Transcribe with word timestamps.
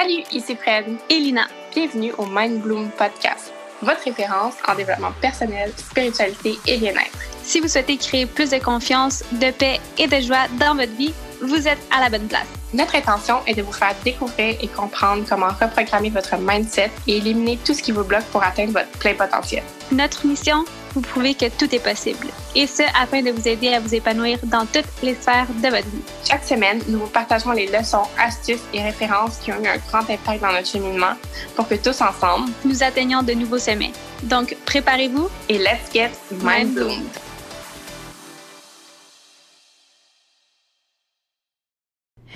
Salut, 0.00 0.22
ici 0.30 0.54
Fred 0.54 0.84
et 1.10 1.18
Lina. 1.18 1.48
Bienvenue 1.74 2.12
au 2.18 2.26
Mind 2.26 2.60
Bloom 2.62 2.88
Podcast, 2.90 3.52
votre 3.82 4.04
référence 4.04 4.54
en 4.68 4.76
développement 4.76 5.10
personnel, 5.20 5.72
spiritualité 5.76 6.56
et 6.68 6.76
bien-être. 6.76 7.18
Si 7.42 7.58
vous 7.58 7.66
souhaitez 7.66 7.96
créer 7.96 8.24
plus 8.24 8.50
de 8.50 8.58
confiance, 8.58 9.24
de 9.32 9.50
paix 9.50 9.80
et 9.98 10.06
de 10.06 10.20
joie 10.20 10.46
dans 10.60 10.76
votre 10.76 10.92
vie, 10.92 11.12
vous 11.42 11.66
êtes 11.66 11.80
à 11.90 11.98
la 11.98 12.10
bonne 12.10 12.28
place. 12.28 12.46
Notre 12.72 12.94
intention 12.94 13.40
est 13.48 13.54
de 13.54 13.62
vous 13.62 13.72
faire 13.72 13.96
découvrir 14.04 14.56
et 14.60 14.68
comprendre 14.68 15.24
comment 15.28 15.48
reprogrammer 15.48 16.10
votre 16.10 16.36
mindset 16.36 16.92
et 17.08 17.16
éliminer 17.16 17.58
tout 17.64 17.74
ce 17.74 17.82
qui 17.82 17.90
vous 17.90 18.04
bloque 18.04 18.26
pour 18.26 18.44
atteindre 18.44 18.74
votre 18.74 18.90
plein 19.00 19.14
potentiel. 19.14 19.64
Notre 19.90 20.24
mission 20.28 20.64
vous 20.98 21.08
prouver 21.08 21.34
que 21.34 21.48
tout 21.48 21.72
est 21.74 21.78
possible. 21.78 22.26
Et 22.54 22.66
ce, 22.66 22.82
afin 23.00 23.22
de 23.22 23.30
vous 23.30 23.46
aider 23.46 23.68
à 23.68 23.80
vous 23.80 23.94
épanouir 23.94 24.38
dans 24.42 24.66
toutes 24.66 24.90
les 25.02 25.14
sphères 25.14 25.46
de 25.48 25.68
votre 25.68 25.88
vie. 25.88 26.02
Chaque 26.28 26.44
semaine, 26.44 26.80
nous 26.88 26.98
vous 27.00 27.06
partageons 27.06 27.52
les 27.52 27.66
leçons, 27.66 28.02
astuces 28.18 28.64
et 28.74 28.82
références 28.82 29.36
qui 29.36 29.52
ont 29.52 29.62
eu 29.62 29.68
un 29.68 29.78
grand 29.88 30.08
impact 30.10 30.42
dans 30.42 30.52
notre 30.52 30.66
cheminement 30.66 31.14
pour 31.54 31.68
que 31.68 31.76
tous 31.76 32.00
ensemble, 32.00 32.50
nous 32.64 32.82
atteignions 32.82 33.22
de 33.22 33.32
nouveaux 33.32 33.58
sommets. 33.58 33.92
Donc, 34.24 34.56
préparez-vous 34.66 35.28
et 35.48 35.58
let's 35.58 35.92
get 35.92 36.10
mind 36.42 36.74
bloomed. 36.74 37.27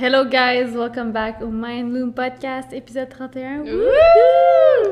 Hello 0.04 0.24
guys, 0.24 0.74
welcome 0.74 1.12
back 1.12 1.36
au 1.42 1.46
Mind 1.46 1.92
Bloom 1.92 2.12
Podcast, 2.12 2.72
épisode 2.72 3.08
31. 3.08 3.62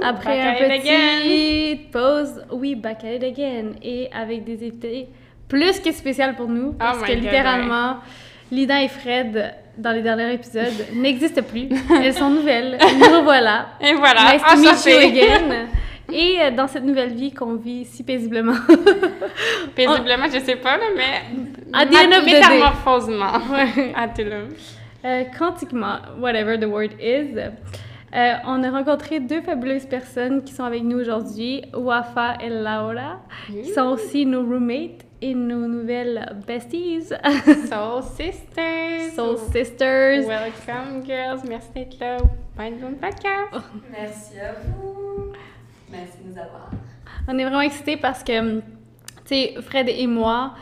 Après 0.04 0.40
un 0.40 0.54
petit 0.54 1.88
pause, 1.90 2.44
oui, 2.52 2.76
back 2.76 3.02
at 3.02 3.14
it 3.14 3.24
again. 3.24 3.72
Et 3.82 4.08
avec 4.12 4.44
des 4.44 4.54
invités 4.64 5.08
plus 5.48 5.80
que 5.80 5.90
spéciales 5.90 6.36
pour 6.36 6.46
nous, 6.46 6.74
parce 6.74 6.98
oh 7.02 7.04
que 7.04 7.10
littéralement, 7.10 7.96
Lina 8.52 8.84
et 8.84 8.86
Fred, 8.86 9.52
dans 9.76 9.90
les 9.90 10.02
derniers 10.02 10.32
épisodes, 10.32 10.86
n'existent 10.94 11.42
plus. 11.42 11.68
Elles 12.00 12.14
sont 12.14 12.30
nouvelles. 12.30 12.78
Nous 12.80 13.18
revoilà. 13.18 13.70
Et 13.80 13.94
voilà, 13.94 14.34
nice 14.34 14.42
to 14.42 14.58
meet 14.58 14.86
you 14.86 15.08
again. 15.08 15.66
Et 16.12 16.38
euh, 16.40 16.50
dans 16.52 16.68
cette 16.68 16.84
nouvelle 16.84 17.14
vie 17.14 17.32
qu'on 17.32 17.56
vit 17.56 17.84
si 17.84 18.04
paisiblement. 18.04 18.54
paisiblement, 19.74 20.26
je 20.32 20.38
sais 20.38 20.56
pas, 20.56 20.78
mais. 20.96 21.22
À 21.72 21.84
métamorphosement. 21.84 23.32
Ouais. 23.50 23.92
À. 23.96 24.06
Euh, 25.04 25.24
quantiquement, 25.38 25.98
whatever 26.18 26.58
the 26.58 26.66
word 26.66 26.92
is. 27.00 27.38
Euh, 28.12 28.34
on 28.44 28.62
a 28.64 28.70
rencontré 28.70 29.20
deux 29.20 29.40
fabuleuses 29.40 29.86
personnes 29.86 30.42
qui 30.42 30.52
sont 30.52 30.64
avec 30.64 30.82
nous 30.82 30.98
aujourd'hui, 30.98 31.62
Wafa 31.72 32.36
et 32.40 32.50
Laura, 32.50 33.20
qui 33.46 33.72
sont 33.72 33.86
aussi 33.92 34.26
nos 34.26 34.42
roommates 34.42 35.06
et 35.22 35.34
nos 35.34 35.66
nouvelles 35.68 36.36
besties. 36.46 37.04
Soul 37.04 38.02
Sisters. 38.16 39.12
Soul 39.14 39.38
Sisters. 39.52 40.26
Welcome, 40.26 41.04
girls. 41.06 41.40
Merci 41.48 41.68
d'être 41.74 42.00
là 42.00 42.16
Mind 42.58 43.00
Podcast. 43.00 43.64
Merci 43.90 44.40
à 44.40 44.52
vous. 44.52 45.32
Merci 45.90 46.18
de 46.24 46.30
nous 46.30 46.38
avoir. 46.38 46.70
On 47.28 47.38
est 47.38 47.44
vraiment 47.44 47.60
excités 47.60 47.96
parce 47.96 48.24
que, 48.24 48.58
tu 48.58 48.62
sais, 49.24 49.54
Fred 49.62 49.88
et 49.88 50.06
moi, 50.06 50.54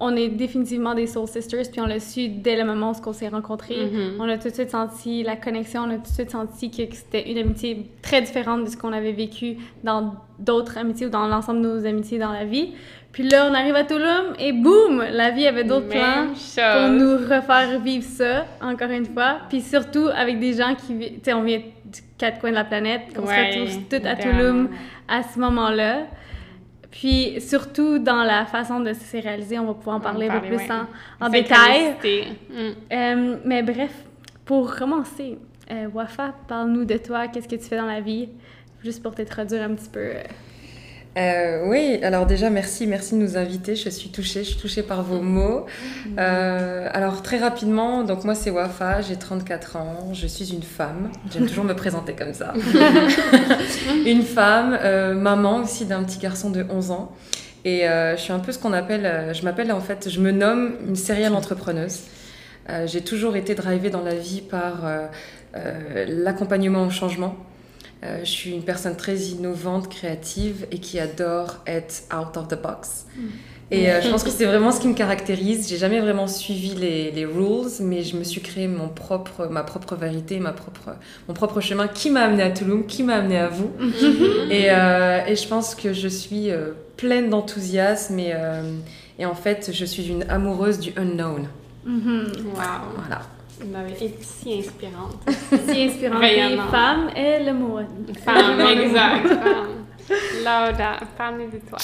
on 0.00 0.14
est 0.14 0.28
définitivement 0.28 0.94
des 0.94 1.06
soul 1.06 1.26
sisters, 1.26 1.64
puis 1.70 1.80
on 1.80 1.86
l'a 1.86 1.98
su 1.98 2.28
dès 2.28 2.56
le 2.56 2.64
moment 2.64 2.92
où 2.92 3.08
on 3.08 3.12
s'est 3.12 3.28
rencontrés. 3.28 3.86
Mm-hmm. 3.86 4.16
On 4.20 4.28
a 4.28 4.38
tout 4.38 4.48
de 4.48 4.54
suite 4.54 4.70
senti 4.70 5.22
la 5.22 5.36
connexion, 5.36 5.82
on 5.82 5.90
a 5.90 5.96
tout 5.96 6.02
de 6.02 6.14
suite 6.14 6.30
senti 6.30 6.70
que 6.70 6.94
c'était 6.94 7.30
une 7.30 7.38
amitié 7.38 7.90
très 8.02 8.22
différente 8.22 8.64
de 8.64 8.70
ce 8.70 8.76
qu'on 8.76 8.92
avait 8.92 9.12
vécu 9.12 9.56
dans 9.82 10.14
d'autres 10.38 10.78
amitiés 10.78 11.06
ou 11.06 11.10
dans 11.10 11.26
l'ensemble 11.26 11.62
de 11.62 11.68
nos 11.68 11.86
amitiés 11.86 12.18
dans 12.18 12.32
la 12.32 12.44
vie. 12.44 12.74
Puis 13.10 13.28
là, 13.28 13.48
on 13.50 13.54
arrive 13.54 13.74
à 13.74 13.84
Tulum 13.84 14.34
et 14.38 14.52
boum, 14.52 15.02
la 15.10 15.30
vie 15.30 15.46
avait 15.46 15.64
d'autres 15.64 15.88
plans 15.88 16.26
pour 16.28 16.90
nous 16.90 17.16
refaire 17.16 17.80
vivre 17.80 18.04
ça, 18.04 18.46
encore 18.60 18.90
une 18.90 19.06
fois. 19.06 19.38
Puis 19.48 19.62
surtout 19.62 20.08
avec 20.14 20.38
des 20.38 20.52
gens 20.52 20.74
qui, 20.74 20.96
tu 20.96 21.20
sais, 21.24 21.32
on 21.32 21.42
vient 21.42 21.58
du 21.58 22.00
quatre 22.18 22.38
coins 22.38 22.50
de 22.50 22.54
la 22.54 22.64
planète, 22.64 23.14
qu'on 23.16 23.26
se 23.26 23.32
retrouve 23.32 23.82
toutes 23.90 24.06
à 24.06 24.14
Tulum 24.14 24.68
à 25.08 25.22
ce 25.22 25.38
moment-là. 25.40 26.06
Puis 26.90 27.40
surtout 27.40 27.98
dans 27.98 28.24
la 28.24 28.46
façon 28.46 28.80
de 28.80 28.92
se 28.92 29.16
réaliser, 29.16 29.58
on 29.58 29.66
va 29.66 29.74
pouvoir 29.74 29.96
en 29.96 30.00
parler 30.00 30.28
un 30.28 30.40
peu 30.40 30.46
plus 30.46 30.60
en, 31.20 31.28
détail. 31.28 31.94
Mm. 32.50 32.92
Euh, 32.92 33.36
mais 33.44 33.62
bref, 33.62 33.92
pour 34.44 34.74
commencer, 34.74 35.38
euh, 35.70 35.88
Wafa, 35.92 36.34
parle-nous 36.48 36.86
de 36.86 36.96
toi, 36.96 37.28
qu'est-ce 37.28 37.48
que 37.48 37.56
tu 37.56 37.64
fais 37.64 37.76
dans 37.76 37.86
la 37.86 38.00
vie, 38.00 38.30
juste 38.82 39.02
pour 39.02 39.14
t'introduire 39.14 39.64
un 39.64 39.74
petit 39.74 39.90
peu. 39.90 40.00
Euh, 40.00 40.22
euh, 41.18 41.64
oui, 41.66 41.98
alors 42.02 42.26
déjà, 42.26 42.48
merci, 42.48 42.86
merci 42.86 43.14
de 43.14 43.20
nous 43.20 43.36
inviter. 43.36 43.74
Je 43.74 43.90
suis 43.90 44.10
touchée, 44.10 44.44
je 44.44 44.50
suis 44.50 44.60
touchée 44.60 44.82
par 44.82 45.02
vos 45.02 45.20
mots. 45.20 45.66
Euh, 46.18 46.88
alors, 46.92 47.22
très 47.22 47.38
rapidement, 47.38 48.02
donc 48.02 48.24
moi, 48.24 48.34
c'est 48.34 48.50
Wafa, 48.50 49.02
j'ai 49.02 49.16
34 49.16 49.76
ans, 49.76 50.12
je 50.12 50.26
suis 50.26 50.52
une 50.52 50.62
femme. 50.62 51.10
J'aime 51.30 51.46
toujours 51.46 51.64
me 51.64 51.74
présenter 51.74 52.14
comme 52.14 52.34
ça. 52.34 52.54
une 54.06 54.22
femme, 54.22 54.76
euh, 54.82 55.14
maman 55.14 55.58
aussi 55.62 55.84
d'un 55.84 56.02
petit 56.02 56.18
garçon 56.18 56.50
de 56.50 56.64
11 56.68 56.90
ans. 56.90 57.12
Et 57.64 57.82
je 57.82 58.16
suis 58.20 58.32
un 58.32 58.40
peu 58.40 58.50
ce 58.50 58.58
qu'on 58.58 58.72
appelle, 58.72 59.32
je 59.32 59.42
m'appelle 59.42 59.70
en 59.70 59.80
fait, 59.80 60.08
je 60.08 60.20
me 60.20 60.30
nomme 60.32 60.74
une 60.88 60.96
serial 60.96 61.34
entrepreneuse. 61.34 62.00
j'ai 62.86 63.02
toujours 63.02 63.36
été 63.36 63.54
drivée 63.54 63.90
dans 63.90 64.02
la 64.02 64.14
vie 64.14 64.40
par 64.40 64.84
l'accompagnement 66.06 66.86
au 66.86 66.90
changement. 66.90 67.36
Euh, 68.04 68.20
je 68.20 68.30
suis 68.30 68.52
une 68.52 68.62
personne 68.62 68.96
très 68.96 69.16
innovante, 69.16 69.88
créative 69.88 70.66
et 70.70 70.78
qui 70.78 71.00
adore 71.00 71.58
être 71.66 72.04
out 72.14 72.36
of 72.36 72.48
the 72.48 72.60
box. 72.60 73.06
Mm. 73.16 73.20
Et 73.70 73.90
euh, 73.90 74.00
je 74.00 74.08
pense 74.08 74.22
que 74.22 74.30
c'est 74.36 74.46
vraiment 74.46 74.70
ce 74.70 74.80
qui 74.80 74.88
me 74.88 74.94
caractérise. 74.94 75.68
J'ai 75.68 75.76
jamais 75.78 76.00
vraiment 76.00 76.28
suivi 76.28 76.74
les, 76.74 77.10
les, 77.10 77.24
rules, 77.24 77.68
mais 77.80 78.02
je 78.02 78.16
me 78.16 78.22
suis 78.22 78.40
créé 78.40 78.68
mon 78.68 78.88
propre, 78.88 79.48
ma 79.50 79.64
propre 79.64 79.96
vérité, 79.96 80.38
ma 80.38 80.52
propre, 80.52 80.96
mon 81.26 81.34
propre 81.34 81.60
chemin 81.60 81.88
qui 81.88 82.10
m'a 82.10 82.22
amené 82.22 82.44
à 82.44 82.50
Toulouse, 82.50 82.84
qui 82.86 83.02
m'a 83.02 83.16
amené 83.16 83.38
à 83.38 83.48
vous. 83.48 83.70
et, 84.50 84.70
euh, 84.70 85.26
et, 85.26 85.34
je 85.34 85.48
pense 85.48 85.74
que 85.74 85.92
je 85.92 86.08
suis 86.08 86.50
pleine 86.96 87.30
d'enthousiasme 87.30 88.18
et, 88.20 88.32
et, 89.18 89.26
en 89.26 89.34
fait, 89.34 89.70
je 89.72 89.84
suis 89.84 90.06
une 90.06 90.22
amoureuse 90.30 90.78
du 90.78 90.92
unknown. 90.96 91.48
Mm-hmm. 91.86 92.42
Wow. 92.54 92.94
Voilà. 92.96 93.22
Été 94.00 94.22
si 94.22 94.58
inspirante. 94.58 95.22
si 95.68 95.82
inspirante. 95.82 96.22
Et 96.22 96.56
femme 96.70 97.10
et 97.16 97.44
le 97.44 97.52
mot. 97.52 97.78
Femme, 98.24 98.60
exact. 98.60 99.28
Femme. 99.28 99.86
Laura, 100.44 101.00
parle 101.16 101.50
de 101.50 101.58
toi. 101.68 101.78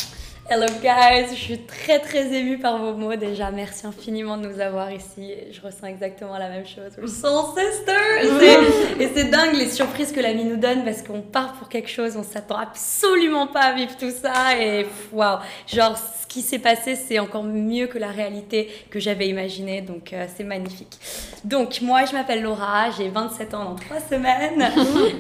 Hello 0.47 0.67
guys, 0.83 1.31
je 1.31 1.41
suis 1.41 1.59
très 1.61 2.01
très 2.01 2.31
émue 2.35 2.59
par 2.59 2.77
vos 2.77 2.93
mots 2.93 3.17
déjà. 3.17 3.51
Merci 3.51 3.87
infiniment 3.87 4.37
de 4.37 4.47
nous 4.47 4.61
avoir 4.61 4.93
ici. 4.93 5.33
Je 5.51 5.59
ressens 5.63 5.87
exactement 5.87 6.37
la 6.37 6.51
même 6.51 6.67
chose. 6.67 6.93
Soul 7.11 7.45
sisters! 7.57 9.01
Et 9.01 9.09
c'est 9.15 9.31
dingue 9.31 9.55
les 9.55 9.71
surprises 9.71 10.13
que 10.13 10.21
la 10.21 10.35
vie 10.35 10.45
nous 10.45 10.59
donne 10.59 10.85
parce 10.85 11.01
qu'on 11.01 11.23
part 11.23 11.55
pour 11.55 11.71
quelque 11.71 11.89
chose, 11.89 12.15
on 12.19 12.23
s'attend 12.23 12.59
absolument 12.59 13.47
pas 13.47 13.61
à 13.61 13.73
vivre 13.73 13.97
tout 13.97 14.11
ça 14.11 14.61
et 14.61 14.87
waouh! 15.13 15.39
Genre 15.67 15.97
qui 16.35 16.43
s'est 16.43 16.59
passé, 16.59 16.97
c'est 16.97 17.21
encore 17.21 17.45
mieux 17.45 17.87
que 17.87 17.97
la 17.97 18.09
réalité 18.09 18.69
que 18.91 18.99
j'avais 18.99 19.29
imaginée. 19.29 19.83
Donc, 19.83 20.13
euh, 20.13 20.27
c'est 20.37 20.43
magnifique. 20.43 20.99
Donc, 21.45 21.81
moi, 21.81 22.07
je 22.07 22.13
m'appelle 22.13 22.43
Laura, 22.43 22.91
j'ai 22.91 23.09
27 23.09 23.55
ans 23.55 23.65
dans 23.65 23.77
3 23.77 24.01
semaines. 24.01 24.69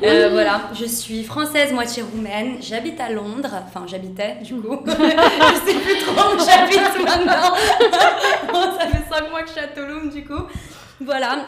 Euh, 0.03 0.29
voilà, 0.33 0.71
je 0.75 0.85
suis 0.85 1.23
française, 1.23 1.73
moitié 1.73 2.03
roumaine. 2.03 2.56
J'habite 2.61 3.01
à 3.01 3.11
Londres. 3.11 3.62
Enfin, 3.65 3.87
j'habitais, 3.87 4.39
du 4.43 4.55
coup. 4.55 4.81
Je 5.22 5.70
sais 5.70 5.78
plus 5.78 5.98
trop 6.04 6.34
où 6.34 6.38
j'habite 6.38 7.04
maintenant. 7.04 7.54
ça 8.78 8.86
fait 8.86 9.04
5 9.10 9.30
mois 9.30 9.42
que 9.42 9.48
je 9.48 9.52
suis 9.52 9.60
à 9.60 9.69
Toulouse, 9.69 10.12
du 10.12 10.25
coup. 10.25 10.47
Voilà. 11.00 11.47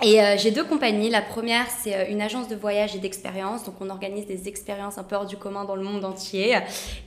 Et 0.00 0.22
euh, 0.22 0.36
j'ai 0.38 0.52
deux 0.52 0.64
compagnies. 0.64 1.10
La 1.10 1.22
première, 1.22 1.66
c'est 1.70 1.94
euh, 1.94 2.04
une 2.08 2.22
agence 2.22 2.46
de 2.46 2.54
voyage 2.54 2.94
et 2.94 2.98
d'expérience. 2.98 3.64
Donc, 3.64 3.74
on 3.80 3.90
organise 3.90 4.26
des 4.26 4.46
expériences 4.46 4.96
un 4.96 5.02
peu 5.02 5.16
hors 5.16 5.26
du 5.26 5.36
commun 5.36 5.64
dans 5.64 5.74
le 5.74 5.82
monde 5.82 6.04
entier 6.04 6.56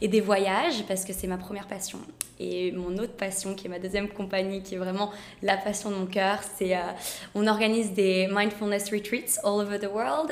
et 0.01 0.07
des 0.09 0.19
voyages 0.19 0.83
parce 0.87 1.05
que 1.05 1.13
c'est 1.13 1.27
ma 1.27 1.37
première 1.37 1.67
passion. 1.67 1.99
Et 2.37 2.71
mon 2.71 2.97
autre 2.97 3.13
passion, 3.13 3.53
qui 3.53 3.67
est 3.67 3.69
ma 3.69 3.79
deuxième 3.79 4.09
compagnie, 4.09 4.61
qui 4.63 4.75
est 4.75 4.77
vraiment 4.77 5.11
la 5.41 5.57
passion 5.57 5.91
de 5.91 5.95
mon 5.95 6.05
cœur, 6.05 6.39
c'est 6.57 6.75
euh, 6.75 6.79
on 7.33 7.47
organise 7.47 7.93
des 7.93 8.27
mindfulness 8.29 8.91
retreats 8.91 9.39
all 9.43 9.61
over 9.61 9.79
the 9.79 9.89
world. 9.93 10.31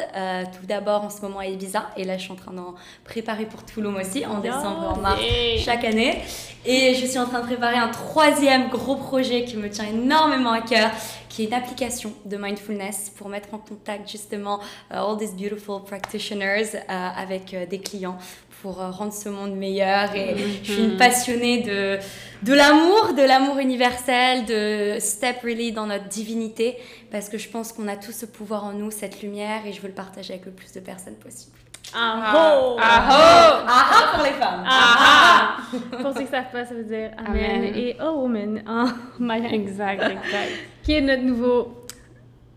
tout 0.60 0.66
d'abord 0.66 1.04
en 1.04 1.10
ce 1.10 1.22
moment 1.22 1.40
à 1.40 1.46
Ibiza. 1.46 1.92
Et 1.96 2.04
là, 2.04 2.18
je 2.18 2.24
suis 2.24 2.32
en 2.32 2.36
train 2.36 2.52
d'en 2.52 2.76
préparer 3.06 3.46
pour 3.46 3.64
Toulouse 3.64 3.96
aussi, 4.02 4.26
en 4.26 4.40
décembre 4.40 4.96
en 4.98 5.00
mars 5.00 5.22
chaque 5.60 5.86
année. 5.86 6.18
Et 6.66 6.94
je 6.96 7.06
suis 7.06 7.20
en 7.20 7.26
train 7.26 7.40
de 7.40 7.46
préparer 7.46 7.78
un 7.78 7.88
troisième 7.88 8.68
gros 8.70 8.96
projet 8.96 9.46
qui 9.46 9.56
me 9.56 9.70
tient 9.70 9.86
énormément 9.86 10.52
à 10.52 10.62
cœur 10.62 10.90
qui 11.30 11.44
est 11.44 11.46
une 11.46 11.54
application 11.54 12.14
de 12.26 12.38
mindfulness 12.38 13.12
pour 13.16 13.30
mettre 13.30 13.54
en 13.54 13.60
contact 13.60 14.10
justement 14.10 14.60
uh, 14.92 14.96
all 14.96 15.18
these 15.18 15.34
beautiful 15.34 15.82
practitioners 15.84 16.76
uh, 16.76 16.80
avec 16.90 17.54
uh, 17.54 17.66
des 17.68 17.80
clients 17.80 18.18
pour 18.62 18.76
rendre 18.76 19.14
ce 19.14 19.30
monde 19.30 19.56
meilleur. 19.56 20.14
Et 20.16 20.36
je 20.64 20.74
suis 20.74 20.84
une 20.84 20.98
passionnée 20.98 21.62
de, 21.62 21.98
de 22.44 22.54
l'amour, 22.54 23.14
de 23.14 23.22
l'amour 23.22 23.58
universel, 23.58 24.46
de 24.46 24.98
step 25.00 25.38
really 25.44 25.72
dans 25.72 25.88
notre 25.88 26.10
divinité, 26.10 26.76
parce 27.12 27.30
que 27.30 27.38
je 27.38 27.48
pense 27.48 27.72
qu'on 27.72 27.88
a 27.88 27.96
tout 27.96 28.12
ce 28.12 28.26
pouvoir 28.26 28.66
en 28.66 28.74
nous, 28.74 28.92
cette 28.92 29.22
lumière, 29.22 29.66
et 29.66 29.72
je 29.72 29.82
veux 29.82 29.88
le 29.88 29.94
partager 29.94 30.34
avec 30.34 30.46
le 30.46 30.52
plus 30.52 30.74
de 30.74 30.82
personnes 30.82 31.16
possible. 31.16 31.59
Ah 31.96 32.34
oh! 32.36 32.78
Ah 32.80 33.08
oh! 33.10 33.66
Ah 33.68 33.86
ah 33.92 34.16
pour 34.16 34.24
les 34.24 34.32
femmes! 34.32 34.64
Ah 34.66 34.96
ah! 35.00 35.58
pour 36.02 36.12
ceux 36.14 36.20
qui 36.20 36.26
ne 36.26 36.30
savent 36.30 36.52
pas, 36.52 36.66
ça 36.66 36.76
veut 36.76 36.84
dire 36.84 37.12
Amen, 37.18 37.64
et 37.76 37.96
Oh 38.02 38.12
Woman 38.22 38.62
en 38.68 38.86
maya. 39.20 39.50
Exact, 39.52 40.02
exact. 40.04 40.52
qui 40.84 40.94
est 40.94 41.02
notre 41.02 41.24
nouveau 41.24 41.76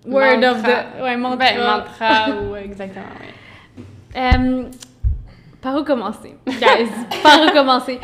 Word 0.06 0.40
mantra. 0.40 0.50
of 0.50 0.62
the. 0.62 1.02
Ouais, 1.02 1.17
mantra. 1.17 1.37
Ben, 1.37 1.58
mantra 1.58 2.31
ou 2.43 2.56
exactement, 2.56 3.05
oui. 3.20 3.84
Euh, 4.17 4.64
par 5.62 5.76
où 5.81 5.85
commencer? 5.85 6.35
Guys, 6.46 6.90
par 7.23 7.40
où 7.46 7.50
commencer? 7.52 7.99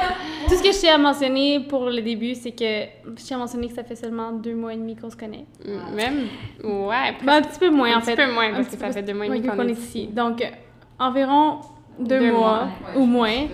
Tout 0.48 0.54
ce 0.54 0.62
que 0.62 0.72
je 0.72 0.78
tiens 0.78 0.94
à 0.94 0.98
mentionner 0.98 1.60
pour 1.68 1.86
le 1.90 2.00
début, 2.00 2.34
c'est 2.36 2.52
que 2.52 2.64
je 3.16 3.22
tiens 3.22 3.36
à 3.36 3.40
mentionner 3.40 3.68
que 3.68 3.74
ça 3.74 3.82
fait 3.84 3.96
seulement 3.96 4.30
deux 4.32 4.54
mois 4.54 4.72
et 4.72 4.76
demi 4.76 4.94
qu'on 4.96 5.10
se 5.10 5.16
connaît. 5.16 5.44
Même, 5.94 6.28
ouais, 6.62 7.14
Ben, 7.24 7.32
un 7.34 7.42
petit 7.42 7.58
peu 7.58 7.68
moins, 7.70 7.92
un 7.92 7.96
en 7.96 8.00
petit 8.00 8.14
fait. 8.14 8.26
peu 8.26 8.32
moins, 8.32 8.46
Un 8.48 8.52
parce 8.54 8.68
petit 8.68 8.76
que 8.76 8.82
ça 8.82 8.92
fait 8.92 9.02
deux 9.02 9.12
mois 9.14 9.26
et 9.26 9.30
ouais, 9.30 9.40
demi 9.40 9.48
qu'on 9.54 9.66
est 9.66 9.72
est 9.72 9.78
ici. 9.78 10.06
Donc, 10.06 10.40
euh, 10.40 10.46
environ 10.98 11.58
deux, 11.98 12.18
Deux 12.18 12.32
mois, 12.32 12.64
mois. 12.66 12.96
ou 12.96 13.04
moins. 13.06 13.46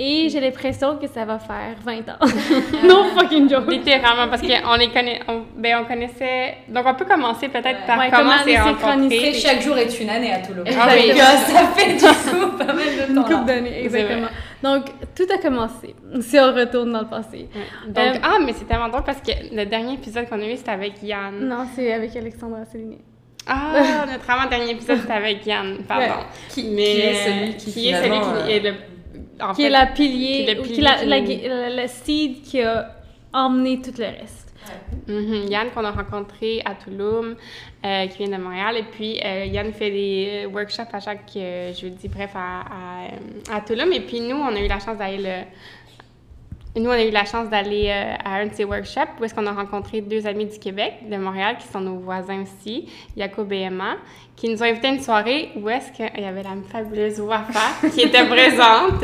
Et 0.00 0.28
j'ai 0.28 0.38
l'impression 0.38 0.96
que 0.96 1.08
ça 1.08 1.24
va 1.24 1.40
faire 1.40 1.74
20 1.84 2.08
ans. 2.08 2.18
no 2.84 3.02
fucking 3.18 3.50
joke. 3.50 3.68
Littéralement, 3.68 4.28
parce 4.28 4.42
qu'on 4.42 4.74
les 4.76 4.90
connaît, 4.90 5.18
on, 5.26 5.42
ben, 5.56 5.78
on 5.82 5.86
connaissait... 5.86 6.58
Donc, 6.68 6.86
on 6.86 6.94
peut 6.94 7.04
commencer 7.04 7.48
peut-être 7.48 7.84
par 7.84 7.98
Ouais, 7.98 8.08
comment 8.08 8.30
c'est 9.10 9.32
chaque 9.34 9.60
jour 9.60 9.76
est 9.76 10.00
une 10.00 10.08
année 10.08 10.32
à 10.32 10.38
Toulouse. 10.38 10.64
Donc, 10.64 10.68
euh, 10.68 10.72
ça 10.72 11.66
fait 11.74 11.94
du 11.94 12.04
coup 12.30 12.56
pas 12.56 12.66
mal 12.66 12.76
de 12.76 13.08
Une 13.08 13.14
temps. 13.16 13.22
couple 13.24 13.34
là. 13.34 13.44
d'années, 13.44 13.82
exactement. 13.86 14.28
Donc, 14.62 14.84
tout 15.16 15.26
a 15.34 15.38
commencé. 15.38 15.96
Si 16.20 16.38
on 16.38 16.52
retourne 16.54 16.92
dans 16.92 17.00
le 17.00 17.08
passé. 17.08 17.48
Ouais. 17.52 17.88
Donc, 17.92 17.98
Euh, 18.16 18.20
ah, 18.22 18.38
mais 18.44 18.52
c'est 18.52 18.66
tellement 18.68 18.88
drôle 18.88 19.02
parce 19.02 19.20
que 19.20 19.32
le 19.52 19.64
dernier 19.66 19.94
épisode 19.94 20.28
qu'on 20.28 20.40
a 20.40 20.46
eu, 20.46 20.56
c'était 20.56 20.70
avec 20.70 21.02
Yann. 21.02 21.40
Non, 21.40 21.66
c'est 21.74 21.92
avec 21.92 22.14
Alexandra 22.14 22.64
Céline. 22.66 22.98
Ah, 23.48 24.04
notre 24.10 24.28
avant-dernier 24.30 24.72
épisode, 24.72 24.98
c'était 25.00 25.12
avec 25.12 25.44
Yann, 25.46 25.78
pardon. 25.88 26.24
Qui, 26.50 26.64
Mais 26.64 26.84
qui 26.84 27.00
est 27.00 27.14
celui 27.14 27.56
qui, 27.56 27.72
qui 27.72 27.88
est 27.88 28.02
celui 28.02 28.18
qui 28.20 28.52
est 28.52 28.60
le... 28.60 28.74
en 29.40 29.52
qui 29.54 29.62
fait, 29.62 29.68
est 29.68 29.70
la 29.70 29.86
pilier, 29.86 30.44
qui 30.44 30.50
est 30.50 30.54
le 30.54 30.60
ou 30.60 30.64
qui 30.64 30.68
pilier 30.74 30.86
est 30.86 31.04
la, 31.06 31.20
qui 31.22 31.36
la, 31.48 31.54
la- 31.54 31.70
la 31.70 31.88
seed 31.88 32.42
qui 32.42 32.60
a 32.62 32.94
emmené 33.32 33.80
tout 33.80 33.92
le 33.98 34.04
reste. 34.04 34.44
Mhm, 35.06 35.46
Yann 35.50 35.70
qu'on 35.70 35.82
a 35.84 35.90
rencontré 35.90 36.60
à 36.62 36.74
Touloum, 36.74 37.36
euh, 37.86 38.06
qui 38.08 38.18
vient 38.26 38.36
de 38.36 38.42
Montréal. 38.42 38.76
Et 38.76 38.82
puis, 38.82 39.18
euh, 39.24 39.46
Yann 39.46 39.72
fait 39.72 39.90
des 39.90 40.42
euh, 40.44 40.48
workshops 40.50 40.92
à 40.92 41.00
chaque 41.00 41.30
euh, 41.36 41.72
jeudi, 41.72 42.06
bref, 42.08 42.32
à, 42.34 42.60
à, 42.60 43.56
à 43.56 43.60
Touloum. 43.62 43.90
Et 43.94 44.00
puis, 44.00 44.20
nous, 44.20 44.36
on 44.36 44.54
a 44.54 44.60
eu 44.60 44.68
la 44.68 44.78
chance 44.78 44.98
d'aller 44.98 45.16
le... 45.22 45.44
Nous, 46.78 46.88
on 46.88 46.92
a 46.92 47.02
eu 47.02 47.10
la 47.10 47.24
chance 47.24 47.48
d'aller 47.50 47.88
euh, 47.88 48.14
à 48.24 48.36
un 48.36 48.46
de 48.46 48.54
ces 48.54 48.64
workshops 48.64 49.18
où 49.20 49.24
est-ce 49.24 49.34
qu'on 49.34 49.46
a 49.46 49.52
rencontré 49.52 50.00
deux 50.00 50.26
amis 50.26 50.46
du 50.46 50.58
Québec, 50.58 51.08
de 51.10 51.16
Montréal, 51.16 51.56
qui 51.58 51.66
sont 51.66 51.80
nos 51.80 51.96
voisins 51.96 52.42
aussi, 52.42 52.88
Jacob 53.16 53.52
et 53.52 53.62
Emma, 53.62 53.96
qui 54.36 54.48
nous 54.48 54.62
ont 54.62 54.66
invités 54.66 54.86
à 54.86 54.90
une 54.92 55.00
soirée 55.00 55.50
où 55.56 55.68
est-ce 55.68 55.90
qu'il 55.90 56.22
y 56.22 56.24
avait 56.24 56.44
la 56.44 56.50
fabuleuse 56.70 57.20
Wafa 57.20 57.88
qui 57.92 58.02
était 58.02 58.24
présente, 58.26 59.02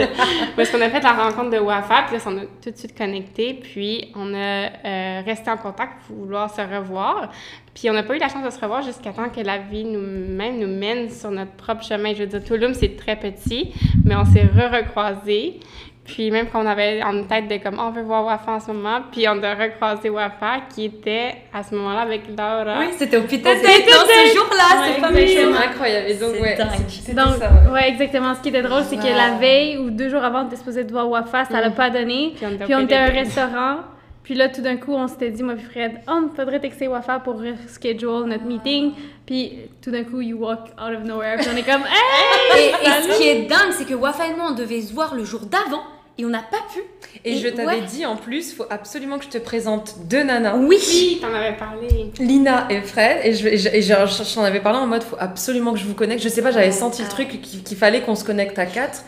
où 0.57 0.61
est-ce 0.61 0.71
qu'on 0.71 0.81
a 0.81 0.89
fait 0.89 1.01
la 1.01 1.13
rencontre 1.13 1.51
de 1.51 1.59
Wafa, 1.59 2.05
puis 2.07 2.17
là, 2.17 2.23
on 2.27 2.39
a 2.39 2.43
tout 2.63 2.71
de 2.71 2.77
suite 2.77 2.97
connecté, 2.97 3.55
puis 3.55 4.13
on 4.15 4.33
a 4.35 4.37
euh, 4.37 5.23
resté 5.25 5.51
en 5.51 5.57
contact 5.57 6.03
pour 6.07 6.17
vouloir 6.17 6.55
se 6.55 6.61
revoir. 6.61 7.31
Puis 7.75 7.91
on 7.91 7.93
n'a 7.93 8.05
pas 8.05 8.15
eu 8.15 8.21
la 8.21 8.29
chance 8.29 8.45
de 8.45 8.51
se 8.51 8.61
revoir 8.61 8.83
jusqu'à 8.83 9.13
temps 9.13 9.29
que 9.29 9.41
la 9.41 9.59
vie 9.59 9.85
nous-même 9.85 10.61
nous 10.61 10.69
mène 10.69 11.11
sur 11.11 11.33
notre 11.33 11.53
propre 11.53 11.83
chemin. 11.83 12.15
Je 12.15 12.21
veux 12.21 12.29
dire, 12.29 12.45
Touloum, 12.45 12.73
c'est 12.73 12.95
très 12.95 13.17
petit, 13.17 13.73
mais 14.05 14.15
on 14.15 14.25
s'est 14.25 14.45
re-recroisés. 14.45 15.59
Puis 16.05 16.31
même 16.31 16.49
qu'on 16.51 16.67
avait 16.67 17.03
en 17.03 17.23
tête 17.25 17.49
de 17.49 17.57
comme, 17.57 17.79
on 17.79 17.91
veut 17.91 18.03
voir 18.03 18.27
Wafa 18.27 18.53
en 18.53 18.61
ce 18.61 18.71
moment, 18.71 18.99
puis 19.11 19.27
on 19.27 19.43
a 19.43 19.55
recroisé 19.55 20.11
Wafa 20.11 20.61
qui 20.75 20.85
était 20.85 21.35
à 21.53 21.63
ce 21.63 21.75
moment-là 21.75 22.01
avec 22.03 22.29
Laura. 22.29 22.79
Oui, 22.81 22.89
c'était 22.99 23.17
au 23.17 23.23
Pita 23.23 23.55
C'était 23.57 23.69
C'était 23.73 23.91
dans 23.91 23.99
dingue. 23.99 24.29
ce 24.29 24.37
jour-là, 24.37 24.81
Ouais, 24.83 24.93
c'est 24.95 25.01
pas 25.01 25.11
mieux. 25.11 25.57
incroyable. 25.57 26.09
Et 26.11 26.15
donc, 26.15 26.31
C'est 26.35 26.41
ouais, 26.43 26.57
dingue. 26.57 26.69
c'était 26.91 27.15
Donc, 27.15 27.37
ça, 27.39 27.51
ouais. 27.51 27.73
ouais. 27.73 27.89
exactement. 27.89 28.35
Ce 28.35 28.41
qui 28.43 28.51
était 28.51 28.61
drôle, 28.63 28.83
c'est 28.85 28.97
que 28.99 29.03
la 29.07 29.39
veille 29.39 29.79
ou 29.79 29.89
deux 29.91 30.11
jours 30.11 30.23
avant, 30.23 30.43
on 30.43 30.47
était 30.49 30.57
supposé 30.57 30.85
de 30.85 30.93
voir 30.93 31.09
Wafa, 31.09 31.47
ça 31.47 31.61
l'a 31.63 31.71
pas 31.71 31.89
donné. 31.89 32.35
Puis 32.37 32.45
on 32.45 32.51
était 32.51 32.65
au 32.65 32.67
Puis 32.67 32.75
on 32.75 32.81
était 32.81 32.97
à 32.97 33.05
un 33.05 33.09
restaurant. 33.11 33.77
Puis 34.25 34.35
là, 34.35 34.49
tout 34.51 34.63
d'un 34.63 34.77
coup, 34.77 34.95
on 34.95 35.07
s'était 35.07 35.31
dit, 35.31 35.43
moi 35.43 35.55
puis 35.55 35.65
Fred, 35.65 36.01
oh, 36.09 36.19
il 36.31 36.37
faudrait 36.37 36.59
texter 36.61 36.87
Wafa 36.89 37.19
pour 37.21 37.43
schedule 37.69 38.25
notre 38.27 38.45
meeting. 38.45 38.93
Puis 39.27 39.53
tout 39.83 39.91
d'un 39.91 40.05
coup, 40.05 40.21
you 40.21 40.37
walk 40.39 40.61
out 40.79 40.95
of 40.99 41.05
nowhere. 41.05 41.37
Puis 41.39 41.49
on 41.53 41.57
est 41.57 41.63
comme, 41.63 41.83
hey! 41.83 42.59
Et, 42.85 42.87
et 42.87 43.13
ce 43.13 43.19
qui 43.19 43.29
est 43.29 43.43
dingue, 43.47 43.71
c'est 43.73 43.87
que 43.87 43.95
Wafa 43.95 44.27
et 44.27 44.35
moi, 44.35 44.49
on 44.51 44.55
devait 44.55 44.81
se 44.83 44.93
voir 44.95 45.15
le 45.15 45.25
jour 45.25 45.41
d'avant 45.41 45.83
et 46.19 46.25
on 46.25 46.29
n'a 46.29 46.43
pas 46.43 46.63
pu. 46.73 46.81
Et, 47.25 47.33
Et 47.33 47.37
je 47.39 47.49
t'avais 47.49 47.81
ouais. 47.81 47.87
dit 47.91 48.05
en 48.07 48.17
plus, 48.17 48.53
faut 48.55 48.67
absolument 48.71 49.19
que 49.19 49.25
je 49.25 49.31
te 49.31 49.39
présente 49.39 49.97
deux 50.09 50.23
nanas. 50.23 50.57
Oui. 50.57 50.79
Oui, 50.89 51.19
t'en 51.21 51.33
avais 51.35 51.57
parlé. 51.57 52.11
Lina 52.21 52.67
et 52.71 52.81
Fred, 52.83 53.19
et 53.25 53.33
je- 53.35 53.49
et 53.49 53.59
je- 53.59 53.69
et 53.69 53.83
je- 53.83 54.25
j'en 54.35 54.43
avais 54.43 54.61
parlé 54.61 54.79
en 54.79 54.87
mode 54.87 55.03
faut 55.03 55.17
absolument 55.19 55.73
que 55.73 55.79
je 55.79 55.85
vous 55.87 55.95
connecte. 55.95 56.23
Je 56.23 56.29
sais 56.29 56.43
pas, 56.43 56.51
j'avais 56.51 56.73
senti 56.73 57.03
le 57.03 57.09
Ah. 57.09 57.13
truc 57.13 57.41
qu'il 57.41 57.77
fallait 57.77 58.01
qu'on 58.03 58.15
se 58.15 58.25
connecte 58.25 58.59
à 58.59 58.67
quatre. 58.67 59.05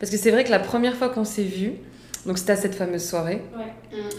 Parce 0.00 0.10
que 0.12 0.16
c'est 0.16 0.30
vrai 0.30 0.44
que 0.44 0.50
la 0.50 0.60
première 0.60 0.94
fois 0.94 1.08
qu'on 1.08 1.24
s'est 1.24 1.42
vus, 1.42 1.72
donc 2.26 2.38
c'était 2.38 2.52
à 2.52 2.56
cette 2.56 2.74
fameuse 2.76 3.04
soirée, 3.04 3.42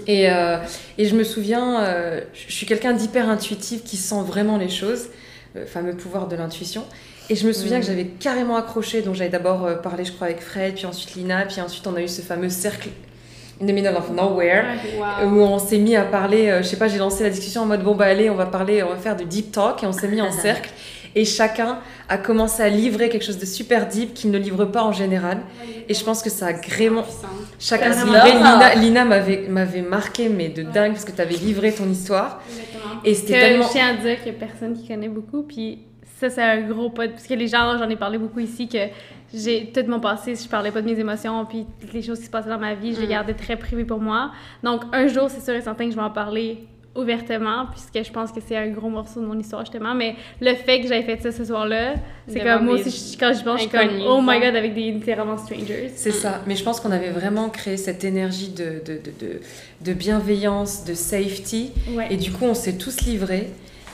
et, 0.07 0.29
euh, 0.29 0.57
et 0.97 1.05
je 1.05 1.15
me 1.15 1.23
souviens, 1.23 1.81
euh, 1.83 2.21
je 2.33 2.51
suis 2.51 2.65
quelqu'un 2.65 2.91
d'hyper 2.93 3.29
intuitif 3.29 3.83
qui 3.83 3.95
sent 3.97 4.21
vraiment 4.25 4.57
les 4.57 4.67
choses, 4.69 5.07
le 5.55 5.65
fameux 5.65 5.93
pouvoir 5.95 6.27
de 6.27 6.35
l'intuition. 6.35 6.83
Et 7.29 7.35
je 7.35 7.45
me 7.47 7.53
souviens 7.53 7.79
que 7.79 7.85
j'avais 7.85 8.05
carrément 8.05 8.55
accroché, 8.55 9.01
donc 9.01 9.15
j'avais 9.15 9.29
d'abord 9.29 9.65
euh, 9.65 9.75
parlé, 9.75 10.03
je 10.05 10.11
crois, 10.11 10.27
avec 10.27 10.41
Fred, 10.41 10.73
puis 10.75 10.85
ensuite 10.85 11.15
Lina, 11.15 11.45
puis 11.45 11.61
ensuite 11.61 11.85
on 11.85 11.95
a 11.95 12.01
eu 12.01 12.07
ce 12.07 12.21
fameux 12.21 12.49
cercle 12.49 12.89
in 13.61 13.65
the 13.67 13.71
middle 13.71 13.95
of 13.95 14.09
nowhere 14.09 14.63
Wow. 14.97 15.27
où 15.29 15.41
on 15.41 15.59
s'est 15.59 15.77
mis 15.77 15.95
à 15.95 16.03
parler, 16.03 16.49
euh, 16.49 16.63
je 16.63 16.67
sais 16.67 16.77
pas, 16.77 16.87
j'ai 16.87 16.97
lancé 16.97 17.23
la 17.23 17.29
discussion 17.29 17.61
en 17.61 17.65
mode 17.65 17.83
bon 17.83 17.93
bah 17.93 18.05
allez, 18.05 18.29
on 18.29 18.35
va 18.35 18.45
parler, 18.47 18.81
on 18.83 18.89
va 18.89 18.95
faire 18.95 19.15
du 19.15 19.25
deep 19.25 19.51
talk 19.51 19.83
et 19.83 19.85
on 19.85 19.91
s'est 19.91 20.07
mis 20.07 20.21
en 20.21 20.31
cercle. 20.45 20.69
Et 21.15 21.25
chacun 21.25 21.79
a 22.07 22.17
commencé 22.19 22.61
à 22.63 22.69
livrer 22.69 23.09
quelque 23.09 23.25
chose 23.25 23.39
de 23.39 23.45
super 23.45 23.87
deep 23.87 24.13
qu'il 24.13 24.29
ne 24.31 24.37
livre 24.37 24.65
pas 24.65 24.83
en 24.83 24.91
général. 24.91 25.39
Et 25.87 25.93
je 25.95 26.03
pense 26.03 26.21
que 26.21 26.29
ça 26.29 26.47
a 26.47 26.53
vraiment 26.53 27.03
chacun 27.59 27.91
s'est 27.93 28.05
livré. 28.05 28.31
Lina, 28.33 28.75
Lina 28.75 29.05
m'avait 29.05 29.47
m'avait 29.49 29.81
marqué 29.81 30.29
mais 30.29 30.49
de 30.49 30.61
dingue 30.61 30.93
parce 30.93 31.05
que 31.05 31.11
tu 31.11 31.19
avais 31.21 31.35
livré 31.35 31.71
ton 31.73 31.89
histoire. 31.89 32.41
Et 33.03 33.13
Que 33.13 33.17
c'était 33.17 33.33
tellement 33.39 33.65
je 33.65 33.71
tiens 33.71 33.87
à 33.89 33.93
dire 33.93 34.17
qu'il 34.21 34.33
y 34.33 34.35
a 34.35 34.39
personne 34.39 34.77
qui 34.79 34.87
connaît 34.87 35.09
beaucoup. 35.09 35.41
Puis 35.41 35.79
ça, 36.19 36.29
c'est 36.29 36.41
un 36.43 36.61
gros 36.61 36.89
pas. 36.89 37.07
Parce 37.07 37.27
que 37.27 37.33
les 37.33 37.47
gens, 37.47 37.77
j'en 37.77 37.89
ai 37.89 37.95
parlé 37.95 38.17
beaucoup 38.17 38.39
ici, 38.39 38.67
que 38.67 38.77
j'ai 39.33 39.71
tout 39.73 39.83
mon 39.87 39.99
passé, 39.99 40.33
je 40.35 40.47
parlais 40.49 40.71
pas 40.71 40.81
de 40.81 40.89
mes 40.91 40.99
émotions, 40.99 41.45
puis 41.45 41.65
toutes 41.79 41.93
les 41.93 42.01
choses 42.01 42.19
qui 42.19 42.25
se 42.25 42.31
passaient 42.31 42.49
dans 42.49 42.57
ma 42.59 42.73
vie, 42.75 42.93
je 42.95 42.99
les 43.01 43.07
Mm. 43.07 43.11
gardais 43.11 43.33
très 43.33 43.55
privées 43.55 43.85
pour 43.85 43.99
moi. 43.99 44.31
Donc, 44.63 44.81
un 44.91 45.07
jour, 45.07 45.29
c'est 45.29 45.41
sûr 45.43 45.53
et 45.53 45.61
certain 45.61 45.85
que 45.85 45.91
je 45.91 45.95
vais 45.95 46.01
en 46.01 46.09
parler 46.09 46.59
ouvertement, 46.95 47.67
puisque 47.71 48.05
je 48.05 48.11
pense 48.11 48.31
que 48.31 48.39
c'est 48.45 48.57
un 48.57 48.67
gros 48.69 48.89
morceau 48.89 49.21
de 49.21 49.25
mon 49.25 49.37
histoire, 49.39 49.61
justement. 49.63 49.93
Mais 49.93 50.15
le 50.41 50.53
fait 50.55 50.81
que 50.81 50.87
j'avais 50.87 51.03
fait 51.03 51.21
ça 51.21 51.31
ce 51.31 51.45
soir-là, 51.45 51.93
c'est 52.27 52.39
comme 52.41 52.65
moi 52.65 52.73
aussi, 52.73 52.89
je- 53.13 53.17
quand 53.17 53.31
je 53.31 53.43
pense, 53.43 53.61
je 53.61 53.67
suis 53.67 53.69
comme, 53.69 54.01
oh 54.07 54.19
my 54.21 54.39
god, 54.39 54.55
avec 54.55 54.73
des 54.73 54.91
littéralement 54.91 55.37
strangers. 55.37 55.91
C'est 55.95 56.11
ça, 56.11 56.41
mais 56.47 56.55
je 56.55 56.63
pense 56.63 56.79
qu'on 56.79 56.91
avait 56.91 57.11
vraiment 57.11 57.49
créé 57.49 57.77
cette 57.77 58.03
énergie 58.03 58.49
de, 58.49 58.81
de, 58.85 58.93
de, 58.99 59.11
de, 59.25 59.39
de 59.85 59.93
bienveillance, 59.93 60.83
de 60.83 60.93
safety, 60.95 61.71
Ouais. 61.95 62.07
et 62.09 62.17
du 62.17 62.31
coup 62.31 62.45
on 62.45 62.53
s'est 62.55 62.77
tous 62.77 63.01
livrés, 63.01 63.49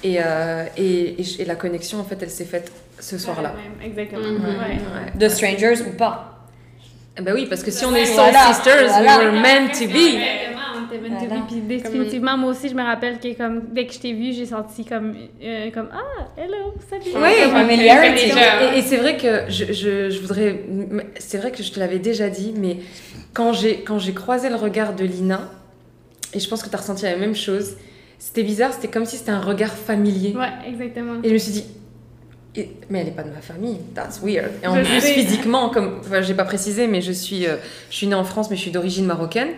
et, 0.07 0.15
euh, 0.19 0.65
et, 0.77 1.21
et, 1.21 1.41
et 1.41 1.45
la 1.45 1.55
connexion 1.55 1.99
en 1.99 2.03
fait 2.03 2.17
elle 2.21 2.29
s'est 2.29 2.45
faite 2.45 2.71
ce 2.99 3.17
soir-là. 3.17 3.53
Ouais, 3.55 3.87
exactement. 3.87 4.27
Mhm. 4.27 4.43
Ouais. 4.45 4.75
Ouais. 4.75 5.17
De 5.17 5.27
strangers 5.29 5.81
ou 5.87 5.91
pas? 5.97 6.31
Eh 7.17 7.21
Ben 7.21 7.33
oui, 7.33 7.45
parce 7.49 7.63
que 7.63 7.71
si 7.71 7.85
on 7.85 7.95
est 7.95 8.05
soul 8.05 8.15
Voilà, 8.15 8.53
sisters, 8.53 8.87
voilà. 8.89 9.17
we 9.19 9.25
were 9.25 9.33
meant 9.33 9.67
to 9.79 9.85
be. 9.87 10.15
Exactement, 10.15 10.61
on 10.77 10.85
était 10.93 11.01
meant 11.09 11.19
to 11.21 11.25
Voilà. 11.27 11.41
be. 11.43 11.47
Puis 11.47 11.61
définitivement, 11.61 12.37
moi 12.37 12.51
aussi, 12.51 12.67
je 12.67 12.75
me 12.75 12.83
rappelle 12.83 13.19
que 13.19 13.31
comme, 13.37 13.61
dès 13.71 13.85
que 13.87 13.93
je 13.93 13.99
t'ai 13.99 14.11
vu, 14.13 14.33
j'ai 14.33 14.45
senti 14.45 14.83
comme, 14.83 15.15
euh, 15.41 15.71
comme 15.71 15.89
Ah, 15.93 16.27
hello, 16.41 16.73
salut. 16.89 17.03
Oui, 17.15 17.49
familiarity. 17.51 18.31
Et, 18.73 18.79
et 18.79 18.81
c'est 18.81 18.97
vrai 18.97 19.15
que 19.15 19.49
je, 19.49 19.65
je, 19.71 20.09
je 20.09 20.19
voudrais. 20.19 20.59
C'est 21.19 21.37
vrai 21.37 21.51
que 21.51 21.63
je 21.63 21.71
te 21.71 21.79
l'avais 21.79 21.99
déjà 21.99 22.27
dit, 22.29 22.53
mais 22.57 22.77
quand 23.33 23.53
j'ai 23.53 23.81
quand 23.87 23.97
j'ai 23.97 24.13
croisé 24.13 24.49
le 24.49 24.55
regard 24.55 24.93
de 24.93 25.05
Lina, 25.05 25.39
et 26.33 26.39
je 26.41 26.47
pense 26.49 26.63
que 26.63 26.69
tu 26.69 26.75
as 26.75 26.79
ressenti 26.79 27.03
la 27.05 27.15
même 27.15 27.35
chose, 27.35 27.77
c'était 28.19 28.43
bizarre, 28.43 28.73
c'était 28.73 28.87
comme 28.87 29.05
si 29.05 29.17
c'était 29.17 29.31
un 29.31 29.41
regard 29.41 29.71
familier. 29.73 30.33
Ouais, 30.35 30.49
exactement. 30.67 31.13
Et 31.23 31.29
je 31.29 31.33
me 31.33 31.37
suis 31.37 31.51
dit, 31.51 31.65
mais 32.89 32.99
elle 32.99 33.05
n'est 33.07 33.11
pas 33.11 33.23
de 33.23 33.31
ma 33.31 33.41
famille, 33.41 33.77
that's 33.93 34.21
weird. 34.23 34.51
Et 34.63 34.67
en 34.67 34.75
Je 34.75 34.81
plus, 34.89 35.01
sais. 35.01 35.13
physiquement, 35.13 35.69
comme, 35.69 35.97
enfin, 35.99 36.21
j'ai 36.21 36.33
pas 36.33 36.45
précisé, 36.45 36.87
mais 36.87 37.01
je 37.01 37.11
suis, 37.11 37.45
euh, 37.47 37.55
je 37.89 37.95
suis 37.97 38.07
née 38.07 38.15
en 38.15 38.23
France, 38.23 38.49
mais 38.49 38.55
je 38.55 38.61
suis 38.61 38.71
d'origine 38.71 39.05
marocaine, 39.05 39.49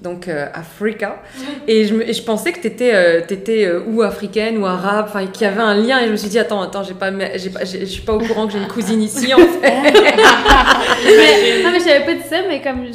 donc 0.00 0.26
euh, 0.26 0.46
Africa. 0.52 1.22
Et 1.68 1.84
je, 1.86 1.94
et 1.94 2.12
je 2.12 2.22
pensais 2.22 2.52
que 2.52 2.60
tu 2.60 2.66
étais, 2.66 3.70
ou 3.86 4.02
africaine 4.02 4.58
ou 4.58 4.66
arabe, 4.66 5.06
enfin, 5.08 5.26
qu'il 5.28 5.42
y 5.42 5.44
avait 5.44 5.60
un 5.60 5.74
lien. 5.76 6.00
Et 6.00 6.06
je 6.06 6.10
me 6.12 6.16
suis 6.16 6.28
dit, 6.28 6.38
attends, 6.40 6.60
attends, 6.62 6.82
j'ai 6.82 6.94
pas, 6.94 7.12
j'ai 7.36 7.50
pas, 7.50 7.64
je 7.64 7.84
suis 7.84 8.02
pas 8.02 8.14
au 8.14 8.18
courant 8.20 8.46
que 8.48 8.52
j'ai 8.54 8.58
une 8.58 8.66
cousine 8.68 9.00
ici, 9.02 9.32
en 9.32 9.38
fait. 9.60 9.92
mais, 9.92 11.62
non, 11.62 11.70
mais 11.70 11.78
je 11.78 11.84
t'avais 11.84 12.04
pas 12.04 12.14
dit 12.14 12.28
ça, 12.28 12.38
mais 12.48 12.60
comme 12.60 12.86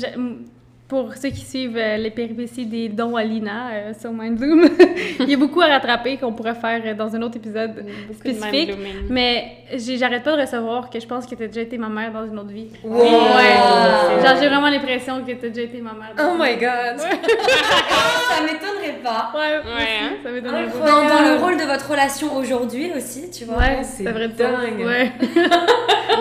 pour 0.87 1.15
ceux 1.15 1.29
qui 1.29 1.41
suivent 1.43 1.77
euh, 1.77 1.97
les 1.97 2.11
péripéties 2.11 2.65
des 2.67 2.89
dons 2.89 3.15
à 3.15 3.23
Lina 3.23 3.69
euh, 3.73 3.93
sur 3.99 4.11
Mindzoom, 4.13 4.69
il 5.19 5.29
y 5.29 5.33
a 5.33 5.37
beaucoup 5.37 5.59
à 5.61 5.65
rattraper 5.67 6.17
qu'on 6.17 6.31
pourrait 6.33 6.53
faire 6.53 6.81
euh, 6.85 6.93
dans 6.93 7.15
un 7.15 7.21
autre 7.23 7.37
épisode. 7.37 7.73
Beaucoup 8.07 8.27
de 8.27 8.33
spécifique. 8.33 8.77
Mais 9.09 9.57
j'arrête 9.73 10.21
pas 10.23 10.35
de 10.37 10.41
recevoir 10.41 10.91
que 10.91 10.99
je 10.99 11.07
pense 11.07 11.25
que 11.25 11.33
t'as 11.33 11.47
déjà 11.47 11.61
été 11.61 11.79
ma 11.79 11.89
mère 11.89 12.11
dans 12.11 12.25
une 12.25 12.37
autre 12.37 12.51
vie. 12.51 12.67
Wow. 12.83 12.99
Ouais. 13.01 14.23
Genre, 14.23 14.35
j'ai 14.39 14.47
vraiment 14.47 14.69
l'impression 14.69 15.23
que 15.25 15.31
t'as 15.31 15.49
déjà 15.49 15.61
été 15.63 15.81
ma 15.81 15.93
mère. 15.93 16.13
dans 16.15 16.33
Oh 16.33 16.37
my 16.39 16.53
god. 16.55 16.99
Ça 16.99 18.41
m'étonnerait 18.43 18.99
pas. 19.03 19.31
Ouais, 19.33 19.57
Ouais, 19.57 19.87
hein. 20.03 20.09
ça 20.23 20.29
m'étonnerait 20.29 20.65
pas. 20.67 20.85
Dans, 20.91 21.07
dans 21.07 21.21
le 21.33 21.39
rôle 21.41 21.57
de 21.57 21.63
votre 21.63 21.89
relation 21.89 22.35
aujourd'hui 22.35 22.91
aussi, 22.95 23.29
tu 23.31 23.45
vois. 23.45 23.57
Ouais, 23.57 23.79
c'est 23.83 24.03
c'est 24.03 24.11
vrai 24.11 24.27
dingue. 24.27 24.85
Ouais. 24.85 25.11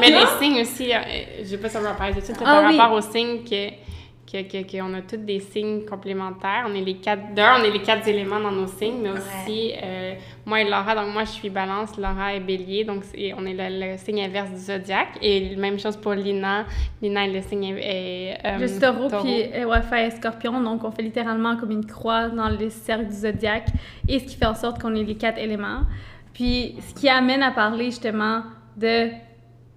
Mais 0.00 0.08
les 0.10 0.26
signes 0.40 0.60
aussi, 0.62 0.92
euh, 0.92 0.98
je 1.42 1.50
vais 1.50 1.56
pas 1.58 1.68
savoir 1.68 1.96
parler 1.96 2.14
de 2.14 2.20
ça, 2.20 2.32
Ah 2.40 2.44
par 2.44 2.70
oui. 2.70 2.78
rapport 2.78 2.96
aux 2.96 3.00
signes 3.00 3.42
que, 3.44 3.68
qu'on 4.42 4.62
que, 4.62 4.78
qu'on 4.78 4.94
a 4.94 5.02
tous 5.02 5.16
des 5.16 5.40
signes 5.40 5.84
complémentaires. 5.84 6.66
On 6.68 6.74
est 6.74 6.80
les 6.80 6.96
quatre, 6.96 7.34
d'un, 7.34 7.60
on 7.60 7.64
est 7.64 7.70
les 7.70 7.82
quatre 7.82 8.06
éléments 8.08 8.40
dans 8.40 8.50
nos 8.50 8.66
signes, 8.66 9.00
mais 9.02 9.10
aussi, 9.10 9.72
euh, 9.82 10.14
moi 10.44 10.60
et 10.60 10.64
Laura, 10.64 10.94
donc 10.94 11.12
moi 11.12 11.24
je 11.24 11.30
suis 11.30 11.50
balance, 11.50 11.96
Laura 11.96 12.34
est 12.34 12.40
bélier, 12.40 12.84
donc 12.84 13.04
on 13.36 13.46
est 13.46 13.54
le, 13.56 13.96
signe 13.98 14.22
inverse 14.24 14.50
du 14.50 14.58
zodiaque. 14.58 15.18
Et 15.22 15.54
même 15.56 15.78
chose 15.78 15.96
pour 15.96 16.12
Lina. 16.12 16.64
Lina 17.00 17.26
est 17.26 17.32
le 17.32 17.42
signe 17.42 17.76
est, 17.78 18.38
euh, 18.44 18.58
Le 18.58 18.80
taureau, 18.80 19.08
puis 19.22 19.44
euh, 19.54 19.66
ouais, 19.66 20.10
scorpion, 20.10 20.60
donc 20.60 20.84
on 20.84 20.90
fait 20.90 21.02
littéralement 21.02 21.56
comme 21.56 21.70
une 21.70 21.86
croix 21.86 22.28
dans 22.28 22.48
le 22.48 22.70
cercle 22.70 23.06
du 23.06 23.14
zodiaque, 23.14 23.68
et 24.08 24.18
ce 24.18 24.24
qui 24.24 24.36
fait 24.36 24.46
en 24.46 24.54
sorte 24.54 24.80
qu'on 24.80 24.94
est 24.94 25.04
les 25.04 25.16
quatre 25.16 25.38
éléments. 25.38 25.82
Puis 26.32 26.74
ce 26.80 26.94
qui 27.00 27.08
amène 27.08 27.42
à 27.42 27.52
parler 27.52 27.86
justement 27.86 28.42
de 28.76 29.10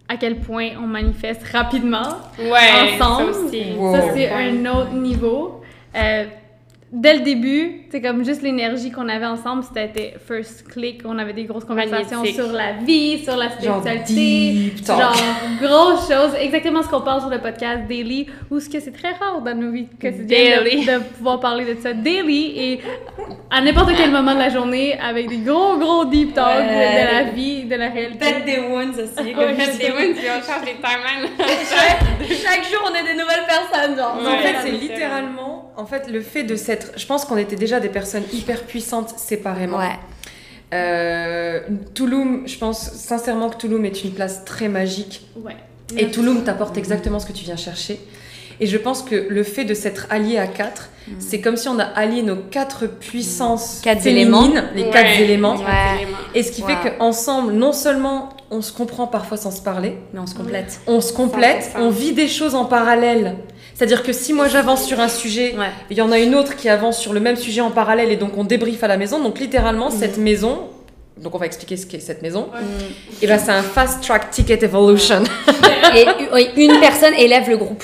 à 0.09 0.17
quel 0.17 0.39
point 0.39 0.69
on 0.77 0.87
manifeste 0.87 1.43
rapidement 1.51 2.17
ensemble. 2.39 3.33
Ça, 3.33 4.13
c'est 4.13 4.29
un 4.31 4.65
autre 4.65 4.93
niveau. 4.93 5.61
Euh, 5.95 6.25
dès 6.91 7.15
le 7.15 7.19
début, 7.21 7.81
c'est 7.91 8.01
comme 8.01 8.23
juste 8.23 8.41
l'énergie 8.41 8.91
qu'on 8.91 9.09
avait 9.09 9.25
ensemble, 9.25 9.63
c'était 9.63 10.13
first 10.25 10.67
click, 10.67 11.01
on 11.05 11.17
avait 11.17 11.33
des 11.33 11.43
grosses 11.43 11.65
conversations 11.65 12.23
sur 12.23 12.51
la 12.51 12.73
vie, 12.73 13.23
sur 13.23 13.35
la 13.35 13.49
spiritualité, 13.49 14.73
genre, 14.85 14.99
genre 14.99 15.15
grosses 15.61 16.07
choses, 16.07 16.33
exactement 16.39 16.81
ce 16.81 16.87
qu'on 16.87 17.01
parle 17.01 17.21
sur 17.21 17.29
le 17.29 17.39
podcast 17.39 17.81
Daily, 17.87 18.27
ou 18.49 18.59
ce 18.59 18.69
que 18.69 18.79
c'est 18.79 18.91
très 18.91 19.11
rare 19.11 19.41
dans 19.41 19.55
nos 19.55 19.71
vies 19.71 19.87
quotidiennes 19.99 20.63
de, 20.63 20.93
de, 20.93 21.03
pouvoir 21.17 21.39
parler 21.39 21.75
de 21.75 21.79
ça. 21.81 21.93
Daily 21.93 22.53
et 22.57 22.79
à 23.49 23.61
n'importe 23.61 23.91
quel 23.97 24.11
moment 24.11 24.33
de 24.33 24.39
la 24.39 24.49
journée 24.49 24.97
avec 24.99 25.27
des 25.27 25.37
gros 25.37 25.77
gros 25.77 26.05
deep 26.05 26.33
talks 26.33 26.67
de, 26.67 27.13
la 27.13 27.23
vie, 27.31 27.65
de 27.65 27.75
la 27.75 27.89
réalité. 27.89 28.19
Peut-être 28.19 28.45
des 28.45 28.59
wounds 28.59 28.97
aussi. 28.97 29.33
Peut-être 29.33 29.77
des 29.77 29.91
wounds, 29.91 30.15
puis 30.15 30.27
on 30.29 30.41
change 30.41 30.65
les 30.65 30.75
timelines. 30.75 31.31
chaque, 32.29 32.63
jour, 32.63 32.89
on 32.89 32.95
est 32.95 33.03
des 33.03 33.19
nouvelles 33.19 33.45
personnes, 33.45 33.97
genre. 33.97 34.17
en 34.19 34.37
fait, 34.37 34.55
c'est 34.63 34.71
littéralement, 34.71 35.66
en 35.77 35.85
fait, 35.85 36.09
le 36.09 36.21
fait 36.21 36.43
de 36.43 36.55
s'être, 36.55 36.91
je 36.97 37.05
pense 37.05 37.23
qu'on 37.23 37.37
était 37.37 37.55
déjà 37.55 37.79
des 37.79 37.89
personnes 37.89 38.23
hyper 38.33 38.63
puissantes 38.63 39.13
séparément. 39.17 39.77
Ouais. 39.77 39.99
Euh, 40.73 41.61
Touloum, 41.93 42.47
je 42.47 42.57
pense 42.57 42.91
sincèrement 42.91 43.49
que 43.49 43.57
Touloum 43.57 43.85
est 43.85 44.03
une 44.03 44.11
place 44.11 44.43
très 44.43 44.67
magique. 44.67 45.27
Ouais. 45.37 45.55
Et 45.95 46.09
Touloum 46.09 46.43
t'apporte 46.43 46.77
exactement 46.77 47.19
ce 47.19 47.27
que 47.27 47.31
tu 47.31 47.45
viens 47.45 47.55
chercher. 47.55 47.99
Et 48.59 48.65
je 48.65 48.77
pense 48.77 49.03
que 49.03 49.27
le 49.29 49.43
fait 49.43 49.65
de 49.65 49.75
s'être 49.75 50.07
allié 50.09 50.39
à 50.39 50.47
quatre, 50.47 50.89
mm. 51.07 51.11
c'est 51.19 51.41
comme 51.41 51.57
si 51.57 51.69
on 51.69 51.77
a 51.77 51.83
allié 51.83 52.23
nos 52.23 52.35
quatre 52.35 52.87
puissances 52.87 53.81
quatre 53.83 54.07
éléments. 54.07 54.49
les 54.73 54.89
quatre 54.89 55.21
éléments. 55.21 55.57
Et 56.33 56.41
ce 56.41 56.51
qui 56.51 56.63
fait 56.63 56.75
qu'ensemble, 56.97 57.53
non 57.53 57.71
seulement 57.71 58.29
on 58.49 58.61
se 58.61 58.71
comprend 58.71 59.05
parfois 59.05 59.37
sans 59.37 59.51
se 59.51 59.61
parler, 59.61 59.97
mais 60.11 60.19
on 60.19 60.25
se 60.25 60.33
complète. 60.33 60.79
On 60.87 61.01
se 61.01 61.13
complète, 61.13 61.71
on 61.77 61.89
vit 61.89 62.13
des 62.13 62.27
choses 62.27 62.55
en 62.55 62.65
parallèle 62.65 63.35
c'est-à-dire 63.77 64.01
que 64.01 64.11
si 64.11 64.33
moi 64.33 64.47
j'avance 64.47 64.87
sur 64.87 64.99
un 64.99 65.07
sujet, 65.07 65.53
il 65.91 65.97
y 65.97 66.01
en 66.01 66.11
a 66.11 66.17
une 66.17 66.33
autre 66.33 66.55
qui 66.55 66.67
avance 66.67 66.97
sur 66.97 67.13
le 67.13 67.19
même 67.19 67.35
sujet 67.35 67.61
en 67.61 67.69
parallèle 67.69 68.11
et 68.11 68.15
donc 68.15 68.35
on 68.35 68.43
débriefe 68.43 68.83
à 68.83 68.87
la 68.87 68.97
maison. 68.97 69.21
Donc 69.21 69.37
littéralement, 69.37 69.89
mm. 69.89 69.99
cette 69.99 70.17
maison, 70.17 70.61
donc 71.21 71.35
on 71.35 71.37
va 71.37 71.45
expliquer 71.45 71.77
ce 71.77 71.85
qu'est 71.85 71.99
cette 71.99 72.23
maison, 72.23 72.49
et 73.21 73.27
ben 73.27 73.37
c'est 73.37 73.51
un 73.51 73.61
fast 73.61 74.01
track 74.03 74.31
ticket 74.31 74.63
evolution. 74.63 75.23
et 75.95 76.07
une 76.55 76.79
personne 76.79 77.13
élève 77.13 77.47
le 77.47 77.57
groupe. 77.57 77.83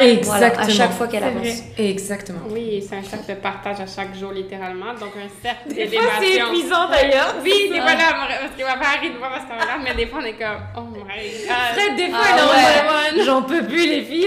Exactement. 0.00 0.66
à 0.66 0.68
chaque 0.68 0.92
fois 0.92 1.06
qu'elle 1.06 1.24
avance. 1.24 1.62
Exactement. 1.78 2.40
Oui, 2.50 2.84
c'est 2.86 2.96
un 2.96 3.02
cercle 3.02 3.28
de 3.28 3.34
partage 3.34 3.80
à 3.80 3.86
chaque 3.86 4.14
jour, 4.16 4.32
littéralement. 4.32 4.94
Donc, 4.94 5.12
un 5.16 5.28
cercle 5.42 5.68
d'élévation. 5.68 6.10
c'est 6.20 6.34
épuisant 6.36 6.88
d'ailleurs. 6.88 7.34
Oui, 7.42 7.70
des 7.70 7.80
fois, 7.80 7.94
là, 7.94 8.14
parce 8.40 8.54
que 8.56 8.64
ma 8.64 8.76
part 8.76 8.94
arrive 8.98 9.12
de 9.14 9.18
voir 9.18 9.30
parce 9.30 9.44
qu'on 9.44 9.82
mais 9.82 9.94
des 9.94 10.06
fois, 10.06 10.20
on 10.22 10.26
est 10.26 10.32
comme, 10.32 10.60
oh 10.76 10.80
my 10.80 11.00
god. 11.02 11.74
Fred, 11.74 11.96
des 11.96 12.08
fois, 12.08 12.20
ah, 12.22 13.16
ouais. 13.16 13.24
j'en 13.24 13.42
peux 13.42 13.62
plus, 13.62 13.86
les 13.86 14.02
filles. 14.02 14.26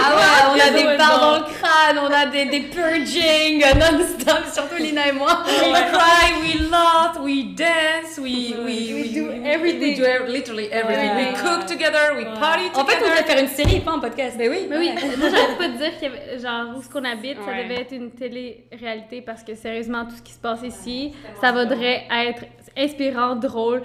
Ah 0.00 0.16
ouais, 0.16 0.54
on 0.54 0.68
a 0.68 0.70
des 0.70 0.96
barres 0.96 1.20
dans 1.20 1.38
le 1.38 1.44
crâne, 1.44 1.98
on 1.98 2.12
a 2.12 2.26
des, 2.26 2.46
des 2.46 2.60
purging 2.60 3.60
non-stop, 3.78 4.44
surtout 4.52 4.76
Lina 4.80 5.08
et 5.08 5.12
moi. 5.12 5.42
We 5.46 5.72
cry, 5.92 6.32
we 6.42 6.70
laugh, 6.70 7.18
we 7.20 7.44
dance, 7.54 8.18
we, 8.18 8.54
we, 8.64 8.94
we, 8.94 9.12
do 9.12 9.30
everything. 9.44 9.80
We 9.80 9.96
do 9.96 10.32
literally 10.32 10.68
everything. 10.70 11.16
We 11.16 11.34
cook 11.34 11.66
together, 11.66 12.14
we 12.16 12.24
party 12.24 12.70
together. 12.70 12.80
En 12.80 12.86
fait, 12.86 12.98
on 13.02 13.08
devrait 13.08 13.24
faire 13.24 13.38
une 13.38 13.48
série, 13.48 13.80
pas 13.80 13.92
un 13.92 13.98
podcast. 13.98 14.36
Mais 14.38 14.48
oui. 14.48 14.66
Mais 14.68 14.78
oui. 14.78 14.90
Moi, 15.16 15.28
j'arrête 15.30 15.58
pas 15.58 15.68
de 15.68 15.76
dire 15.76 15.92
que, 16.00 16.38
genre, 16.40 16.76
où 16.76 16.82
ce 16.82 16.88
qu'on 16.88 17.04
habite, 17.04 17.38
ça 17.44 17.62
devait 17.62 17.82
être 17.82 17.92
une 17.92 18.10
télé-réalité 18.10 19.22
parce 19.22 19.42
que, 19.42 19.54
sérieusement, 19.54 20.04
tout 20.04 20.16
ce 20.16 20.22
qui 20.22 20.32
se 20.32 20.38
passe 20.38 20.62
ici, 20.62 21.12
ça 21.40 21.52
voudrait 21.52 22.06
être 22.10 22.44
inspirant, 22.76 23.34
drôle, 23.34 23.82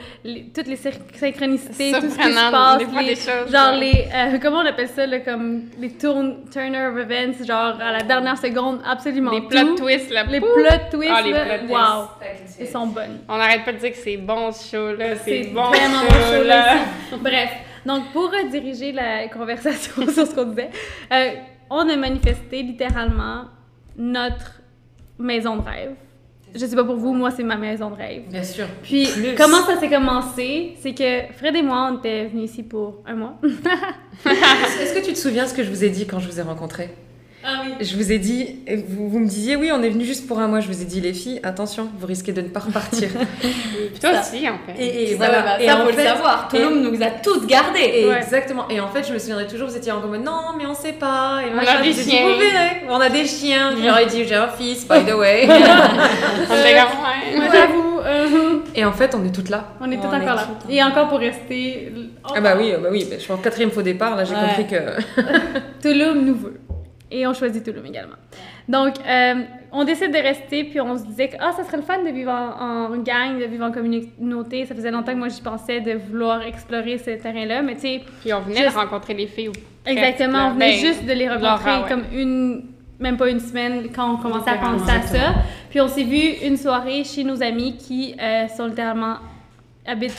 toutes 0.53 0.68
les 0.68 0.75
synchronicités, 0.75 1.92
tout 1.92 2.10
ce 2.10 2.18
qui 2.18 2.32
se 2.32 2.51
passe, 2.51 2.82
les, 3.01 3.15
choses, 3.15 3.51
genre 3.51 3.72
les, 3.74 4.08
euh, 4.13 4.38
comment 4.42 4.58
on 4.60 4.65
appelle 4.65 4.88
ça, 4.88 5.06
là, 5.08 5.20
comme 5.20 5.63
les 5.80 5.92
turn, 5.98 6.46
turner 6.51 6.86
of 6.88 6.98
events, 6.98 7.44
genre 7.44 7.80
à 7.82 7.92
la 7.92 8.03
dernière 8.03 8.38
seconde, 8.38 8.82
absolument 8.86 9.32
Les 9.32 9.42
plot 9.42 9.75
twists, 9.75 10.12
là. 10.12 10.24
Les 10.25 10.39
plot 10.39 10.89
twists, 10.92 11.12
ah, 11.12 11.22
les 11.22 11.32
plot 11.32 11.74
wow, 11.74 12.08
ils 12.60 12.68
sont 12.68 12.88
bonnes. 12.88 13.20
On 13.27 13.38
n'arrête 13.38 13.65
pas 13.65 13.74
de 13.74 13.77
dire 13.77 13.92
que 13.92 13.98
c'est 13.98 14.18
bon 14.18 14.51
ce 14.51 14.75
show-là, 14.75 15.15
c'est 15.24 15.51
bon 15.53 15.63
vraiment 15.70 16.01
ce 16.10 16.38
show-là. 16.38 16.75
Bref. 17.20 17.50
Donc, 17.86 18.12
pour 18.12 18.32
rediriger 18.32 18.92
la 18.92 19.28
conversation 19.28 20.08
sur 20.12 20.25
ce 20.28 20.36
qu'on 20.36 20.46
disait, 20.46 20.70
euh, 21.12 21.32
on 21.70 21.90
a 21.90 21.96
manifesté 21.96 22.63
littéralement 22.63 23.46
notre 23.98 24.62
maison 25.18 25.58
de 25.58 25.62
rêve. 25.62 25.92
Je 26.56 26.66
sais 26.66 26.75
pas 26.75 26.84
pour 26.84 26.98
vous, 26.98 27.13
moi, 27.13 27.32
c'est 27.32 27.44
ma 27.44 27.56
maison 27.56 27.90
de 27.90 27.96
rêve. 27.96 28.24
Bien 28.30 28.44
sûr. 28.44 28.68
Puis, 28.84 29.08
comment 29.36 29.66
ça 29.66 29.80
s'est 29.80 29.90
commencé? 29.90 30.75
C'est 30.80 30.94
que 30.94 31.34
Fred 31.34 31.56
et 31.56 31.63
moi, 31.63 31.90
on 31.92 31.98
était 31.98 32.28
venus 32.28 32.52
ici 32.52 32.62
pour 32.62 33.02
un 33.08 33.16
mois. 33.16 33.40
Est-ce 33.44 34.94
que 34.94 35.04
tu 35.04 35.13
te 35.13 35.18
souviens 35.18 35.48
ce 35.48 35.54
que 35.56 35.63
je 35.63 35.70
vous 35.70 35.84
ai 35.84 35.90
dit 35.90 36.06
quand 36.06 36.20
je 36.20 36.30
vous 36.30 36.40
ai 36.40 36.44
rencontrés? 36.44 36.92
Ah 37.45 37.63
je 37.81 37.97
vous 37.97 38.12
ai 38.13 38.19
dit, 38.19 38.59
vous, 38.88 39.09
vous, 39.09 39.19
me 39.19 39.27
disiez, 39.27 39.57
oui, 39.57 39.69
on 39.73 39.83
est 39.83 39.89
venu 39.89 40.05
juste 40.05 40.27
pour 40.27 40.39
un 40.39 40.47
mois. 40.47 40.62
Je 40.62 40.67
vous 40.67 40.81
ai 40.81 40.85
dit, 40.85 41.01
les 41.01 41.13
filles, 41.13 41.41
attention, 41.43 41.89
vous 41.97 42.07
risquez 42.07 42.31
de 42.31 42.41
ne 42.41 42.47
pas 42.47 42.62
repartir. 42.62 43.09
Toi 44.01 44.12
aussi, 44.21 44.47
en 44.47 44.57
fait. 44.65 44.81
Et, 44.81 45.12
et 45.12 45.15
voilà. 45.15 45.41
Bah, 45.41 45.62
et 45.62 45.67
ça, 45.67 45.77
faut 45.77 45.89
le 45.89 46.03
savoir. 46.03 46.47
Touloum 46.47 46.81
nous 46.81 47.03
a 47.03 47.12
tous 47.12 47.45
gardés. 47.45 48.07
Exactement. 48.17 48.69
Et 48.69 48.79
en 48.79 48.88
fait, 48.88 49.05
je 49.05 49.13
me 49.13 49.19
souviendrai 49.19 49.47
toujours, 49.47 49.67
vous 49.67 49.75
étiez 49.75 49.91
en 49.91 50.00
mode, 50.00 50.23
non, 50.23 50.53
mais 50.57 50.65
on 50.65 50.73
sait 50.73 50.93
pas. 50.93 51.41
Et 51.45 51.53
moi, 51.53 51.63
on 51.65 51.79
a 51.79 51.81
des 51.81 51.93
chiens. 51.93 52.21
vous 52.21 52.39
verrez. 52.39 52.81
On 52.89 53.01
a 53.01 53.09
des 53.09 53.25
chiens. 53.25 53.71
J'aurais 53.83 54.05
dit, 54.05 54.23
j'ai 54.25 54.35
un 54.35 54.47
fils, 54.47 54.88
by 54.88 55.03
the 55.05 55.13
way. 55.13 55.47
Moi, 57.35 57.45
j'avoue. 57.51 58.00
Euh, 58.05 58.59
et 58.75 58.85
en 58.85 58.91
fait, 58.91 59.15
on 59.15 59.25
est 59.25 59.31
toutes 59.31 59.50
là. 59.50 59.69
On 59.81 59.89
est 59.91 59.95
toutes 59.95 60.05
encore 60.05 60.35
là. 60.35 60.47
Et 60.69 60.83
encore 60.83 61.07
pour 61.07 61.19
rester. 61.19 61.91
Ah 62.35 62.41
bah 62.41 62.55
oui, 62.57 62.73
bah 62.81 62.89
oui. 62.91 63.07
Je 63.19 63.25
pense 63.25 63.41
quatrième 63.41 63.71
faux 63.71 63.81
départ, 63.81 64.15
là, 64.15 64.23
j'ai 64.23 64.33
compris 64.33 64.67
que. 64.67 65.81
Touloum 65.81 66.25
nous 66.25 66.35
veut. 66.35 66.59
Et 67.15 67.27
on 67.27 67.34
choisit 67.34 67.63
Touloum 67.63 67.86
également. 67.86 68.15
Donc, 68.67 68.96
euh, 69.08 69.43
on 69.72 69.84
décide 69.84 70.12
de 70.12 70.17
rester, 70.17 70.63
puis 70.63 70.82
on 70.82 70.98
se 70.98 71.05
disait 71.05 71.27
que 71.27 71.36
ah, 71.39 71.51
ça 71.55 71.63
serait 71.63 71.77
le 71.77 71.84
fun 71.84 72.01
de 72.03 72.10
vivre 72.10 72.32
en, 72.32 72.89
gang, 72.98 73.39
de 73.39 73.46
vivre 73.46 73.65
en 73.65 73.72
communauté. 73.72 74.65
Ça 74.65 74.74
faisait 74.74 74.89
longtemps 74.89 75.13
que 75.13 75.20
moi, 75.20 75.29
j'y 75.29 75.41
pensais 75.41 75.79
de 75.79 75.93
vouloir 75.93 76.41
explorer 76.41 76.98
ce 76.98 77.12
terrain-là, 77.12 77.62
mais 77.62 77.75
tu 77.75 77.82
sais... 77.82 78.01
Puis 78.22 78.34
on 78.34 78.39
venait 78.41 78.67
de 78.67 78.74
rencontrer 78.74 79.13
les 79.13 79.27
filles. 79.27 79.51
Exactement, 79.86 80.48
on 80.48 80.53
venait 80.53 80.72
ben, 80.72 80.79
juste 80.79 81.05
de 81.05 81.13
les 81.13 81.29
rencontrer 81.29 81.88
comme 81.88 82.03
une... 82.12 82.63
Même 83.00 83.17
pas 83.17 83.29
une 83.29 83.39
semaine 83.39 83.89
quand 83.93 84.13
on 84.13 84.17
commençait 84.17 84.51
à 84.51 84.58
penser 84.58 84.89
à 84.89 85.01
ça. 85.01 85.36
Puis 85.70 85.82
on 85.82 85.88
s'est 85.88 86.03
vu 86.03 86.48
une 86.48 86.58
soirée 86.58 87.03
chez 87.03 87.24
nos 87.24 87.43
amis 87.43 87.75
qui 87.75 88.15
euh, 88.20 88.48
sont 88.48 88.67
littéralement 88.67 89.17
habitent 89.86 90.15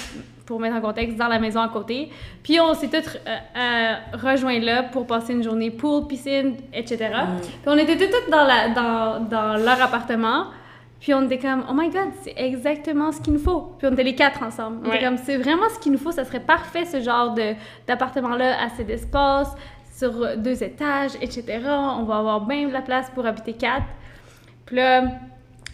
pour 0.47 0.61
mettre 0.61 0.77
en 0.77 0.81
contexte, 0.81 1.17
dans 1.17 1.29
la 1.29 1.39
maison 1.39 1.61
à 1.61 1.69
côté. 1.69 2.11
Puis 2.43 2.61
on 2.61 2.75
s'est 2.75 2.89
tous 2.89 3.17
euh, 3.27 3.37
euh, 3.57 3.95
rejoints 4.13 4.61
là 4.61 4.83
pour 4.83 5.07
passer 5.07 5.33
une 5.33 5.43
journée 5.43 5.71
pool, 5.71 6.07
piscine, 6.07 6.57
etc. 6.73 7.11
Mm. 7.13 7.41
Puis 7.41 7.51
on 7.67 7.77
était 7.77 7.97
tous 7.97 8.31
dans, 8.31 8.45
la, 8.45 8.69
dans, 8.69 9.21
dans, 9.21 9.57
leur 9.57 9.81
appartement. 9.81 10.47
Puis 11.01 11.13
on 11.13 11.23
était 11.23 11.39
comme, 11.39 11.65
oh 11.69 11.73
my 11.75 11.91
god, 11.91 12.09
c'est 12.23 12.35
exactement 12.37 13.13
ce 13.13 13.21
qu'il 13.21 13.35
nous 13.35 13.39
faut. 13.39 13.75
Puis 13.79 13.87
on 13.87 13.93
était 13.93 14.05
les 14.05 14.15
quatre 14.15 14.43
ensemble. 14.43 14.79
On 14.85 14.89
était 14.89 15.05
comme, 15.05 15.19
c'est 15.19 15.37
vraiment 15.37 15.69
ce 15.75 15.79
qu'il 15.79 15.93
nous 15.93 15.99
faut. 15.99 16.13
Ça 16.13 16.25
serait 16.25 16.41
parfait 16.41 16.85
ce 16.85 17.01
genre 17.01 17.35
d'appartement-là, 17.87 18.63
assez 18.63 18.85
d'espace, 18.85 19.55
sur 19.95 20.37
deux 20.39 20.63
étages, 20.63 21.13
etc. 21.21 21.61
On 21.67 22.05
va 22.05 22.19
avoir 22.19 22.47
bien 22.47 22.69
de 22.69 22.73
la 22.73 22.81
place 22.81 23.11
pour 23.15 23.27
habiter 23.27 23.53
quatre. 23.53 23.85
Puis 24.65 24.77
là, 24.77 25.05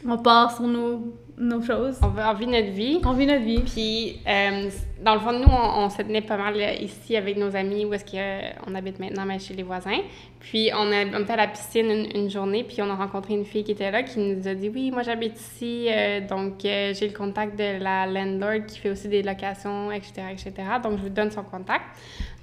on 0.06 0.18
part 0.18 0.50
sur 0.56 0.66
nos 0.66 1.14
nos 1.40 1.62
choses. 1.62 1.98
On, 2.02 2.34
vit 2.34 2.46
notre 2.46 2.70
vie. 2.70 3.00
On 3.04 3.12
vit 3.12 3.26
notre 3.26 3.44
vie. 3.44 3.60
Puis, 3.60 4.20
euh, 4.26 4.70
dans 5.02 5.14
le 5.14 5.20
fond, 5.20 5.32
nous, 5.32 5.48
on, 5.48 5.88
se 5.88 6.02
tenait 6.02 6.20
pas 6.20 6.36
mal 6.36 6.56
ici 6.80 7.16
avec 7.16 7.36
nos 7.36 7.56
amis 7.56 7.84
où 7.84 7.94
est-ce 7.94 8.04
qu'on 8.04 8.74
habite 8.74 8.98
maintenant, 8.98 9.24
mais 9.24 9.38
chez 9.38 9.54
les 9.54 9.62
voisins. 9.62 9.98
Puis, 10.40 10.70
on, 10.74 10.92
a, 10.92 11.04
on 11.06 11.22
était 11.22 11.32
à 11.32 11.36
la 11.36 11.46
piscine 11.48 12.06
une, 12.14 12.30
journée, 12.30 12.64
puis 12.64 12.82
on 12.82 12.90
a 12.90 12.94
rencontré 12.94 13.34
une 13.34 13.44
fille 13.44 13.64
qui 13.64 13.72
était 13.72 13.90
là, 13.90 14.02
qui 14.02 14.18
nous 14.18 14.46
a 14.46 14.54
dit 14.54 14.68
Oui, 14.68 14.90
moi, 14.90 15.02
j'habite 15.02 15.38
ici, 15.38 15.88
euh, 15.90 16.20
donc 16.26 16.64
euh, 16.64 16.92
j'ai 16.94 17.08
le 17.08 17.14
contact 17.14 17.58
de 17.58 17.82
la 17.82 18.06
landlord 18.06 18.66
qui 18.66 18.78
fait 18.78 18.90
aussi 18.90 19.08
des 19.08 19.22
locations, 19.22 19.90
etc., 19.90 20.22
etc. 20.32 20.52
Donc, 20.82 20.98
je 20.98 21.02
vous 21.02 21.08
donne 21.08 21.30
son 21.30 21.42
contact. 21.42 21.84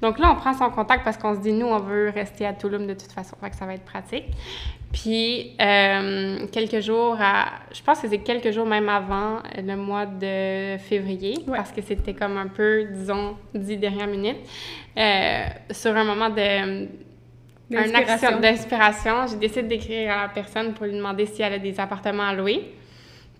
Donc 0.01 0.19
là, 0.19 0.31
on 0.31 0.35
prend 0.35 0.53
son 0.53 0.69
contact 0.69 1.03
parce 1.03 1.17
qu'on 1.17 1.35
se 1.35 1.39
dit 1.39 1.53
Nous, 1.53 1.67
on 1.67 1.79
veut 1.79 2.09
rester 2.09 2.45
à 2.45 2.53
Touloum 2.53 2.87
de 2.87 2.93
toute 2.93 3.11
façon, 3.11 3.35
fait 3.41 3.49
que 3.49 3.55
ça 3.55 3.65
va 3.65 3.73
être 3.73 3.85
pratique. 3.85 4.25
Puis, 4.93 5.53
euh, 5.59 6.47
quelques 6.51 6.79
jours, 6.79 7.17
à, 7.19 7.47
je 7.71 7.81
pense 7.83 7.99
que 7.99 8.07
c'est 8.07 8.19
quelques 8.19 8.51
jours 8.51 8.65
même 8.65 8.89
avant 8.89 9.39
le 9.55 9.75
mois 9.75 10.05
de 10.05 10.77
février, 10.77 11.39
parce 11.45 11.71
que 11.71 11.81
c'était 11.81 12.13
comme 12.13 12.37
un 12.37 12.46
peu, 12.47 12.85
disons, 12.91 13.35
dix 13.53 13.77
dernières 13.77 14.07
minutes, 14.07 14.37
euh, 14.97 15.45
sur 15.71 15.95
un 15.95 16.03
moment 16.03 16.29
de 16.29 16.85
un 17.69 17.81
D'inspiration. 17.81 18.13
action 18.13 18.39
d'inspiration. 18.39 19.27
J'ai 19.27 19.35
décidé 19.35 19.63
d'écrire 19.63 20.11
à 20.13 20.21
la 20.23 20.29
personne 20.29 20.73
pour 20.73 20.85
lui 20.85 20.93
demander 20.93 21.25
si 21.25 21.41
elle 21.41 21.53
a 21.53 21.59
des 21.59 21.77
appartements 21.79 22.23
à 22.29 22.33
louer. 22.33 22.73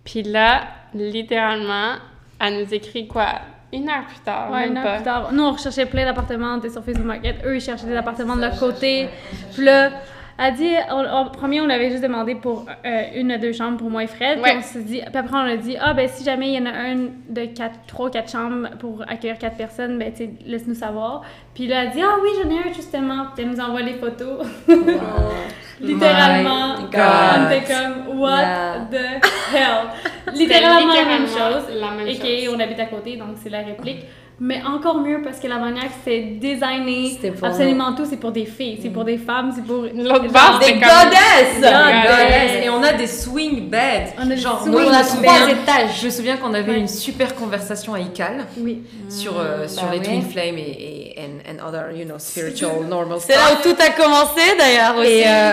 Puis 0.04 0.22
là, 0.22 0.64
littéralement, 0.94 1.94
elle 2.40 2.58
nous 2.62 2.74
écrit 2.74 3.06
quoi? 3.08 3.26
Une 3.72 3.88
heure 3.88 4.06
plus 4.06 4.18
tard, 4.20 4.50
Ouais, 4.50 4.60
même 4.60 4.70
une 4.72 4.76
heure 4.78 4.84
pas. 4.84 4.94
plus 4.96 5.04
tard. 5.04 5.32
Nous, 5.32 5.42
on 5.42 5.52
recherchait 5.52 5.86
plein 5.86 6.04
d'appartements, 6.04 6.54
on 6.54 6.58
était 6.58 6.70
sur 6.70 6.82
Facebook 6.84 7.04
Market. 7.06 7.36
Eux, 7.44 7.56
ils 7.56 7.60
cherchaient 7.60 7.86
des 7.86 7.96
appartements 7.96 8.36
de 8.36 8.40
leur 8.42 8.58
côté. 8.58 9.08
Puis 9.54 9.64
là, 9.64 9.90
elle 10.38 10.54
dit, 10.54 10.70
on, 10.90 11.04
on- 11.04 11.30
premier, 11.30 11.60
on 11.60 11.68
avait 11.68 11.90
juste 11.90 12.02
demandé 12.02 12.34
pour 12.36 12.64
euh, 12.86 13.02
une 13.14 13.32
ou 13.32 13.38
deux 13.38 13.52
chambres 13.52 13.76
pour 13.78 13.90
moi 13.90 14.04
et 14.04 14.06
Fred. 14.06 14.40
Puis 14.40 14.52
on 14.56 14.62
s'est 14.62 14.82
dit, 14.82 15.00
puis 15.00 15.16
après, 15.18 15.36
on 15.36 15.40
a 15.52 15.56
dit, 15.56 15.76
ah, 15.80 15.94
ben, 15.94 16.08
si 16.08 16.24
jamais 16.24 16.48
il 16.52 16.54
y 16.54 16.58
en 16.62 16.66
a 16.66 16.70
un 16.76 16.94
de 17.28 17.44
quatre, 17.46 17.78
trois, 17.86 18.10
quatre 18.10 18.30
chambres 18.30 18.68
pour 18.78 19.02
accueillir 19.08 19.36
quatre 19.38 19.56
personnes, 19.56 19.98
ben, 19.98 20.12
tu 20.12 20.18
sais, 20.24 20.30
laisse-nous 20.46 20.74
savoir. 20.74 21.22
Puis 21.54 21.66
là, 21.66 21.84
elle 21.84 21.90
dit, 21.90 22.00
ah 22.02 22.16
oui, 22.22 22.28
j'en 22.42 22.50
ai 22.50 22.68
un 22.68 22.72
justement. 22.72 23.26
Puis 23.34 23.44
elle 23.44 23.50
nous 23.50 23.60
envoie 23.60 23.82
les 23.82 23.94
photos. 23.94 24.46
Littéralement, 25.80 26.74
My 26.78 26.84
on 26.84 27.50
était 27.50 27.72
comme, 27.72 28.18
what 28.18 28.38
Yeah. 28.40 28.88
the 28.90 29.54
hell? 29.54 29.88
C'était 30.26 30.38
littéralement 30.38 30.92
la 30.92 31.04
même 31.04 31.22
littéralement 31.24 31.56
chose. 31.66 31.80
La 31.80 31.90
même 31.92 32.06
Et 32.08 32.14
chose. 32.44 32.54
on 32.56 32.60
habite 32.60 32.80
à 32.80 32.86
côté, 32.86 33.16
donc 33.16 33.28
c'est 33.36 33.50
la 33.50 33.60
réplique. 33.60 34.04
Mais 34.40 34.62
encore 34.64 35.00
mieux 35.00 35.20
parce 35.22 35.40
que 35.40 35.48
la 35.48 35.58
manière 35.58 35.86
que 35.86 35.98
c'est 36.04 36.20
designé, 36.38 37.18
absolument 37.42 37.92
tout, 37.94 38.04
c'est 38.08 38.18
pour 38.18 38.30
des 38.30 38.44
filles, 38.46 38.78
c'est 38.80 38.90
pour 38.90 39.04
des 39.04 39.18
femmes, 39.18 39.52
c'est 39.54 39.64
pour. 39.64 39.82
L'autre 39.82 40.22
genre- 40.24 40.32
base, 40.32 40.58
Des 40.60 40.74
goddesses 40.74 41.56
Goddess. 41.60 42.64
Et 42.64 42.70
on 42.70 42.82
a 42.82 42.92
des 42.92 43.08
swing 43.08 43.68
beds. 43.68 44.12
On 44.16 44.30
a 44.30 44.36
Genre, 44.36 44.62
swing 44.62 44.74
On 44.76 44.92
a 44.92 45.02
trois 45.02 45.48
étages. 45.50 46.00
je 46.00 46.06
me 46.06 46.10
souviens 46.10 46.36
qu'on 46.36 46.54
avait 46.54 46.70
Ouais. 46.72 46.78
une 46.78 46.86
super 46.88 47.34
conversation 47.34 47.94
à 47.94 48.00
ICAL 48.00 48.46
Oui. 48.58 48.82
sur, 49.08 49.38
euh, 49.40 49.66
sur 49.66 49.82
bah 49.82 49.88
les 49.94 49.98
ouais. 49.98 50.04
Twin 50.04 50.22
Flame 50.22 50.56
et, 50.58 51.14
et 51.16 51.20
and, 51.20 51.50
and 51.60 51.68
other, 51.68 51.90
you 51.96 52.04
know, 52.04 52.18
spiritual, 52.18 52.84
normal 52.88 53.18
C'est 53.20 53.34
là 53.34 53.40
où 53.58 53.62
tout 53.62 53.74
a 53.80 53.90
commencé 53.90 54.40
d'ailleurs 54.56 54.96
aussi. 54.98 55.10
Et, 55.10 55.24
euh, 55.26 55.52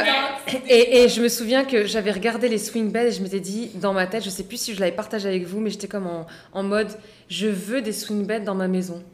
et, 0.70 1.04
et 1.04 1.10
je 1.10 1.22
me 1.22 1.28
souviens 1.30 1.64
que 1.64 1.88
j'avais 1.88 2.12
regardé 2.12 2.48
les 2.50 2.60
swing 2.60 2.92
beds 2.92 3.08
et 3.08 3.12
je 3.12 3.22
m'étais 3.24 3.40
dit, 3.40 3.72
dans 3.76 3.94
ma 3.94 4.06
tête, 4.06 4.24
je 4.24 4.30
sais 4.30 4.44
plus 4.44 4.58
si 4.62 4.76
je 4.76 4.80
l'avais 4.80 4.92
partagé 4.92 5.28
avec 5.28 5.48
vous, 5.48 5.60
mais 5.60 5.72
j'étais 5.72 5.88
comme 5.88 6.06
en, 6.06 6.28
en 6.54 6.62
mode, 6.62 6.90
je 7.30 7.48
veux 7.48 7.82
des 7.82 7.92
swing 7.92 8.26
beds 8.26 8.42
dans 8.42 8.56
ma 8.56 8.68
maison. 8.68 9.04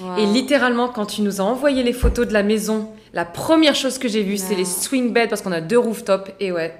Wow. 0.00 0.16
Et 0.18 0.26
littéralement, 0.26 0.88
quand 0.88 1.06
tu 1.06 1.22
nous 1.22 1.40
as 1.40 1.44
envoyé 1.44 1.84
les 1.84 1.92
photos 1.92 2.26
de 2.26 2.32
la 2.32 2.42
maison, 2.42 2.88
la 3.12 3.24
première 3.24 3.76
chose 3.76 3.98
que 3.98 4.08
j'ai 4.08 4.24
vue, 4.24 4.38
c'est 4.38 4.56
les 4.56 4.64
swing 4.64 5.12
beds 5.12 5.28
parce 5.28 5.40
qu'on 5.40 5.52
a 5.52 5.60
deux 5.60 5.78
rooftops. 5.78 6.32
Et 6.40 6.50
ouais. 6.50 6.74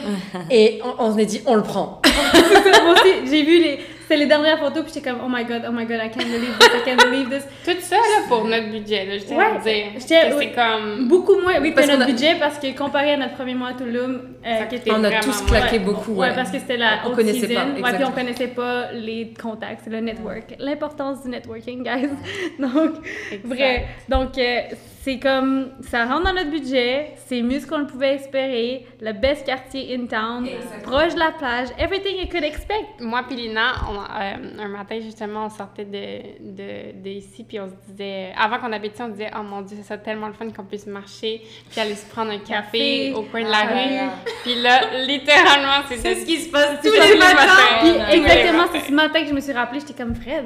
et 0.52 0.80
on, 0.84 1.06
on 1.06 1.16
s'est 1.16 1.26
dit, 1.26 1.40
on 1.46 1.56
le 1.56 1.62
prend. 1.62 2.00
J'ai 3.28 3.42
vu 3.42 3.60
les. 3.60 3.80
C'était 4.10 4.22
les 4.22 4.26
dernières 4.26 4.58
photos, 4.58 4.82
puis 4.82 4.92
j'étais 4.92 5.08
comme, 5.08 5.20
oh 5.24 5.28
my 5.30 5.44
god, 5.44 5.62
oh 5.68 5.70
my 5.72 5.84
god, 5.86 6.00
I 6.04 6.10
can't 6.10 6.26
believe 6.26 6.58
this, 6.58 6.68
I 6.74 6.84
can't 6.84 7.00
believe 7.00 7.28
this. 7.30 7.44
Tout 7.64 7.80
ça, 7.80 7.94
là, 7.94 8.26
pour 8.28 8.44
notre 8.44 8.68
budget, 8.68 9.04
là, 9.06 9.18
je 9.18 9.22
tiens 9.22 9.38
à 9.38 9.52
Ouais, 9.52 9.60
dire. 9.62 9.92
que 9.94 10.36
oui. 10.36 10.46
C'est 10.48 10.52
comme... 10.52 11.06
Beaucoup 11.06 11.40
moins, 11.40 11.60
oui, 11.60 11.72
que 11.72 11.80
notre 11.86 12.02
a- 12.02 12.06
budget, 12.06 12.34
parce 12.40 12.58
que 12.58 12.76
comparé 12.76 13.12
à 13.12 13.16
notre 13.18 13.34
premier 13.34 13.54
mois 13.54 13.68
à 13.68 13.74
Tulum, 13.74 14.20
euh, 14.44 14.64
qui 14.64 14.74
était 14.74 14.90
On 14.90 15.04
a 15.04 15.12
tous 15.20 15.42
claqué 15.42 15.78
Ouais. 15.78 15.84
beaucoup. 15.84 16.14
Ouais, 16.14 16.30
Ouais, 16.30 16.34
parce 16.34 16.50
que 16.50 16.58
c'était 16.58 16.76
la 16.76 17.02
On 17.04 17.10
haute 17.10 17.16
connaissait 17.18 17.46
season. 17.46 17.54
pas, 17.54 17.80
Ouais, 17.88 17.94
puis 17.94 18.04
on 18.04 18.10
connaissait 18.10 18.48
pas 18.48 18.90
les 18.94 19.32
contacts, 19.40 19.86
le 19.86 20.00
network. 20.00 20.56
L'importance 20.58 21.22
du 21.22 21.28
networking, 21.28 21.84
guys. 21.84 22.08
Donc, 22.58 22.94
Exact. 23.30 23.44
vrai. 23.46 23.86
Donc, 24.08 24.36
euh, 24.38 24.60
c'est 25.02 25.18
comme, 25.18 25.70
ça 25.80 26.04
rentre 26.04 26.24
dans 26.24 26.34
notre 26.34 26.50
budget, 26.50 27.14
c'est 27.26 27.40
mieux 27.40 27.58
ce 27.60 27.66
qu'on 27.66 27.86
pouvait 27.86 28.16
espérer, 28.16 28.86
le 29.00 29.12
best 29.14 29.46
quartier 29.46 29.94
in 29.94 30.04
town, 30.06 30.46
proche 30.82 31.14
de 31.14 31.18
la 31.18 31.30
plage, 31.30 31.68
everything 31.78 32.16
you 32.18 32.26
could 32.30 32.44
expect. 32.44 33.00
Moi 33.00 33.22
puis 33.26 33.36
Lina, 33.36 33.72
on, 33.90 33.94
euh, 33.98 34.62
un 34.64 34.68
matin, 34.68 34.98
justement, 35.02 35.46
on 35.46 35.48
sortait 35.48 35.86
de, 35.86 36.52
de, 36.52 37.02
de 37.02 37.08
ici, 37.08 37.44
puis 37.48 37.58
on 37.60 37.68
se 37.68 37.74
disait... 37.90 38.32
Avant 38.38 38.58
qu'on 38.58 38.72
habite 38.72 38.92
ici, 38.92 39.02
on 39.02 39.08
disait 39.08 39.30
«Oh 39.38 39.42
mon 39.42 39.62
Dieu, 39.62 39.76
c'est 39.80 39.88
ça 39.88 39.96
tellement 39.96 40.26
le 40.28 40.34
fun 40.34 40.50
qu'on 40.50 40.64
puisse 40.64 40.86
marcher, 40.86 41.40
puis 41.70 41.80
aller 41.80 41.94
se 41.94 42.04
prendre 42.10 42.30
un 42.32 42.38
café 42.38 42.50
Café. 42.50 43.12
au 43.14 43.22
coin 43.22 43.40
de 43.42 43.46
Ah, 43.46 43.64
la 43.64 43.70
rue. 43.70 43.90
ouais. 43.90 44.10
Puis 44.42 44.54
là, 44.56 44.80
littéralement, 45.06 45.82
c'est 45.88 46.14
ce 46.14 46.26
qui 46.26 46.36
se 46.40 46.50
passe 46.50 46.78
Tous 46.82 46.92
les 46.92 47.16
matins. 47.16 47.78
Puis 47.80 48.16
exactement, 48.18 48.64
c'est 48.70 48.80
ce 48.80 48.92
matin 48.92 49.22
que 49.22 49.28
je 49.28 49.32
me 49.34 49.40
suis 49.40 49.52
rappelée, 49.54 49.80
j'étais 49.80 49.94
comme 49.94 50.14
Fred. 50.14 50.44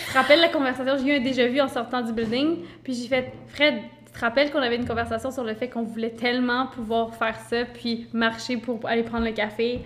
Tu 0.00 0.06
te 0.06 0.12
rappelles 0.14 0.40
la 0.40 0.48
conversation? 0.48 0.96
J'ai 0.96 1.14
eu 1.14 1.18
un 1.18 1.22
déjà 1.22 1.46
vu 1.46 1.60
en 1.60 1.68
sortant 1.68 2.00
du 2.00 2.12
building, 2.12 2.64
puis 2.82 2.94
j'ai 2.94 3.06
fait 3.06 3.32
Fred, 3.48 3.74
tu 4.06 4.12
te 4.12 4.18
rappelles 4.18 4.50
qu'on 4.50 4.62
avait 4.62 4.76
une 4.76 4.88
conversation 4.88 5.30
sur 5.30 5.44
le 5.44 5.54
fait 5.54 5.68
qu'on 5.68 5.82
voulait 5.82 6.10
tellement 6.10 6.68
pouvoir 6.68 7.14
faire 7.14 7.36
ça, 7.36 7.64
puis 7.66 8.06
marcher 8.14 8.56
pour 8.56 8.80
aller 8.88 9.02
prendre 9.02 9.26
le 9.26 9.32
café? 9.32 9.80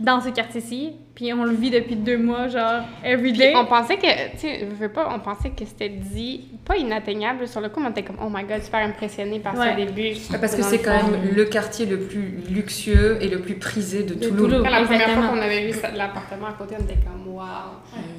Dans 0.00 0.20
ce 0.20 0.30
quartier-ci, 0.30 0.92
puis 1.14 1.32
on 1.32 1.44
le 1.44 1.52
vit 1.54 1.70
depuis 1.70 1.94
deux 1.96 2.16
mois, 2.18 2.48
genre, 2.48 2.82
every 3.04 3.30
Puis 3.30 3.38
day. 3.38 3.52
on 3.54 3.66
pensait 3.66 3.96
que, 3.96 4.30
tu 4.32 4.38
sais, 4.38 4.60
je 4.68 4.74
veux 4.74 4.88
pas, 4.88 5.08
on 5.14 5.20
pensait 5.20 5.50
que 5.50 5.64
c'était 5.64 5.90
dit, 5.90 6.48
pas 6.64 6.76
inatteignable 6.76 7.46
sur 7.46 7.60
le 7.60 7.68
coup, 7.68 7.78
mais 7.80 7.86
on 7.88 7.90
était 7.90 8.02
comme, 8.02 8.16
oh 8.20 8.28
my 8.32 8.42
god, 8.44 8.62
super 8.62 8.80
impressionné 8.80 9.38
par 9.38 9.54
ça 9.54 9.60
Ouais. 9.62 9.72
au 9.74 9.86
début. 9.86 10.16
Parce 10.40 10.56
que 10.56 10.62
c'est 10.62 10.80
quand 10.80 10.98
fond. 10.98 11.10
même 11.10 11.34
le 11.34 11.44
quartier 11.44 11.86
le 11.86 11.98
plus 12.00 12.38
luxueux 12.50 13.18
et 13.20 13.28
le 13.28 13.40
plus 13.40 13.54
prisé 13.54 14.02
de 14.02 14.14
De 14.14 14.28
Toulouse. 14.28 14.48
Toulouse. 14.50 14.62
Quand 14.64 14.70
la 14.70 14.80
première 14.82 15.00
Exactement. 15.02 15.26
fois 15.28 15.36
qu'on 15.36 15.42
avait 15.42 15.70
vu 15.70 15.78
l'appartement 15.94 16.46
à 16.48 16.52
côté, 16.54 16.74
on 16.80 16.84
était 16.84 16.98
comme, 17.04 17.32
wow. 17.34 17.42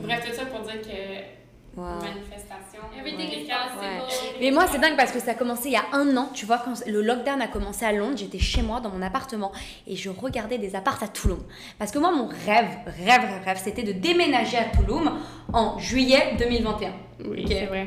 Bref, 0.04 0.24
tout 0.30 0.36
ça 0.36 0.46
pour 0.46 0.62
dire 0.62 0.80
que 0.82 0.88
Wow. 1.76 2.02
manifestation. 2.02 2.82
Everything 2.98 3.30
is 3.32 3.48
Ouais. 3.48 4.02
Mais 4.40 4.52
moi, 4.52 4.66
c'est 4.72 4.78
dingue 4.78 4.96
parce 4.96 5.12
que 5.12 5.20
ça 5.20 5.32
a 5.32 5.34
commencé 5.34 5.70
il 5.70 5.74
y 5.74 5.76
a 5.76 5.86
un 5.92 6.16
an. 6.18 6.30
Tu 6.34 6.46
vois, 6.46 6.60
quand 6.60 6.74
le 6.86 7.02
lockdown 7.02 7.42
a 7.42 7.48
commencé 7.48 7.84
à 7.86 7.92
Londres, 7.92 8.18
j'étais 8.18 8.40
chez 8.40 8.62
moi 8.62 8.80
dans 8.80 8.90
mon 8.90 9.02
appartement 9.02 9.52
et 9.88 9.96
je 9.96 10.10
regardais 10.10 10.60
des 10.60 10.76
apparts 10.76 11.02
à 11.02 11.08
Toulon. 11.08 11.40
Parce 11.80 11.92
que 11.92 11.98
moi, 11.98 12.12
mon 12.12 12.28
rêve, 12.28 12.68
rêve, 12.86 13.22
rêve, 13.22 13.44
rêve, 13.44 13.62
c'était 13.64 13.84
de 13.84 13.92
déménager 13.92 14.58
à 14.58 14.66
Toulon 14.66 15.04
en 15.52 15.80
juillet 15.80 16.36
2021. 16.38 16.94
Oui, 17.26 17.46
c'est 17.48 17.66
vrai. 17.66 17.86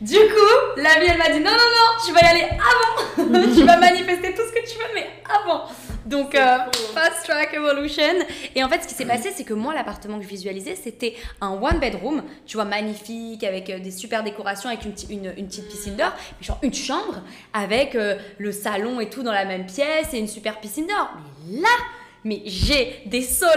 Du 0.00 0.16
coup, 0.16 0.78
la 0.78 0.98
vie, 0.98 1.06
elle 1.10 1.18
m'a 1.18 1.28
dit 1.28 1.40
non, 1.40 1.50
non, 1.50 1.56
non, 1.56 2.04
tu 2.04 2.12
vas 2.12 2.20
y 2.22 2.24
aller 2.24 2.44
avant. 2.50 3.28
tu 3.54 3.64
vas 3.64 3.76
manifester 3.76 4.34
tout 4.34 4.42
ce 4.48 4.52
que 4.52 4.66
tu 4.70 4.78
veux, 4.78 4.94
mais 4.94 5.06
avant. 5.28 5.64
Donc, 6.06 6.34
euh, 6.34 6.56
fast 6.94 7.24
track 7.28 7.52
evolution. 7.54 8.02
Et 8.54 8.64
en 8.64 8.68
fait, 8.68 8.82
ce 8.82 8.88
qui 8.88 8.94
s'est 8.94 9.04
passé, 9.04 9.30
c'est 9.36 9.44
que 9.44 9.52
moi, 9.54 9.74
l'appartement 9.74 10.16
que 10.18 10.24
je 10.24 10.28
visualisais, 10.28 10.74
c'était 10.74 11.14
un 11.42 11.50
one 11.50 11.78
bedroom, 11.78 12.22
tu 12.46 12.56
vois, 12.56 12.64
magnifique, 12.64 13.44
avec 13.44 13.68
euh, 13.68 13.78
des 13.78 13.90
super 13.90 14.24
décorations, 14.24 14.70
avec 14.70 14.84
une, 14.86 14.92
petite- 14.92 15.10
une, 15.10 15.32
une 15.36 15.46
petite 15.46 15.68
piscine 15.68 15.96
d'or, 15.96 16.12
mais 16.40 16.46
genre 16.46 16.58
une 16.62 16.74
chambre 16.74 17.20
avec 17.52 17.94
euh, 17.94 18.16
le 18.38 18.52
salon 18.52 19.00
et 19.00 19.10
tout 19.10 19.22
dans 19.22 19.32
la 19.32 19.44
même 19.44 19.66
pièce 19.66 20.14
et 20.14 20.18
une 20.18 20.28
super 20.28 20.58
piscine 20.60 20.86
d'or. 20.86 21.10
Mais 21.46 21.60
là, 21.60 21.68
mais 22.24 22.42
j'ai 22.44 23.02
des 23.06 23.22
souls 23.22 23.48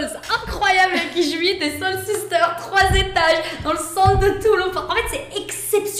incroyables 0.42 0.92
avec 0.94 1.12
qui 1.12 1.22
je 1.30 1.36
vis, 1.36 1.58
des 1.58 1.72
soul 1.72 1.98
sisters, 2.06 2.56
trois 2.56 2.88
étages, 2.96 3.42
dans 3.62 3.72
le 3.72 3.78
centre 3.78 4.18
de 4.20 4.40
Toulon. 4.42 4.70
En 4.74 4.94
fait, 4.94 5.02
c'est 5.32 5.42
exceptionnel. 5.42 5.93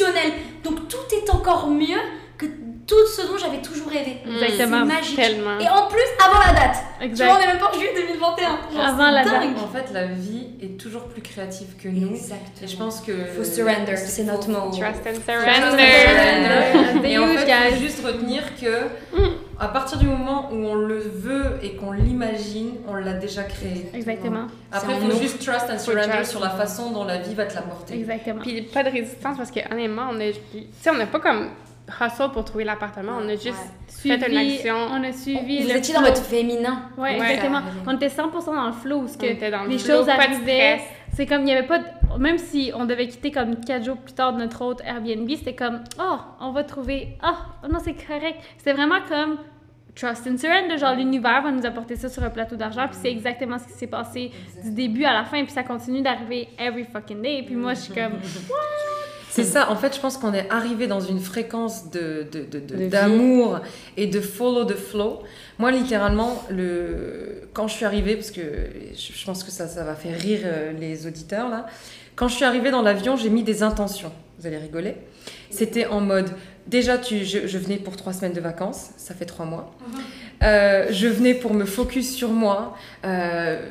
Encore 1.45 1.69
mieux 1.69 2.01
que 2.39 2.47
tout 2.87 3.07
ce 3.07 3.27
dont 3.27 3.37
j'avais 3.39 3.61
toujours 3.61 3.89
rêvé. 3.89 4.19
Exactement. 4.27 4.81
C'est 4.81 4.95
magique. 4.95 5.17
Tellement. 5.17 5.59
Et 5.59 5.69
en 5.69 5.89
plus, 5.89 6.03
avant 6.25 6.39
la 6.39 6.53
date. 6.53 6.77
Tu 7.01 7.23
vois, 7.23 7.37
on 7.37 7.43
est 7.43 7.47
même 7.47 7.59
pas 7.59 7.71
en 7.71 7.73
juillet 7.75 7.93
2021. 7.95 8.49
Genre, 8.73 8.87
Avant 8.87 9.11
la 9.11 9.25
dingue. 9.25 9.57
En 9.63 9.69
fait, 9.69 9.93
la 9.93 10.07
vie 10.07 10.47
est 10.61 10.81
toujours 10.81 11.05
plus 11.05 11.21
créative 11.23 11.77
que 11.83 11.89
nous. 11.89 12.15
Exactement. 12.15 12.63
Et 12.63 12.67
je 12.67 12.77
pense 12.77 13.01
que. 13.03 13.13
Faut 13.37 13.45
surrender, 13.45 13.97
c'est 13.97 14.25
notre 14.25 14.49
mot. 14.49 14.71
Trust 14.71 15.07
and 15.07 15.13
Trust 15.13 15.23
surrender. 15.27 15.85
surrender. 15.85 17.09
Et 17.09 17.19
en 17.19 17.27
fait, 17.29 17.71
faut 17.71 17.77
juste 17.83 18.05
retenir 18.05 18.43
que 18.61 18.89
à 19.59 19.69
partir 19.69 19.99
du 19.99 20.07
moment 20.07 20.49
où 20.53 20.57
on 20.57 20.75
le 20.75 20.99
veut 20.99 21.59
et 21.63 21.77
qu'on 21.77 21.93
l'imagine, 21.93 22.75
on 22.89 22.95
l'a 22.95 23.15
déjà 23.15 23.45
créé. 23.45 23.91
Exactement. 23.95 24.47
Après, 24.73 24.95
il 24.95 25.11
faut 25.11 25.19
juste 25.19 25.45
trust 25.45 25.67
and 25.71 25.79
surrender 25.79 26.17
trust. 26.17 26.31
sur 26.31 26.41
la 26.41 26.51
façon 26.51 26.91
dont 26.91 27.05
la 27.05 27.19
vie 27.19 27.35
va 27.35 27.47
te 27.47 27.55
l'apporter. 27.55 27.95
Exactement. 27.95 28.41
Puis 28.41 28.63
pas 28.63 28.83
de 28.83 28.91
résistance 28.91 29.37
parce 29.37 29.51
que 29.51 29.61
honnêtement, 29.73 30.09
on 30.11 30.21
a, 30.21 30.33
tu 30.33 30.65
sais, 30.81 30.91
on 30.91 30.95
n'a 30.97 31.07
pas 31.07 31.21
comme 31.21 31.51
hustle 32.01 32.31
pour 32.33 32.45
trouver 32.45 32.65
l'appartement, 32.65 33.13
on 33.21 33.29
a 33.29 33.37
juste 33.37 33.55
Suivi, 33.89 34.19
fait 34.19 34.31
une 34.31 34.37
action. 34.39 34.77
on 34.91 35.03
a 35.05 35.13
suivi 35.13 35.63
Vous 35.63 35.69
le 35.69 35.77
étiez 35.77 35.95
dans 35.95 36.01
votre 36.03 36.23
féminin. 36.23 36.91
Ouais, 36.97 37.19
Ouais. 37.19 37.31
exactement. 37.33 37.61
On 37.87 37.95
était 37.97 38.09
100% 38.09 38.55
dans 38.55 38.67
le 38.67 38.73
flow, 38.73 39.01
parce 39.01 39.17
que 39.17 39.27
On 39.27 39.31
était 39.31 39.51
dans 39.51 39.65
le 39.65 39.69
les 39.71 39.79
flow, 39.79 39.97
choses 39.97 40.07
pas 40.07 40.17
de 40.17 40.23
arrivaient. 40.35 40.81
C'est 41.13 41.27
comme, 41.27 41.41
il 41.43 41.45
n'y 41.45 41.53
avait 41.53 41.67
pas 41.67 41.79
de... 41.79 41.85
Même 42.19 42.39
si 42.39 42.73
on 42.75 42.87
devait 42.87 43.07
quitter 43.09 43.31
comme 43.31 43.57
quatre 43.65 43.85
jours 43.85 43.99
plus 43.99 44.15
tard 44.15 44.33
de 44.33 44.39
notre 44.39 44.63
autre 44.63 44.83
Airbnb, 44.85 45.29
c'était 45.31 45.55
comme, 45.55 45.81
oh, 46.01 46.17
on 46.41 46.51
va 46.53 46.65
trouver, 46.65 47.17
oh, 47.25 47.35
oh 47.65 47.69
non, 47.71 47.79
c'est 47.85 47.95
correct. 47.95 48.39
C'était 48.57 48.73
vraiment 48.73 49.01
comme 49.09 49.39
trust 49.95 50.27
and 50.27 50.39
surrender, 50.39 50.77
genre 50.77 50.95
l'univers 50.97 51.43
va 51.43 51.53
nous 51.53 51.65
apporter 51.65 51.95
ça 51.95 52.09
sur 52.09 52.23
un 52.25 52.31
plateau 52.31 52.57
d'argent, 52.57 52.87
puis 52.89 52.97
c'est 53.01 53.11
exactement 53.13 53.59
ce 53.61 53.67
qui 53.67 53.75
s'est 53.75 53.87
passé 53.87 54.33
du 54.65 54.73
début 54.73 55.05
à 55.05 55.13
la 55.13 55.25
fin, 55.25 55.43
puis 55.45 55.53
ça 55.53 55.63
continue 55.63 56.03
d'arriver 56.03 56.49
every 56.59 56.85
fucking 56.85 57.23
day. 57.23 57.43
Puis 57.47 57.55
moi, 57.55 57.75
je 57.75 57.81
suis 57.83 57.95
comme, 57.95 58.15
C'est 59.35 59.45
ça, 59.45 59.71
en 59.71 59.77
fait, 59.77 59.95
je 59.97 60.01
pense 60.01 60.17
qu'on 60.17 60.33
est 60.33 60.49
arrivé 60.51 60.87
dans 60.87 61.01
une 61.01 61.21
fréquence 61.21 61.91
de, 61.91 62.27
de- 62.31 62.45
de- 62.45 62.59
de- 62.61 62.75
De 62.75 62.77
vie. 62.85 62.89
d'amour 62.89 63.61
et 63.97 64.07
de 64.07 64.21
follow 64.21 64.65
the 64.65 64.77
flow. 64.77 65.23
Moi, 65.59 65.71
littéralement, 65.73 66.43
le... 66.51 67.43
quand 67.53 67.67
je 67.69 67.75
suis 67.75 67.85
arrivée, 67.85 68.15
parce 68.17 68.31
que 68.31 68.41
je 68.97 69.25
pense 69.25 69.43
que 69.45 69.51
ça, 69.51 69.67
ça 69.69 69.83
va 69.85 69.95
faire 69.95 70.19
rire 70.19 70.41
euh, 70.45 70.73
les 70.73 71.07
auditeurs, 71.07 71.49
là, 71.49 71.67
quand 72.17 72.29
je 72.29 72.35
suis 72.37 72.45
arrivée 72.45 72.71
dans 72.71 72.83
l'avion, 72.83 73.17
j'ai 73.17 73.31
mis 73.31 73.43
des 73.43 73.63
intentions. 73.63 74.13
Vous 74.39 74.47
allez 74.47 74.59
rigoler. 74.59 74.95
C'était 75.51 75.87
en 75.87 76.01
mode, 76.01 76.31
déjà, 76.67 76.99
tu, 76.99 77.25
je, 77.25 77.47
je 77.47 77.59
venais 77.59 77.77
pour 77.77 77.97
trois 77.97 78.13
semaines 78.13 78.33
de 78.33 78.41
vacances, 78.41 78.91
ça 78.97 79.15
fait 79.15 79.25
trois 79.25 79.47
mois. 79.47 79.75
Euh, 80.43 80.87
je 80.91 81.07
venais 81.09 81.35
pour 81.35 81.55
me 81.55 81.65
focus 81.65 82.15
sur 82.15 82.31
moi. 82.31 82.77
euh, 83.05 83.69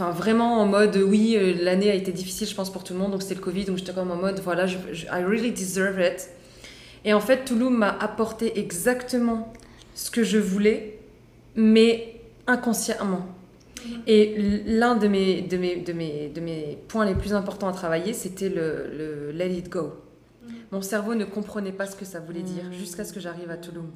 Enfin, 0.00 0.12
vraiment 0.12 0.60
en 0.60 0.66
mode, 0.66 0.96
oui, 0.96 1.34
euh, 1.36 1.54
l'année 1.60 1.90
a 1.90 1.94
été 1.94 2.12
difficile, 2.12 2.46
je 2.46 2.54
pense, 2.54 2.70
pour 2.72 2.84
tout 2.84 2.92
le 2.92 3.00
monde, 3.00 3.10
donc 3.10 3.22
c'était 3.22 3.34
le 3.34 3.40
Covid, 3.40 3.64
donc 3.64 3.78
j'étais 3.78 3.92
comme 3.92 4.12
en 4.12 4.16
mode, 4.16 4.38
voilà, 4.44 4.64
je, 4.68 4.78
je- 4.92 5.06
I 5.06 5.24
really 5.24 5.50
deserve 5.50 5.98
it. 6.00 6.28
Et 7.04 7.12
en 7.12 7.18
fait, 7.20 7.44
Touloum 7.44 7.76
m'a 7.76 7.98
apporté 7.98 8.60
exactement 8.60 9.52
ce 9.96 10.12
que 10.12 10.22
je 10.22 10.38
voulais, 10.38 11.00
mais 11.56 12.20
inconsciemment. 12.46 13.26
Et 14.06 14.36
l'un 14.66 14.94
de 14.94 15.08
mes, 15.08 15.40
de, 15.40 15.56
mes, 15.56 15.74
de, 15.76 15.92
mes, 15.92 16.28
de 16.28 16.40
mes 16.40 16.78
points 16.86 17.04
les 17.04 17.16
plus 17.16 17.34
importants 17.34 17.66
à 17.66 17.72
travailler, 17.72 18.12
c'était 18.12 18.48
le, 18.50 18.86
le 18.96 19.32
let 19.32 19.50
it 19.52 19.68
go. 19.68 19.94
Mon 20.70 20.80
cerveau 20.80 21.16
ne 21.16 21.24
comprenait 21.24 21.72
pas 21.72 21.86
ce 21.86 21.96
que 21.96 22.04
ça 22.04 22.20
voulait 22.20 22.42
dire 22.42 22.72
jusqu'à 22.72 23.04
ce 23.04 23.12
que 23.12 23.18
j'arrive 23.18 23.50
à 23.50 23.56
Touloum. 23.56 23.90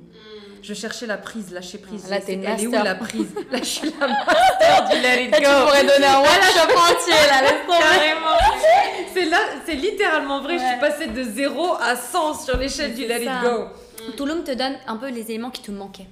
Je 0.62 0.74
cherchais 0.74 1.06
la 1.06 1.16
prise, 1.18 1.52
lâcher 1.52 1.78
prise. 1.78 2.08
Là, 2.08 2.20
t'es 2.20 2.34
une 2.34 2.44
Elle 2.44 2.60
est 2.60 2.66
où 2.68 2.70
la 2.72 2.94
prise 2.94 3.34
Là, 3.50 3.58
je 3.58 3.64
suis 3.64 3.92
la 4.00 4.06
master 4.06 4.88
du 4.90 4.96
let 5.02 5.24
it 5.24 5.30
Là, 5.32 5.36
tu 5.38 5.42
go. 5.44 5.50
pourrais 5.66 5.82
donner 5.84 6.06
un 6.06 6.20
workshop 6.20 6.72
entier, 6.78 7.12
là, 7.28 7.42
laisse. 7.42 9.12
C'est 9.12 9.24
là, 9.26 9.38
c'est 9.66 9.74
littéralement 9.74 10.40
vrai. 10.40 10.54
Je 10.54 10.58
suis 10.64 10.68
Ouais. 10.74 10.80
passée 10.80 11.06
de 11.08 11.22
0 11.22 11.74
à 11.80 11.96
100 11.96 12.34
sur 12.34 12.56
l'échelle 12.56 12.94
du 12.94 13.06
let 13.06 13.22
it 13.24 13.30
go. 13.42 13.66
Touloum 14.16 14.42
te 14.44 14.52
donne 14.52 14.74
un 14.86 14.96
peu 14.96 15.10
les 15.10 15.22
éléments 15.30 15.50
qui 15.50 15.62
te 15.62 15.70
manquaient, 15.70 16.06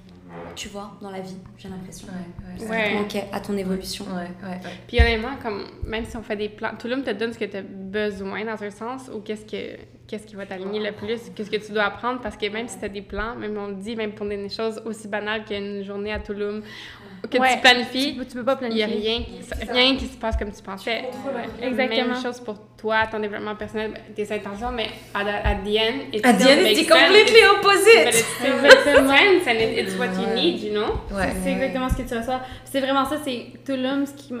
tu 0.55 0.69
vois, 0.69 0.91
dans 1.01 1.11
la 1.11 1.19
vie, 1.19 1.35
j'ai 1.57 1.67
l'impression. 1.67 2.07
Ouais, 2.07 2.67
Ouais. 2.69 2.83
Qui 2.83 2.89
te 2.91 2.95
manquaient 3.01 3.25
à 3.33 3.39
ton 3.41 3.57
évolution. 3.57 4.05
ouais, 4.05 4.47
ouais. 4.49 4.59
Puis 4.87 4.99
honnêtement, 5.01 5.35
comme, 5.41 5.65
même 5.85 6.05
si 6.05 6.15
on 6.15 6.23
fait 6.23 6.35
des 6.37 6.47
plans, 6.49 6.71
Touloum 6.79 7.03
te 7.03 7.09
donne 7.11 7.33
ce 7.33 7.37
que 7.39 7.45
tu 7.45 7.57
as 7.57 7.61
besoin 7.63 8.45
dans 8.45 8.61
un 8.63 8.71
sens 8.71 9.09
ou 9.13 9.19
qu'est-ce 9.19 9.45
que 9.45 9.77
qu'est-ce 10.11 10.27
qui 10.27 10.35
va 10.35 10.45
t'aligner 10.45 10.81
le 10.81 10.91
plus, 10.91 11.31
qu'est-ce 11.33 11.49
que 11.49 11.55
tu 11.65 11.71
dois 11.71 11.83
apprendre 11.85 12.19
parce 12.21 12.35
que 12.35 12.45
même 12.49 12.67
si 12.67 12.77
tu 12.77 12.83
as 12.83 12.89
des 12.89 13.01
plans, 13.01 13.33
même 13.35 13.57
on 13.57 13.67
le 13.67 13.75
dit, 13.75 13.95
même 13.95 14.11
pour 14.11 14.25
des 14.27 14.49
choses 14.49 14.81
aussi 14.85 15.07
banales 15.07 15.45
qu'une 15.45 15.83
journée 15.85 16.11
à 16.11 16.19
Touloum, 16.19 16.61
que 17.29 17.37
Ouais. 17.37 17.53
tu 17.53 17.59
planifies, 17.61 18.13
Tu 18.13 18.17
peux, 18.19 18.25
tu 18.25 18.33
peux 18.33 18.43
pas 18.43 18.57
il 18.63 18.69
n'y 18.73 18.79
planifier. 18.83 18.83
a 18.83 19.13
rien, 19.13 19.23
qui- 19.23 19.71
rien 19.71 19.95
qui 19.95 20.07
se 20.07 20.17
passe 20.17 20.35
comme 20.35 20.51
tu 20.51 20.61
pensais. 20.61 21.03
Exactement. 21.61 22.07
Même 22.13 22.21
chose 22.21 22.39
pour 22.41 22.57
toi, 22.77 23.07
ton 23.09 23.19
développement 23.19 23.55
personnel, 23.55 23.93
tes 24.15 24.23
intentions, 24.33 24.71
mais 24.71 24.87
at, 25.13 25.23
the- 25.23 25.27
at 25.45 25.51
end, 25.51 25.99
At 26.23 26.33
the 26.33 26.41
it's 26.41 26.43
sense. 26.43 26.87
completely 26.89 27.41
But 27.41 27.65
opposite. 27.65 28.07
it 28.09 28.13
still 28.15 28.61
makes 28.61 28.83
sense 28.83 29.47
and 29.47 29.59
it- 29.61 29.77
it's 29.87 29.95
what 29.97 30.07
you 30.07 30.27
Ouais. 30.27 30.35
need, 30.35 30.61
you 30.63 30.71
know? 30.73 30.93
Ouais. 31.15 31.29
C'est 31.43 31.51
exactement 31.53 31.87
ce 31.89 31.95
que 32.01 32.07
tu 32.09 32.15
reçois. 32.17 32.41
C'est 32.65 32.81
vraiment 32.81 33.05
ça, 33.05 33.17
c'est 33.23 33.45
Touloum, 33.65 34.05
ce 34.05 34.13
qui 34.13 34.33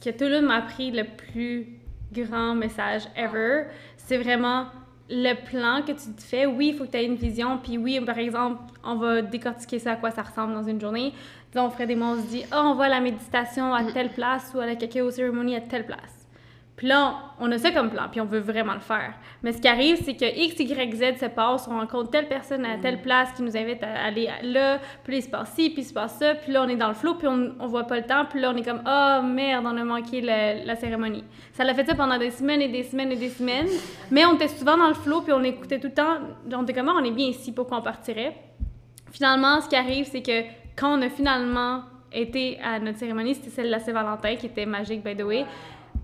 ce 0.00 0.10
que 0.10 0.16
Touloum 0.16 0.46
m'a 0.46 0.56
appris 0.58 0.92
le 0.92 1.04
plus 1.04 1.66
grand 2.12 2.54
message 2.54 3.02
ever. 3.16 3.64
C'est 3.98 4.16
vraiment 4.18 4.66
le 5.10 5.34
plan 5.34 5.82
que 5.82 5.92
tu 5.92 6.12
te 6.14 6.22
fais. 6.22 6.46
Oui, 6.46 6.68
il 6.68 6.74
faut 6.74 6.84
que 6.84 6.92
tu 6.92 6.96
aies 6.96 7.04
une 7.04 7.16
vision. 7.16 7.58
Puis 7.58 7.76
oui, 7.76 8.00
par 8.00 8.18
exemple, 8.18 8.60
on 8.84 8.94
va 8.94 9.22
décortiquer 9.22 9.78
ça 9.78 9.92
à 9.92 9.96
quoi 9.96 10.10
ça 10.10 10.22
ressemble 10.22 10.54
dans 10.54 10.62
une 10.62 10.80
journée. 10.80 11.12
Disons, 11.52 11.66
on 11.66 11.70
ferait 11.70 11.86
des 11.86 11.96
mots, 11.96 12.16
on 12.16 12.22
se 12.22 12.28
dit, 12.28 12.44
oh, 12.52 12.60
on 12.62 12.74
va 12.74 12.84
à 12.84 12.88
la 12.88 13.00
méditation 13.00 13.74
à 13.74 13.84
telle 13.84 14.10
place 14.10 14.52
ou 14.54 14.60
à 14.60 14.66
la 14.66 14.76
cacao 14.76 15.10
cérémonie 15.10 15.56
à 15.56 15.60
telle 15.60 15.84
place. 15.84 16.19
Puis 16.80 16.88
là, 16.88 17.14
on 17.38 17.52
a 17.52 17.58
ça 17.58 17.72
comme 17.72 17.90
plan, 17.90 18.04
puis 18.10 18.22
on 18.22 18.24
veut 18.24 18.38
vraiment 18.38 18.72
le 18.72 18.80
faire. 18.80 19.12
Mais 19.42 19.52
ce 19.52 19.60
qui 19.60 19.68
arrive, 19.68 19.98
c'est 20.02 20.14
que 20.16 20.24
X, 20.24 20.58
Y, 20.58 20.94
Z 20.94 21.18
se 21.20 21.26
passe, 21.26 21.68
on 21.70 21.78
rencontre 21.78 22.08
telle 22.08 22.26
personne 22.26 22.64
à 22.64 22.78
telle 22.78 23.02
place 23.02 23.30
qui 23.36 23.42
nous 23.42 23.54
invite 23.54 23.82
à 23.82 24.06
aller 24.06 24.30
là, 24.42 24.78
puis 25.04 25.12
là, 25.12 25.18
il 25.18 25.22
se 25.22 25.28
passe 25.28 25.52
ci, 25.52 25.68
puis 25.68 25.82
il 25.82 25.84
se 25.84 25.92
passe 25.92 26.16
ça, 26.18 26.34
puis 26.36 26.50
là, 26.52 26.62
on 26.62 26.68
est 26.70 26.76
dans 26.76 26.88
le 26.88 26.94
flot, 26.94 27.16
puis 27.16 27.28
on, 27.28 27.52
on 27.60 27.66
voit 27.66 27.84
pas 27.84 27.96
le 27.98 28.04
temps, 28.06 28.24
puis 28.24 28.40
là, 28.40 28.50
on 28.54 28.56
est 28.56 28.62
comme, 28.64 28.80
oh 28.86 29.20
merde, 29.22 29.66
on 29.68 29.76
a 29.76 29.84
manqué 29.84 30.22
le- 30.22 30.64
la 30.66 30.74
cérémonie. 30.74 31.22
Ça 31.52 31.64
l'a 31.64 31.74
fait 31.74 31.84
ça 31.84 31.94
pendant 31.94 32.16
des 32.16 32.30
semaines 32.30 32.62
et 32.62 32.68
des 32.68 32.82
semaines 32.84 33.12
et 33.12 33.16
des 33.16 33.28
semaines, 33.28 33.68
mais 34.10 34.24
on 34.24 34.36
était 34.36 34.48
souvent 34.48 34.78
dans 34.78 34.88
le 34.88 34.94
flot, 34.94 35.20
puis 35.20 35.34
on 35.34 35.42
écoutait 35.42 35.80
tout 35.80 35.88
le 35.88 35.92
temps, 35.94 36.16
on 36.50 36.62
était 36.62 36.72
comme, 36.72 36.88
Ah, 36.88 36.94
on 36.98 37.04
est 37.04 37.10
bien 37.10 37.26
ici, 37.26 37.52
pourquoi 37.52 37.76
on 37.76 37.82
partirait? 37.82 38.34
Finalement, 39.12 39.60
ce 39.60 39.68
qui 39.68 39.76
arrive, 39.76 40.06
c'est 40.06 40.22
que 40.22 40.44
quand 40.76 40.98
on 40.98 41.02
a 41.02 41.10
finalement 41.10 41.82
été 42.10 42.58
à 42.64 42.78
notre 42.78 42.96
cérémonie, 42.98 43.34
c'était 43.34 43.50
celle 43.50 43.66
de 43.66 43.70
la 43.70 43.80
Saint-Valentin, 43.80 44.36
qui 44.36 44.46
était 44.46 44.64
magique, 44.66 45.04
by 45.04 45.14
the 45.14 45.22
way. 45.24 45.44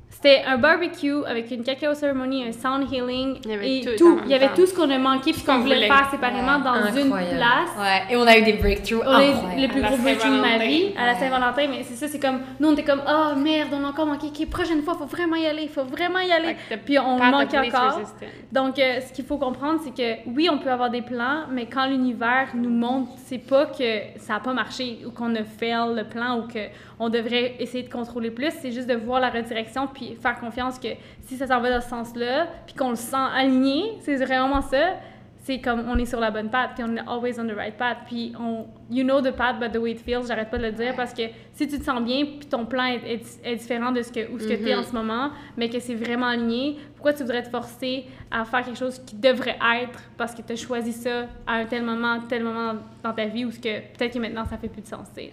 C'était 0.08 0.42
un 0.46 0.56
barbecue 0.56 1.24
avec 1.26 1.50
une 1.50 1.62
cacao 1.62 1.92
ceremony, 1.94 2.44
un 2.48 2.52
sound 2.52 2.90
healing 2.90 3.38
Il 3.44 3.50
y 3.50 3.54
avait 3.54 3.78
et 3.78 3.96
tout 3.96 4.18
Il 4.24 4.30
y 4.30 4.34
avait 4.34 4.54
tout 4.54 4.64
ce 4.64 4.74
qu'on 4.74 4.88
a 4.88 4.98
manqué 4.98 5.32
puis 5.32 5.42
qu'on 5.42 5.56
qu'on 5.56 5.60
voulait 5.60 5.86
faire 5.86 6.08
séparément 6.10 6.58
dans 6.58 6.86
une 6.96 7.10
place. 7.10 7.70
Ouais, 7.78 8.02
et 8.10 8.16
on 8.16 8.26
a 8.26 8.38
eu 8.38 8.42
des 8.42 8.54
breakthroughs 8.54 9.02
On 9.04 9.10
a 9.10 9.24
eu 9.24 9.30
incroyables. 9.30 9.60
les 9.60 9.68
plus 9.68 9.82
gros 9.82 9.96
breakthroughs 9.98 10.36
de 10.36 10.40
ma 10.40 10.58
vie 10.58 10.94
à 10.96 11.06
la 11.06 11.14
Saint-Valentin, 11.16 11.66
mais 11.68 11.82
c'est 11.82 11.96
ça, 11.96 12.08
c'est 12.08 12.18
comme, 12.18 12.40
nous 12.58 12.68
on 12.68 12.72
était 12.72 12.84
comme, 12.84 13.02
oh 13.06 13.36
merde, 13.36 13.68
on 13.72 13.84
a 13.84 13.88
encore 13.88 14.06
manqué, 14.06 14.28
ok, 14.28 14.48
prochaine 14.48 14.82
fois, 14.82 14.94
faut 14.94 15.06
vraiment 15.06 15.36
y 15.36 15.46
aller, 15.46 15.68
faut 15.68 15.84
vraiment 15.84 16.20
y 16.20 16.32
aller. 16.32 16.56
Que 16.70 16.76
Puis 16.76 16.98
on 16.98 17.16
least 17.16 17.74
encore. 17.74 17.96
resistance. 17.96 18.28
Donc, 18.52 18.78
euh, 18.78 19.00
ce 19.00 19.12
qu'il 19.12 19.24
faut 19.24 19.38
comprendre, 19.38 19.80
c'est 19.84 19.94
que 19.94 20.28
oui, 20.30 20.48
on 20.50 20.58
peut 20.58 20.70
avoir 20.70 20.90
des 20.90 21.02
plans, 21.02 21.44
mais 21.50 21.66
quand 21.66 21.86
l'univers 21.86 22.48
nous 22.54 22.70
montre, 22.70 23.12
c'est 23.26 23.38
pas 23.38 23.66
que 23.66 24.00
ça 24.16 24.34
n'a 24.34 24.40
pas 24.40 24.54
marché 24.54 25.00
ou 25.06 25.10
qu'on 25.10 25.34
a 25.34 25.44
fail 25.44 25.94
le 25.94 26.04
plan 26.04 26.38
ou 26.38 26.48
qu'on 26.48 27.08
devrait 27.08 27.56
essayer 27.58 27.82
de 27.84 27.92
contrôler 27.92 28.30
plus, 28.30 28.52
c'est 28.60 28.72
juste 28.72 28.88
de 28.88 28.94
voir 28.94 29.20
la 29.20 29.30
redirection 29.30 29.86
puis 29.96 30.14
faire 30.20 30.38
confiance 30.38 30.78
que 30.78 30.88
si 31.26 31.36
ça 31.36 31.46
s'en 31.46 31.60
va 31.60 31.70
dans 31.70 31.80
ce 31.80 31.88
sens-là, 31.88 32.46
puis 32.66 32.74
qu'on 32.76 32.90
le 32.90 32.96
sent 32.96 33.16
aligné, 33.34 33.98
c'est 34.02 34.16
vraiment 34.16 34.60
ça. 34.62 34.94
C'est 35.38 35.60
comme 35.60 35.84
on 35.88 35.96
est 35.96 36.06
sur 36.06 36.18
la 36.18 36.32
bonne 36.32 36.50
path, 36.50 36.70
puis 36.74 36.82
on 36.82 36.96
est 36.96 37.06
always 37.06 37.38
on 37.38 37.46
the 37.46 37.54
right 37.56 37.76
path. 37.76 37.98
Puis 38.06 38.32
on, 38.36 38.66
you 38.90 39.04
know 39.04 39.20
the 39.20 39.30
path, 39.30 39.60
but 39.60 39.70
the 39.70 39.76
way 39.76 39.92
it 39.92 40.00
feels, 40.00 40.26
j'arrête 40.26 40.50
pas 40.50 40.58
de 40.58 40.64
le 40.64 40.72
dire 40.72 40.92
parce 40.96 41.14
que 41.14 41.22
si 41.52 41.68
tu 41.68 41.78
te 41.78 41.84
sens 41.84 42.02
bien, 42.02 42.24
puis 42.24 42.48
ton 42.50 42.66
plan 42.66 42.84
est, 42.86 43.00
est- 43.08 43.40
est 43.44 43.54
différent 43.54 43.92
de 43.92 44.02
ce 44.02 44.10
que, 44.10 44.28
où 44.32 44.40
ce 44.40 44.48
que 44.48 44.54
tu 44.54 44.68
es 44.68 44.74
Mhm. 44.74 44.80
en 44.80 44.82
ce 44.82 44.92
moment, 44.92 45.30
mais 45.56 45.68
que 45.68 45.78
c'est 45.78 45.94
vraiment 45.94 46.26
aligné, 46.26 46.78
pourquoi 46.96 47.12
tu 47.12 47.22
voudrais 47.22 47.44
te 47.44 47.48
forcer 47.48 48.06
à 48.28 48.44
faire 48.44 48.64
quelque 48.64 48.76
chose 48.78 48.98
qui 49.06 49.14
devrait 49.14 49.56
être 49.82 50.00
parce 50.16 50.34
que 50.34 50.42
tu 50.42 50.52
as 50.52 50.56
choisi 50.56 50.92
ça 50.92 51.26
à 51.46 51.54
un 51.58 51.64
tel 51.66 51.84
moment, 51.84 52.18
tel 52.28 52.42
moment 52.42 52.72
dans 53.04 53.12
ta 53.12 53.26
vie 53.26 53.44
où 53.44 53.52
ce 53.52 53.60
que 53.60 53.78
peut-être 53.96 54.14
que 54.14 54.18
maintenant 54.18 54.46
ça 54.46 54.56
fait 54.58 54.68
plus 54.68 54.82
de 54.82 54.88
sens, 54.88 55.06
tu 55.14 55.22
sais? 55.26 55.32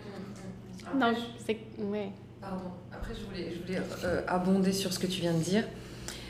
Donc, 0.94 1.16
C'est... 1.40 1.58
Ouais. 1.80 2.12
Pardon. 2.40 2.72
Après, 3.04 3.14
je 3.20 3.26
voulais, 3.26 3.54
je 3.54 3.66
voulais 3.74 3.82
euh, 4.06 4.22
abonder 4.28 4.72
sur 4.72 4.94
ce 4.94 5.00
que 5.00 5.08
tu 5.08 5.20
viens 5.22 5.34
de 5.34 5.44
dire. 5.44 5.64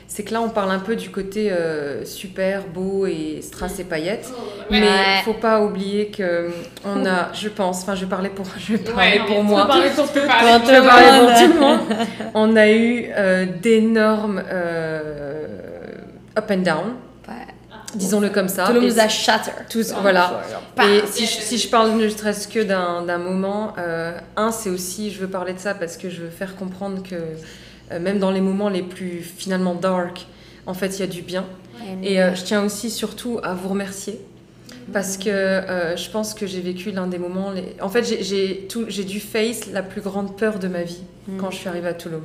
C'est 0.06 0.22
que 0.22 0.32
là, 0.32 0.40
on 0.42 0.50
parle 0.50 0.70
un 0.70 0.78
peu 0.80 0.96
du 0.96 1.10
côté 1.10 1.50
euh, 1.50 2.04
super 2.04 2.66
beau 2.66 3.06
et 3.06 3.40
strass 3.42 3.78
et 3.80 3.84
paillettes. 3.84 4.30
Mais 4.70 4.82
Ouais. 4.82 4.86
il 5.20 5.22
faut 5.24 5.32
pas 5.34 5.60
oublier 5.62 6.08
que 6.08 6.50
on 6.84 7.04
a, 7.06 7.32
je 7.32 7.48
pense, 7.48 7.82
enfin, 7.82 7.94
je 7.94 8.04
parlais 8.06 8.28
pour, 8.28 8.46
je 8.58 8.76
parlais 8.76 9.20
Ouais, 9.20 9.26
pour 9.26 9.42
moi. 9.42 9.66
parler 9.66 9.90
pour 9.90 10.06
tout. 10.12 10.18
Je 10.20 10.20
Pour 10.20 10.60
tout 10.60 10.66
vais 10.70 10.80
le 10.80 10.86
parler 10.86 11.10
monde. 11.10 11.28
pour 11.30 11.38
tout 11.38 11.52
le 11.54 11.60
monde. 11.60 11.80
On 12.34 12.56
a 12.56 12.68
eu 12.70 13.06
euh, 13.16 13.46
d'énormes 13.62 14.42
euh, 14.46 15.46
up 16.38 16.50
and 16.50 16.58
down, 16.58 16.84
Ouais. 16.86 16.92
Disons-le 17.96 18.30
comme 18.30 18.48
ça. 18.48 18.66
Toulouse 18.66 18.94
nous 18.94 19.00
a 19.00 19.08
shatter. 19.08 19.50
tous, 19.70 19.92
voilà. 20.02 20.42
Et 20.88 21.06
si 21.06 21.26
je, 21.26 21.30
si 21.40 21.58
je 21.58 21.68
parle 21.68 21.92
ne 21.92 22.08
serait-ce 22.08 22.48
que 22.48 22.60
d'un 22.62 23.02
d'un 23.02 23.18
moment, 23.18 23.74
euh, 23.78 24.16
un, 24.36 24.50
c'est 24.52 24.70
aussi, 24.70 25.10
je 25.10 25.20
veux 25.20 25.28
parler 25.28 25.52
de 25.52 25.58
ça 25.58 25.74
parce 25.74 25.96
que 25.96 26.10
je 26.10 26.22
veux 26.22 26.30
faire 26.30 26.56
comprendre 26.56 27.02
que 27.02 27.14
euh, 27.92 28.00
même 28.00 28.18
dans 28.18 28.30
les 28.30 28.40
moments 28.40 28.68
les 28.68 28.82
plus 28.82 29.20
finalement 29.22 29.74
dark, 29.74 30.26
en 30.66 30.74
fait, 30.74 30.98
il 30.98 31.00
y 31.00 31.02
a 31.02 31.06
du 31.06 31.22
bien. 31.22 31.44
Et 32.02 32.22
euh, 32.22 32.34
je 32.34 32.42
tiens 32.44 32.64
aussi 32.64 32.90
surtout 32.90 33.40
à 33.42 33.52
vous 33.54 33.68
remercier 33.68 34.18
parce 34.92 35.16
que 35.18 35.28
euh, 35.30 35.96
je 35.96 36.10
pense 36.10 36.34
que 36.34 36.46
j'ai 36.46 36.60
vécu 36.60 36.90
l'un 36.90 37.06
des 37.06 37.18
moments. 37.18 37.50
Les... 37.50 37.74
En 37.80 37.88
fait, 37.88 38.04
j'ai- 38.04 38.22
j'ai 38.22 38.66
tout- 38.68 38.86
j'ai 38.88 39.04
dû 39.04 39.20
face 39.20 39.66
la 39.72 39.82
plus 39.82 40.00
grande 40.00 40.36
peur 40.36 40.58
de 40.58 40.68
ma 40.68 40.82
vie 40.82 41.02
quand 41.40 41.50
je 41.50 41.56
suis 41.56 41.68
arrivée 41.68 41.88
à 41.88 41.94
Toulouse. 41.94 42.20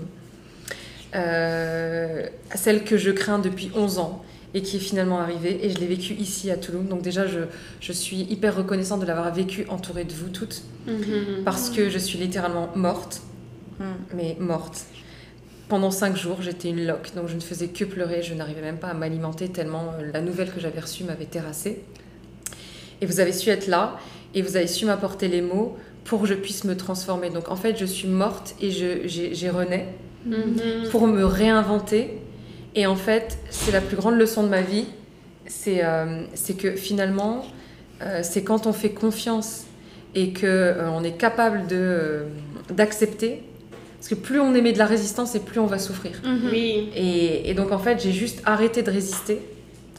Euh, 1.15 2.25
celle 2.55 2.84
que 2.84 2.97
je 2.97 3.10
crains 3.12 3.39
depuis 3.39 3.71
11 3.75 3.97
ans 3.99 4.23
et 4.53 4.62
qui 4.62 4.77
est 4.77 4.79
finalement 4.79 5.19
arrivée. 5.19 5.59
Et 5.65 5.69
je 5.69 5.77
l'ai 5.77 5.85
vécue 5.88 6.13
ici 6.13 6.49
à 6.51 6.57
Toulouse. 6.57 6.85
Donc 6.89 7.01
déjà, 7.01 7.27
je, 7.27 7.39
je 7.81 7.91
suis 7.91 8.21
hyper 8.21 8.55
reconnaissante 8.55 8.99
de 9.01 9.05
l'avoir 9.05 9.33
vécue 9.33 9.65
entourée 9.69 10.05
de 10.05 10.13
vous 10.13 10.29
toutes 10.29 10.63
Mhm. 10.88 11.43
parce 11.45 11.69
que 11.69 11.89
je 11.89 11.97
suis 11.99 12.17
littéralement 12.17 12.69
morte, 12.75 13.21
Mm. 13.79 13.83
mais 14.15 14.38
morte. 14.39 14.85
Pendant 15.67 15.91
cinq 15.91 16.17
jours, 16.17 16.41
j'étais 16.41 16.69
une 16.69 16.85
loque, 16.88 17.13
donc 17.15 17.27
je 17.27 17.35
ne 17.35 17.39
faisais 17.41 17.67
que 17.67 17.85
pleurer, 17.85 18.23
je 18.23 18.33
n'arrivais 18.33 18.62
même 18.62 18.77
pas 18.77 18.88
à 18.88 18.93
m'alimenter 18.93 19.49
tellement 19.49 19.93
euh, 19.99 20.12
la 20.12 20.21
nouvelle 20.21 20.51
que 20.51 20.59
j'avais 20.59 20.79
reçue 20.79 21.03
m'avait 21.03 21.25
terrassée. 21.25 21.81
Et 23.01 23.05
vous 23.05 23.19
avez 23.19 23.31
su 23.31 23.49
être 23.49 23.67
là, 23.67 23.97
et 24.33 24.41
vous 24.41 24.57
avez 24.57 24.67
su 24.67 24.85
m'apporter 24.85 25.27
les 25.27 25.41
mots 25.41 25.77
pour 26.05 26.21
que 26.21 26.27
je 26.27 26.33
puisse 26.33 26.63
me 26.63 26.75
transformer. 26.75 27.29
Donc 27.29 27.49
en 27.49 27.55
fait, 27.55 27.77
je 27.77 27.85
suis 27.85 28.07
morte 28.07 28.55
et 28.59 28.71
j'ai 28.71 29.49
rené 29.49 29.85
Mhm. 30.25 30.89
pour 30.91 31.07
me 31.07 31.23
réinventer. 31.23 32.17
Et 32.80 32.86
en 32.86 32.96
fait, 32.96 33.38
c'est 33.50 33.74
la 33.74 33.82
plus 33.82 33.98
grande 33.98 34.18
leçon 34.18 34.42
de 34.42 34.48
ma 34.48 34.62
vie, 34.62 34.86
c'est 35.48 35.84
euh, 35.84 36.24
que 36.58 36.78
finalement, 36.78 37.46
euh, 38.02 38.22
c'est 38.24 38.42
quand 38.42 38.68
on 38.68 38.72
fait 38.72 38.92
confiance 38.92 39.65
et 40.15 40.32
que 40.32 40.46
euh, 40.48 40.89
on 40.89 41.04
est 41.04 41.18
capable 41.18 41.68
de 41.68 41.76
euh, 41.76 42.24
d'accepter. 42.72 43.44
Parce 43.98 44.08
que 44.08 44.15
plus 44.15 44.39
on 44.39 44.56
émet 44.56 44.72
de 44.72 44.78
la 44.78 44.86
résistance 44.86 45.36
et 45.36 45.42
plus 45.42 45.60
on 45.60 45.65
va 45.65 45.78
souffrir. 45.78 46.22
Mhm. 46.24 46.50
Oui. 46.50 46.89
Et, 46.96 47.50
et 47.50 47.54
donc 47.54 47.74
en 47.74 47.80
fait, 47.80 48.02
j'ai 48.02 48.13
juste 48.13 48.42
arrêté 48.46 48.82
de 48.82 48.92
résister. 48.92 49.39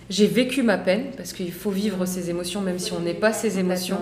J'ai 0.08 0.26
vécu 0.26 0.62
ma 0.62 0.78
peine, 0.78 1.08
parce 1.18 1.34
qu'il 1.34 1.52
faut 1.52 1.70
vivre 1.70 2.06
ses 2.06 2.30
émotions, 2.30 2.62
même 2.62 2.78
si 2.78 2.94
on 2.94 3.00
n'est 3.00 3.12
pas 3.12 3.34
ses 3.34 3.58
émotions. 3.58 4.00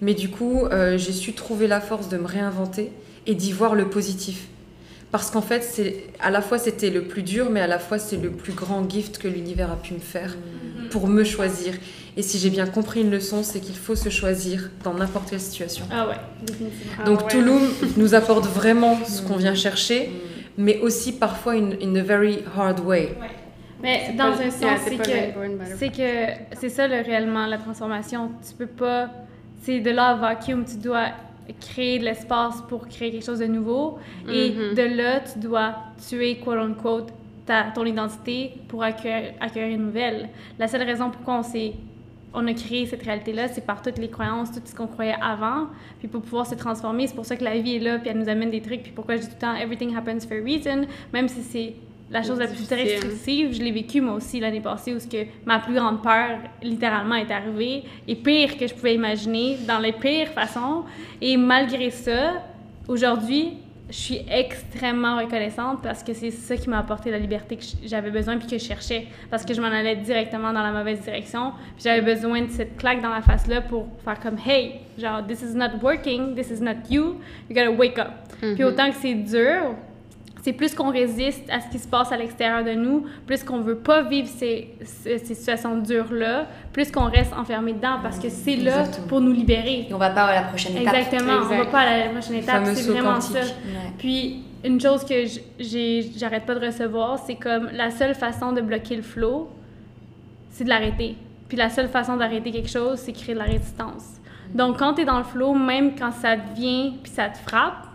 Mais 0.00 0.14
du 0.14 0.28
coup, 0.28 0.66
euh, 0.66 0.98
j'ai 0.98 1.12
su 1.12 1.32
trouver 1.32 1.66
la 1.66 1.80
force 1.80 2.08
de 2.08 2.16
me 2.16 2.26
réinventer 2.26 2.92
et 3.26 3.34
d'y 3.34 3.50
voir 3.50 3.74
le 3.74 3.90
positif. 3.90 4.46
Parce 5.14 5.30
qu'en 5.30 5.42
fait, 5.42 5.62
c'est 5.62 6.06
à 6.18 6.32
la 6.32 6.42
fois 6.42 6.58
c'était 6.58 6.90
le 6.90 7.02
plus 7.02 7.22
dur, 7.22 7.48
mais 7.48 7.60
à 7.60 7.68
la 7.68 7.78
fois 7.78 8.00
c'est 8.00 8.16
le 8.16 8.30
plus 8.32 8.52
grand 8.52 8.90
gift 8.90 9.18
que 9.18 9.28
l'univers 9.28 9.70
a 9.70 9.76
pu 9.76 9.94
me 9.94 10.00
faire 10.00 10.34
pour 10.90 11.06
me 11.06 11.22
choisir. 11.22 11.74
Et 12.16 12.22
si 12.22 12.36
j'ai 12.36 12.50
bien 12.50 12.66
compris 12.66 13.02
une 13.02 13.12
leçon, 13.12 13.44
c'est 13.44 13.60
qu'il 13.60 13.76
faut 13.76 13.94
se 13.94 14.08
choisir 14.08 14.70
dans 14.82 14.92
n'importe 14.92 15.30
quelle 15.30 15.38
situation. 15.38 15.84
Ah 15.92 16.08
ouais, 16.08 16.16
définitivement. 16.44 16.94
Ah 16.98 17.04
Donc 17.04 17.20
ouais. 17.20 17.28
Touloum 17.28 17.62
nous 17.96 18.16
apporte 18.16 18.46
vraiment 18.46 18.98
ce 19.04 19.22
qu'on 19.22 19.36
vient 19.36 19.54
chercher, 19.54 20.10
mais 20.58 20.80
aussi 20.80 21.12
parfois 21.12 21.52
in, 21.52 21.70
in 21.80 21.94
a 21.94 22.02
very 22.02 22.40
hard 22.56 22.80
way. 22.80 23.14
Mais 23.84 24.14
dans 24.18 24.32
pas- 24.32 24.42
un 24.42 24.50
sens, 24.50 24.80
que 24.84 25.04
c'est 25.78 25.90
que 25.92 26.56
c'est 26.60 26.70
ça 26.70 26.88
le, 26.88 27.02
réellement 27.02 27.46
la 27.46 27.58
transformation. 27.58 28.32
Tu 28.44 28.52
peux 28.56 28.66
pas. 28.66 29.10
C'est 29.62 29.78
de 29.78 29.90
là 29.92 30.08
à 30.08 30.14
vacuum, 30.16 30.64
tu 30.64 30.76
dois 30.78 31.10
créer 31.60 31.98
de 31.98 32.04
l'espace 32.04 32.62
pour 32.68 32.88
créer 32.88 33.10
quelque 33.10 33.24
chose 33.24 33.40
de 33.40 33.46
nouveau. 33.46 33.98
Et 34.30 34.50
Mhm. 34.50 34.74
de 34.74 34.96
là, 34.96 35.20
tu 35.20 35.38
dois 35.38 35.74
tuer, 36.08 36.36
quote 36.36 36.58
unquote, 36.58 37.12
ta, 37.46 37.64
ton 37.74 37.84
identité 37.84 38.52
pour 38.68 38.82
accueillir, 38.82 39.32
accueillir 39.40 39.76
une 39.76 39.86
nouvelle. 39.86 40.28
La 40.58 40.66
seule 40.68 40.82
raison 40.82 41.10
pourquoi 41.10 41.38
on 41.38 41.42
s'est 41.42 41.72
on 42.36 42.48
a 42.48 42.52
créé 42.52 42.84
cette 42.86 43.04
réalité-là, 43.04 43.46
c'est 43.46 43.64
par 43.64 43.80
toutes 43.80 43.98
les 43.98 44.08
croyances, 44.08 44.50
tout 44.50 44.60
ce 44.64 44.74
qu'on 44.74 44.88
croyait 44.88 45.14
avant, 45.22 45.68
puis 46.00 46.08
pour 46.08 46.20
pouvoir 46.20 46.46
se 46.48 46.56
transformer. 46.56 47.06
C'est 47.06 47.14
pour 47.14 47.24
ça 47.26 47.36
que 47.36 47.44
la 47.44 47.56
vie 47.60 47.76
est 47.76 47.78
là, 47.78 47.98
puis 48.00 48.08
elle 48.10 48.18
nous 48.18 48.28
amène 48.28 48.50
des 48.50 48.60
trucs. 48.60 48.82
Puis 48.82 48.90
pourquoi 48.90 49.14
je 49.14 49.20
dis 49.20 49.26
tout 49.28 49.34
le 49.36 49.40
temps 49.40 49.54
everything 49.54 49.94
happens 49.96 50.26
for 50.26 50.36
a 50.36 50.40
reason, 50.42 50.86
même 51.12 51.28
si 51.28 51.42
c'est 51.42 51.74
la 52.10 52.22
chose 52.22 52.38
la 52.38 52.46
plus 52.46 52.56
Difficile. 52.56 52.76
restrictive, 52.76 53.52
je 53.54 53.62
l'ai 53.62 53.72
vécu 53.72 54.00
moi 54.00 54.14
aussi 54.14 54.38
l'année 54.40 54.60
passée 54.60 54.94
où 54.94 55.00
ce 55.00 55.06
que 55.06 55.26
ma 55.46 55.58
plus 55.58 55.74
grande 55.74 56.02
peur 56.02 56.38
littéralement 56.62 57.16
est 57.16 57.30
arrivée 57.30 57.84
et 58.06 58.14
pire 58.14 58.56
que 58.58 58.66
je 58.66 58.74
pouvais 58.74 58.94
imaginer 58.94 59.58
dans 59.66 59.78
les 59.78 59.92
pires 59.92 60.28
façons. 60.28 60.84
Et 61.20 61.36
malgré 61.36 61.90
ça, 61.90 62.42
aujourd'hui, 62.88 63.54
je 63.90 63.96
suis 63.96 64.20
extrêmement 64.30 65.18
reconnaissante 65.18 65.82
parce 65.82 66.02
que 66.02 66.14
c'est 66.14 66.30
ça 66.30 66.56
qui 66.56 66.70
m'a 66.70 66.78
apporté 66.78 67.10
la 67.10 67.18
liberté 67.18 67.56
que 67.56 67.64
j'avais 67.84 68.10
besoin 68.10 68.38
puis 68.38 68.46
que 68.46 68.58
je 68.58 68.64
cherchais 68.64 69.06
parce 69.30 69.44
que 69.44 69.52
je 69.52 69.60
m'en 69.60 69.66
allais 69.66 69.96
directement 69.96 70.52
dans 70.52 70.62
la 70.62 70.72
mauvaise 70.72 71.00
direction 71.00 71.52
puis 71.74 71.84
j'avais 71.84 72.00
besoin 72.00 72.42
de 72.42 72.50
cette 72.50 72.78
claque 72.78 73.02
dans 73.02 73.10
la 73.10 73.20
face 73.20 73.46
là 73.46 73.60
pour 73.60 73.86
faire 74.02 74.18
comme 74.20 74.36
hey 74.46 74.80
genre 74.96 75.24
this 75.26 75.42
is 75.42 75.54
not 75.54 75.78
working 75.82 76.34
this 76.34 76.50
is 76.50 76.62
not 76.62 76.76
you 76.88 77.20
you 77.50 77.54
gotta 77.54 77.70
wake 77.70 77.98
up 77.98 78.08
puis 78.40 78.64
autant 78.64 78.90
que 78.90 78.96
c'est 78.96 79.14
dur 79.14 79.74
c'est 80.44 80.52
plus 80.52 80.74
qu'on 80.74 80.90
résiste 80.90 81.48
à 81.50 81.58
ce 81.58 81.68
qui 81.70 81.78
se 81.78 81.88
passe 81.88 82.12
à 82.12 82.18
l'extérieur 82.18 82.62
de 82.62 82.72
nous, 82.72 83.06
plus 83.26 83.42
qu'on 83.42 83.60
veut 83.60 83.78
pas 83.78 84.02
vivre 84.02 84.28
ces, 84.28 84.74
ces, 84.82 85.16
ces 85.16 85.34
situations 85.34 85.78
dures-là, 85.78 86.46
plus 86.70 86.92
qu'on 86.92 87.08
reste 87.08 87.32
enfermé 87.32 87.72
dedans 87.72 87.96
parce 88.02 88.18
que 88.18 88.28
c'est 88.28 88.56
là 88.56 88.80
Exactement. 88.80 89.06
pour 89.06 89.20
nous 89.22 89.32
libérer. 89.32 89.86
Et 89.88 89.94
on 89.94 89.96
va 89.96 90.10
pas 90.10 90.24
à 90.24 90.34
la 90.34 90.42
prochaine 90.42 90.76
étape. 90.76 90.94
Exactement, 90.94 91.32
on 91.38 91.44
va 91.46 91.54
Exact. 91.56 91.70
pas 91.70 91.78
à 91.80 91.98
la 91.98 92.08
prochaine 92.10 92.34
étape, 92.36 92.66
c'est 92.74 92.90
vraiment 92.90 93.14
quantique. 93.14 93.32
ça. 93.32 93.40
Ouais. 93.40 93.92
Puis 93.96 94.42
une 94.62 94.78
chose 94.78 95.02
que 95.06 95.14
j'arrête 96.18 96.44
pas 96.44 96.54
de 96.54 96.66
recevoir, 96.66 97.18
c'est 97.26 97.36
comme 97.36 97.70
la 97.72 97.90
seule 97.90 98.14
façon 98.14 98.52
de 98.52 98.60
bloquer 98.60 98.96
le 98.96 99.02
flow, 99.02 99.48
c'est 100.50 100.64
de 100.64 100.68
l'arrêter. 100.68 101.16
Puis 101.48 101.56
la 101.56 101.70
seule 101.70 101.88
façon 101.88 102.18
d'arrêter 102.18 102.50
quelque 102.50 102.70
chose, 102.70 102.98
c'est 102.98 103.12
créer 103.12 103.34
de 103.34 103.38
la 103.40 103.46
résistance. 103.46 104.04
Donc 104.54 104.78
quand 104.78 104.92
tu 104.92 105.02
es 105.02 105.04
dans 105.06 105.18
le 105.18 105.24
flow, 105.24 105.54
même 105.54 105.94
quand 105.98 106.12
ça 106.12 106.36
te 106.36 106.54
vient 106.54 106.92
puis 107.02 107.10
ça 107.10 107.30
te 107.30 107.38
frappe, 107.38 107.86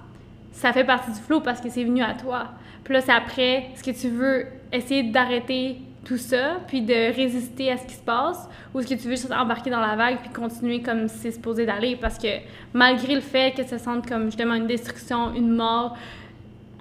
ça 0.60 0.74
fait 0.74 0.84
partie 0.84 1.12
du 1.12 1.20
flow 1.20 1.40
parce 1.40 1.62
que 1.62 1.70
c'est 1.70 1.86
venu 1.86 2.04
à 2.04 2.14
toi. 2.14 2.48
Puis 2.84 2.94
là, 2.94 3.00
c'est 3.00 3.14
après, 3.14 3.70
est-ce 3.74 3.82
que 3.82 3.92
tu 3.92 4.10
veux 4.10 4.46
essayer 4.74 5.04
d'arrêter 5.04 5.78
tout 6.04 6.18
ça, 6.18 6.60
puis 6.68 6.82
de 6.82 7.16
résister 7.16 7.72
à 7.72 7.78
ce 7.78 7.86
qui 7.86 7.94
se 7.94 8.02
passe, 8.02 8.50
ou 8.74 8.80
est-ce 8.80 8.88
que 8.88 8.96
tu 8.96 9.08
veux 9.08 9.16
juste 9.16 9.32
embarquer 9.32 9.70
dans 9.70 9.80
la 9.80 9.96
vague 9.96 10.18
puis 10.20 10.30
continuer 10.30 10.82
comme 10.82 11.08
c'est 11.08 11.32
supposé 11.32 11.66
d'aller? 11.66 11.96
Parce 11.96 12.18
que 12.18 12.28
malgré 12.74 13.16
le 13.16 13.22
fait 13.22 13.56
que 13.56 13.64
ça 13.64 13.78
sente 13.78 14.06
comme 14.06 14.26
justement 14.26 14.56
une 14.56 14.68
destruction, 14.68 15.34
une 15.34 15.56
mort 15.56 15.96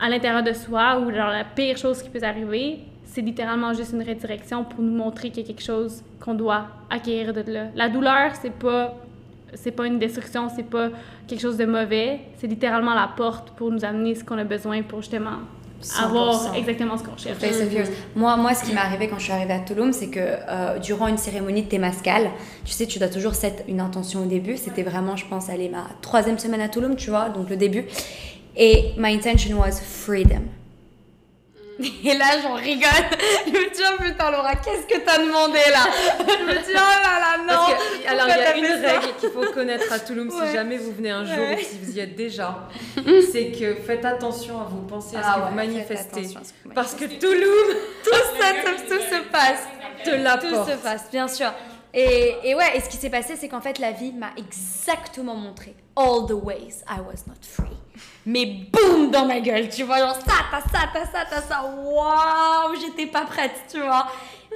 à 0.00 0.08
l'intérieur 0.08 0.42
de 0.42 0.52
soi, 0.52 0.98
ou 0.98 1.12
genre 1.12 1.30
la 1.30 1.44
pire 1.44 1.76
chose 1.76 2.02
qui 2.02 2.10
peut 2.10 2.22
arriver, 2.22 2.80
c'est 3.04 3.20
littéralement 3.20 3.74
juste 3.74 3.92
une 3.92 4.02
redirection 4.02 4.64
pour 4.64 4.82
nous 4.82 4.96
montrer 4.96 5.30
qu'il 5.30 5.42
y 5.42 5.44
a 5.44 5.46
quelque 5.46 5.64
chose 5.64 6.02
qu'on 6.18 6.34
doit 6.34 6.66
acquérir 6.90 7.32
de 7.32 7.42
là. 7.52 7.66
La 7.76 7.88
douleur, 7.88 8.34
c'est 8.34 8.52
pas 8.52 8.96
c'est 9.54 9.70
pas 9.70 9.86
une 9.86 9.98
destruction, 9.98 10.48
c'est 10.54 10.68
pas 10.68 10.90
quelque 11.26 11.40
chose 11.40 11.56
de 11.56 11.64
mauvais, 11.64 12.20
c'est 12.38 12.46
littéralement 12.46 12.94
la 12.94 13.10
porte 13.16 13.50
pour 13.50 13.70
nous 13.70 13.84
amener 13.84 14.14
ce 14.14 14.24
qu'on 14.24 14.38
a 14.38 14.44
besoin 14.44 14.82
pour 14.82 15.00
justement 15.00 15.38
100%. 15.82 16.04
avoir 16.04 16.54
exactement 16.56 16.96
ce 16.96 17.04
qu'on 17.04 17.16
cherche. 17.16 17.38
Moi, 18.16 18.36
moi, 18.36 18.54
ce 18.54 18.64
qui 18.64 18.72
m'est 18.72 18.80
arrivé 18.80 19.08
quand 19.08 19.18
je 19.18 19.24
suis 19.24 19.32
arrivée 19.32 19.54
à 19.54 19.60
Tulum, 19.60 19.92
c'est 19.92 20.08
que 20.08 20.18
euh, 20.20 20.78
durant 20.78 21.06
une 21.06 21.18
cérémonie 21.18 21.62
de 21.62 21.68
Temascal, 21.68 22.30
tu 22.64 22.72
sais, 22.72 22.86
tu 22.86 22.98
dois 22.98 23.08
toujours 23.08 23.34
set 23.34 23.64
une 23.68 23.80
intention 23.80 24.22
au 24.22 24.26
début. 24.26 24.56
C'était 24.56 24.82
vraiment, 24.82 25.16
je 25.16 25.26
pense, 25.26 25.48
aller 25.48 25.68
ma 25.68 25.86
troisième 26.00 26.38
semaine 26.38 26.60
à 26.60 26.68
Tulum, 26.68 26.96
tu 26.96 27.10
vois, 27.10 27.28
donc 27.28 27.48
le 27.48 27.56
début. 27.56 27.84
Et 28.56 28.92
my 28.96 29.14
intention 29.14 29.56
was 29.58 29.80
freedom. 29.80 30.42
Et 31.80 32.14
là, 32.16 32.26
j'en 32.42 32.54
rigole. 32.54 32.88
Je 33.46 33.50
me 33.52 33.72
dis, 33.74 33.82
oh 33.88 34.02
putain, 34.02 34.30
Laura, 34.32 34.56
qu'est-ce 34.56 34.86
que 34.86 35.00
t'as 35.04 35.18
demandé 35.18 35.60
là 35.70 35.86
Je 36.18 36.44
me 36.44 36.54
dis, 36.54 36.70
oh 36.70 36.74
là 36.74 37.20
là, 37.20 37.38
non. 37.38 37.46
Parce 37.46 37.72
que, 37.72 38.08
alors, 38.08 38.26
il 38.26 38.30
y 38.30 38.42
a 38.42 38.56
une 38.56 38.84
règle 38.84 39.14
qu'il 39.20 39.30
faut 39.30 39.52
connaître 39.52 39.92
à 39.92 39.98
Toulouse 40.00 40.34
Ouais. 40.34 40.48
si 40.48 40.52
jamais 40.54 40.76
vous 40.76 40.92
venez 40.92 41.10
un 41.10 41.24
jour 41.24 41.36
Ouais. 41.38 41.56
ou 41.60 41.64
si 41.64 41.78
vous 41.80 41.96
y 41.96 42.00
êtes 42.00 42.16
déjà. 42.16 42.68
c'est 43.32 43.52
que 43.52 43.74
faites 43.76 44.04
attention 44.04 44.60
à 44.60 44.64
vos 44.64 44.82
pensées, 44.82 45.16
à 45.16 45.22
ce 45.22 45.26
Ah 45.28 45.34
que 45.34 45.40
ouais, 45.40 45.44
vous 45.44 45.56
faites 45.58 45.66
manifestez. 45.68 46.20
attention 46.20 46.40
à 46.40 46.44
ce 46.44 46.52
que 46.52 46.56
vous 46.68 46.74
Parce 46.74 46.94
que 46.94 47.04
Toulouse 47.04 47.76
tout 48.04 48.10
ça, 48.10 48.52
tout, 48.64 48.82
tout 48.88 49.00
se 49.00 49.22
passe. 49.30 49.62
te 50.04 50.10
Tout 50.10 50.16
l'apporte. 50.22 50.70
se 50.70 50.76
passe, 50.76 51.04
bien 51.12 51.28
sûr. 51.28 51.52
Et, 51.94 52.34
et 52.44 52.54
ouais, 52.54 52.76
et 52.76 52.80
ce 52.80 52.88
qui 52.88 52.96
s'est 52.98 53.08
passé, 53.10 53.34
c'est 53.36 53.48
qu'en 53.48 53.60
fait, 53.62 53.78
la 53.78 53.92
vie 53.92 54.12
m'a 54.12 54.30
exactement 54.36 55.34
montré 55.36 55.74
all 55.96 56.26
the 56.28 56.32
ways 56.32 56.82
I 56.88 57.00
was 57.00 57.24
not 57.26 57.34
free. 57.42 57.76
Mais 58.26 58.46
boum 58.72 59.10
dans 59.10 59.24
ma 59.26 59.40
gueule, 59.40 59.68
tu 59.68 59.84
vois, 59.84 59.98
genre 59.98 60.14
ça, 60.14 60.34
t'as 60.50 60.60
ça, 60.60 60.86
t'as 60.92 61.06
ça, 61.06 61.24
t'as 61.28 61.40
ça, 61.42 61.62
waouh, 61.64 62.74
j'étais 62.80 63.06
pas 63.06 63.22
prête, 63.22 63.64
tu 63.72 63.80
vois. 63.80 64.06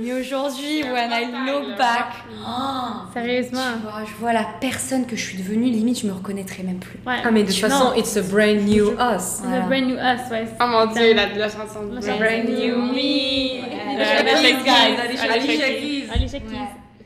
Mais 0.01 0.13
aujourd'hui, 0.15 0.83
when 0.85 1.11
I 1.11 1.27
look 1.47 1.77
back, 1.77 2.13
oh, 2.47 3.11
Sérieusement. 3.13 3.61
tu 3.77 3.83
vois, 3.83 4.05
je 4.07 4.15
vois 4.21 4.33
la 4.33 4.45
personne 4.59 5.05
que 5.07 5.17
je 5.17 5.23
suis 5.23 5.37
devenue, 5.39 5.67
limite, 5.71 6.01
je 6.01 6.07
me 6.07 6.13
reconnaîtrais 6.13 6.63
même 6.63 6.79
plus. 6.79 6.99
Ouais. 7.07 7.17
Ah, 7.23 7.31
mais 7.31 7.43
de 7.43 7.49
toute 7.49 7.61
façon, 7.61 7.91
non. 7.91 7.95
it's 7.95 8.17
a 8.17 8.23
brand 8.23 8.63
new 8.67 8.93
us. 8.93 9.41
The 9.41 9.45
Voilà. 9.45 9.61
brand 9.67 9.87
new 9.87 9.97
us, 9.97 10.31
ouais. 10.31 10.47
Oh 10.61 10.67
mon 10.67 10.87
dieu, 10.87 11.13
la, 11.15 11.27
la 11.27 11.49
chanson 11.51 11.85
de 11.87 11.95
La 11.95 12.01
Brand 12.01 12.31
chanson 12.31 12.53
New 12.53 12.75
de 12.75 12.93
Me. 12.93 14.29
Alicia. 14.31 14.63
Keys. 14.63 16.09
Alicia 16.11 16.39
Keys. 16.41 16.59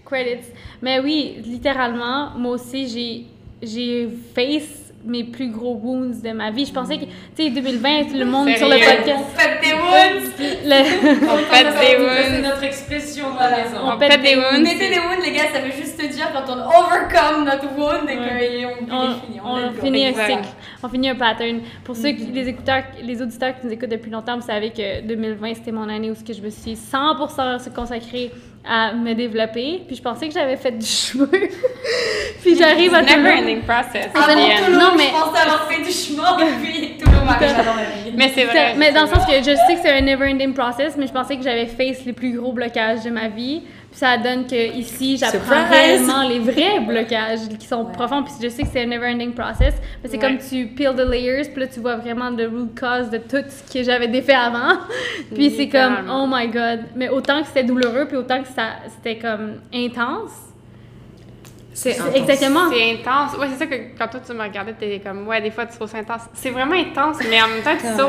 Credits. 0.05 0.46
Mais 0.81 1.01
oui, 1.01 1.38
littéralement, 1.44 2.31
moi 2.37 2.53
aussi, 2.53 2.88
j'ai, 2.88 3.27
j'ai 3.68 4.09
face 4.35 4.86
mes 5.07 5.25
plus 5.25 5.51
gros 5.51 5.75
wounds 5.77 6.21
de 6.23 6.31
ma 6.33 6.51
vie. 6.51 6.64
Je 6.66 6.73
pensais 6.73 6.99
que, 6.99 7.05
tu 7.05 7.11
sais, 7.37 7.51
2020, 7.51 8.12
le 8.19 8.25
monde 8.25 8.49
sur 8.57 8.69
le 8.69 8.75
podcast. 8.77 9.25
Faites 9.37 9.61
des 9.62 9.73
wounds 9.75 10.33
le- 10.64 11.31
On 11.31 11.37
pète 11.51 11.75
des 11.81 11.87
C'est 11.87 11.97
wounds. 11.99 12.42
notre 12.42 12.64
expression 12.64 13.33
de 13.35 13.38
la 13.38 13.51
maison. 13.51 13.77
On 13.85 13.99
pète 13.99 14.21
des 14.23 14.37
wounds. 14.37 14.62
Mettez 14.62 14.88
des 14.90 14.99
wounds, 14.99 15.25
les 15.25 15.33
gars, 15.33 15.45
ça 15.53 15.61
veut 15.61 15.71
juste 15.73 15.97
te 15.99 16.07
dire 16.07 16.31
quand 16.33 16.53
on 16.53 16.59
overcome 16.59 17.45
notre 17.45 17.66
wound 17.77 18.09
et 18.11 18.16
Ouais. 18.19 18.66
qu'on 18.88 18.97
on, 18.97 19.14
finit. 19.14 19.40
on 19.45 19.73
finit 19.85 20.07
un 20.09 20.12
cycle, 20.12 20.49
on 20.83 20.88
finit 20.88 21.09
un 21.11 21.14
pattern. 21.14 21.61
Pour 21.85 21.97
ceux 21.97 22.11
qui, 22.11 22.27
les 22.27 22.49
écouteurs, 22.49 22.83
les 23.03 23.23
auditeurs 23.23 23.55
qui 23.59 23.66
nous 23.66 23.73
écoutent 23.73 23.90
depuis 23.90 24.11
longtemps, 24.11 24.37
vous 24.37 24.47
savez 24.47 24.71
que 24.71 25.03
2020 25.07 25.55
c'était 25.55 25.73
mon 25.73 25.88
année 25.88 26.11
où 26.11 26.14
ce 26.14 26.25
que 26.25 26.33
je 26.33 26.42
me 26.42 26.51
suis 26.51 26.75
100% 26.75 27.71
consacrée 27.75 28.31
à 28.68 28.92
me 28.92 29.14
développer. 29.14 29.83
Puis 29.87 29.96
je 29.96 30.02
pensais 30.02 30.29
que 30.29 30.35
j'avais 30.35 30.57
fait 30.57 30.72
du 30.72 30.87
chemin. 30.87 31.29
puis 32.42 32.57
j'arrive 32.57 32.94
à 32.94 33.02
Never 33.02 33.14
Toulouse. 33.14 33.40
ending 33.42 33.61
process. 33.62 34.09
Ah. 34.14 34.26
Toulouse, 34.33 34.79
Non, 34.79 34.90
mais- 34.96 35.05
je 35.05 35.11
pense 35.11 35.40
avoir 35.40 35.68
fait 35.70 35.83
du 35.83 35.90
chemin 35.90 36.37
depuis 36.37 36.96
Toulouse, 36.98 37.14
Marie, 37.24 37.46
dans 37.55 37.74
ma 37.74 37.83
vie. 37.83 38.12
Mais 38.16 38.31
c'est 38.35 38.44
vrai. 38.44 38.74
Mais 38.76 38.92
dans 38.92 39.02
le 39.02 39.07
sens 39.09 39.24
que 39.26 39.33
je 39.38 39.42
sais 39.44 39.74
que 39.74 39.81
c'est 39.83 39.90
un 39.92 40.00
never-ending 40.00 40.55
process, 40.55 40.96
mais 40.96 41.07
je 41.07 41.12
pensais 41.12 41.37
que 41.37 41.42
j'avais 41.42 41.66
face 41.66 42.05
les 42.05 42.12
plus 42.12 42.37
gros 42.38 42.52
blocages 42.52 43.02
de 43.05 43.11
ma 43.11 43.29
vie. 43.29 43.62
Ça 43.96 44.18
donne 44.18 44.46
que 44.46 44.76
ici, 44.76 45.16
j'apprends 45.16 45.66
réellement 45.70 46.28
les 46.28 46.38
vrais 46.38 46.80
blocages 46.80 47.48
qui 47.59 47.66
sont 47.66 47.87
profonds. 47.87 48.22
Puis 48.22 48.35
je 48.42 48.48
sais 48.50 48.62
que 48.62 48.68
c'est 48.70 48.82
un 48.82 48.87
never-ending 48.87 49.32
process, 49.32 49.72
mais 50.02 50.11
c'est 50.11 50.18
Ouais. 50.18 50.37
comme 50.37 50.37
tu 50.38 50.66
peel 50.66 50.94
the 50.94 51.09
layers, 51.09 51.44
puis 51.48 51.62
là 51.62 51.66
tu 51.66 51.80
vois 51.80 51.96
vraiment 51.96 52.28
le 52.28 52.46
root 52.46 52.68
cause 52.78 53.09
de 53.09 53.16
tout 53.16 53.42
ce 53.48 53.72
que 53.72 53.82
j'avais 53.82 54.09
défait 54.09 54.35
avant. 54.35 54.80
puis 55.35 55.48
c'est 55.50 55.70
comme 55.70 56.11
oh 56.12 56.26
my 56.28 56.46
god. 56.48 56.80
Mais 56.94 57.09
autant 57.09 57.40
que 57.40 57.46
c'était 57.48 57.64
douloureux, 57.64 58.04
puis 58.06 58.18
autant 58.18 58.42
que 58.42 58.48
ça 58.48 58.64
c'était 58.98 59.16
comme 59.18 59.61
intense. 59.72 60.32
C'est 61.77 61.99
intense. 62.01 62.15
exactement. 62.17 62.71
C'est 62.71 62.93
intense. 62.93 63.37
Ouais, 63.39 63.49
c'est 63.51 63.59
ça 63.59 63.67
que 63.67 63.75
quand 63.99 64.09
toi 64.09 64.21
tu 64.27 64.33
me 64.33 64.43
regardais, 64.43 64.73
t'étais 64.73 65.01
comme, 65.01 65.29
ouais, 65.29 65.43
des 65.43 65.51
fois 65.51 65.67
tu 65.67 65.77
trouves 65.77 65.91
ça 65.91 65.99
intense. 65.99 66.23
C'est 66.33 66.49
vraiment 66.51 66.75
intense, 66.75 67.19
mais 67.29 67.41
en 67.43 67.49
même 67.49 67.62
temps, 67.62 67.75
it's 67.75 67.97
so, 67.97 68.09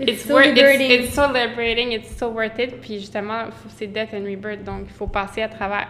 It's 0.00 0.10
it's, 0.10 0.26
so 0.26 0.34
worth, 0.34 0.46
liberating. 0.46 0.90
it's 0.90 1.14
so 1.14 1.32
liberating, 1.32 1.92
it's 1.92 2.16
so 2.18 2.28
worth 2.30 2.58
it. 2.58 2.80
Puis 2.80 2.98
justement, 2.98 3.44
c'est 3.78 3.86
death 3.86 4.08
and 4.12 4.24
rebirth, 4.24 4.64
donc 4.64 4.86
il 4.88 4.92
faut 4.92 5.06
passer 5.06 5.42
à 5.42 5.48
travers. 5.48 5.86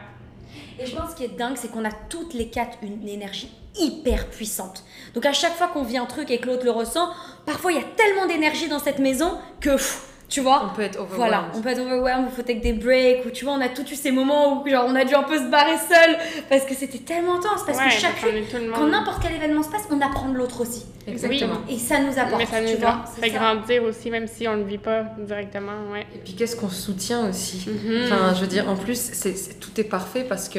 Et 0.79 0.85
je 0.85 0.95
pense 0.95 1.13
ce 1.13 1.17
qui 1.17 1.25
est 1.25 1.37
dingue, 1.39 1.57
c'est 1.57 1.71
qu'on 1.71 1.87
a 1.87 1.93
toutes 2.11 2.35
les 2.35 2.49
quatre 2.51 2.77
une 2.83 3.09
énergie 3.09 3.51
hyper 3.79 4.27
puissante. 4.29 4.85
Donc 5.15 5.25
à 5.25 5.33
chaque 5.33 5.55
fois 5.55 5.69
qu'on 5.69 5.83
vit 5.85 5.97
un 5.99 6.05
truc 6.07 6.31
et 6.31 6.39
que 6.39 6.47
l'autre 6.47 6.65
le 6.67 6.71
ressent, 6.71 7.09
parfois 7.47 7.73
il 7.73 7.79
y 7.79 7.81
a 7.81 7.85
tellement 7.97 8.27
d'énergie 8.27 8.69
dans 8.69 8.79
cette 8.79 8.99
maison 8.99 9.39
que, 9.61 9.71
pff, 9.71 10.09
tu 10.29 10.41
vois, 10.41 10.71
On 10.73 10.75
peut 10.75 10.83
être 10.83 10.99
overwhelmed. 10.99 11.17
Voilà, 11.17 11.45
on 11.55 11.61
peut 11.61 11.69
être 11.69 11.79
overwhelmed, 11.81 12.27
il 12.31 12.35
faut 12.35 12.43
take 12.43 12.61
des 12.61 12.73
breaks, 12.73 13.25
ou 13.27 13.31
tu 13.31 13.45
vois, 13.45 13.55
on 13.55 13.61
a 13.61 13.69
tous 13.69 13.91
eu 13.93 13.95
ces 13.95 14.11
moments 14.11 14.61
où 14.61 14.69
genre, 14.69 14.85
on 14.89 14.95
a 14.97 15.05
dû 15.05 15.15
un 15.15 15.23
peu 15.23 15.39
se 15.39 15.45
barrer 15.51 15.77
seul 15.79 16.17
parce 16.49 16.65
que 16.65 16.75
c'était 16.75 16.99
tellement 16.99 17.37
intense, 17.37 17.63
parce 17.65 17.79
Ouais, 17.79 17.85
que 17.87 17.93
chacune, 17.93 18.45
quand 18.75 18.87
n'importe 18.89 19.23
quel 19.23 19.35
événement 19.37 19.63
se 19.63 19.69
passe, 19.69 19.83
on 19.91 20.01
apprend 20.01 20.29
de 20.29 20.37
l'autre 20.37 20.61
aussi. 20.63 20.85
Exactement. 21.07 21.61
Et 21.69 21.79
ça 21.79 22.01
nous 22.01 22.19
apporte, 22.19 22.39
Mais 22.41 22.47
ça 22.47 22.61
tu 22.61 22.73
nous 22.75 22.81
vois. 22.81 23.05
fait 23.21 23.31
ça. 23.31 23.39
grandir 23.39 23.85
aussi, 23.85 24.11
même 24.11 24.27
si 24.27 24.49
on 24.49 24.55
ne 24.57 24.63
le 24.63 24.69
vit 24.69 24.79
pas 24.79 25.05
directement, 25.19 25.93
ouais. 25.93 26.05
Et 26.13 26.19
puis 26.19 26.35
qu'est-ce 26.35 26.57
qu'on 26.57 26.69
soutient 26.71 27.29
aussi? 27.31 27.65
Mhm. 27.69 28.05
Enfin, 28.07 28.35
je 28.35 28.41
veux 28.41 28.47
dire, 28.49 28.69
en 28.69 28.75
plus, 28.77 28.99
c'est, 29.13 29.37
c'est- 29.37 29.61
tout 29.61 29.71
est 29.79 29.85
parfait 29.85 30.25
parce 30.29 30.49
que 30.49 30.59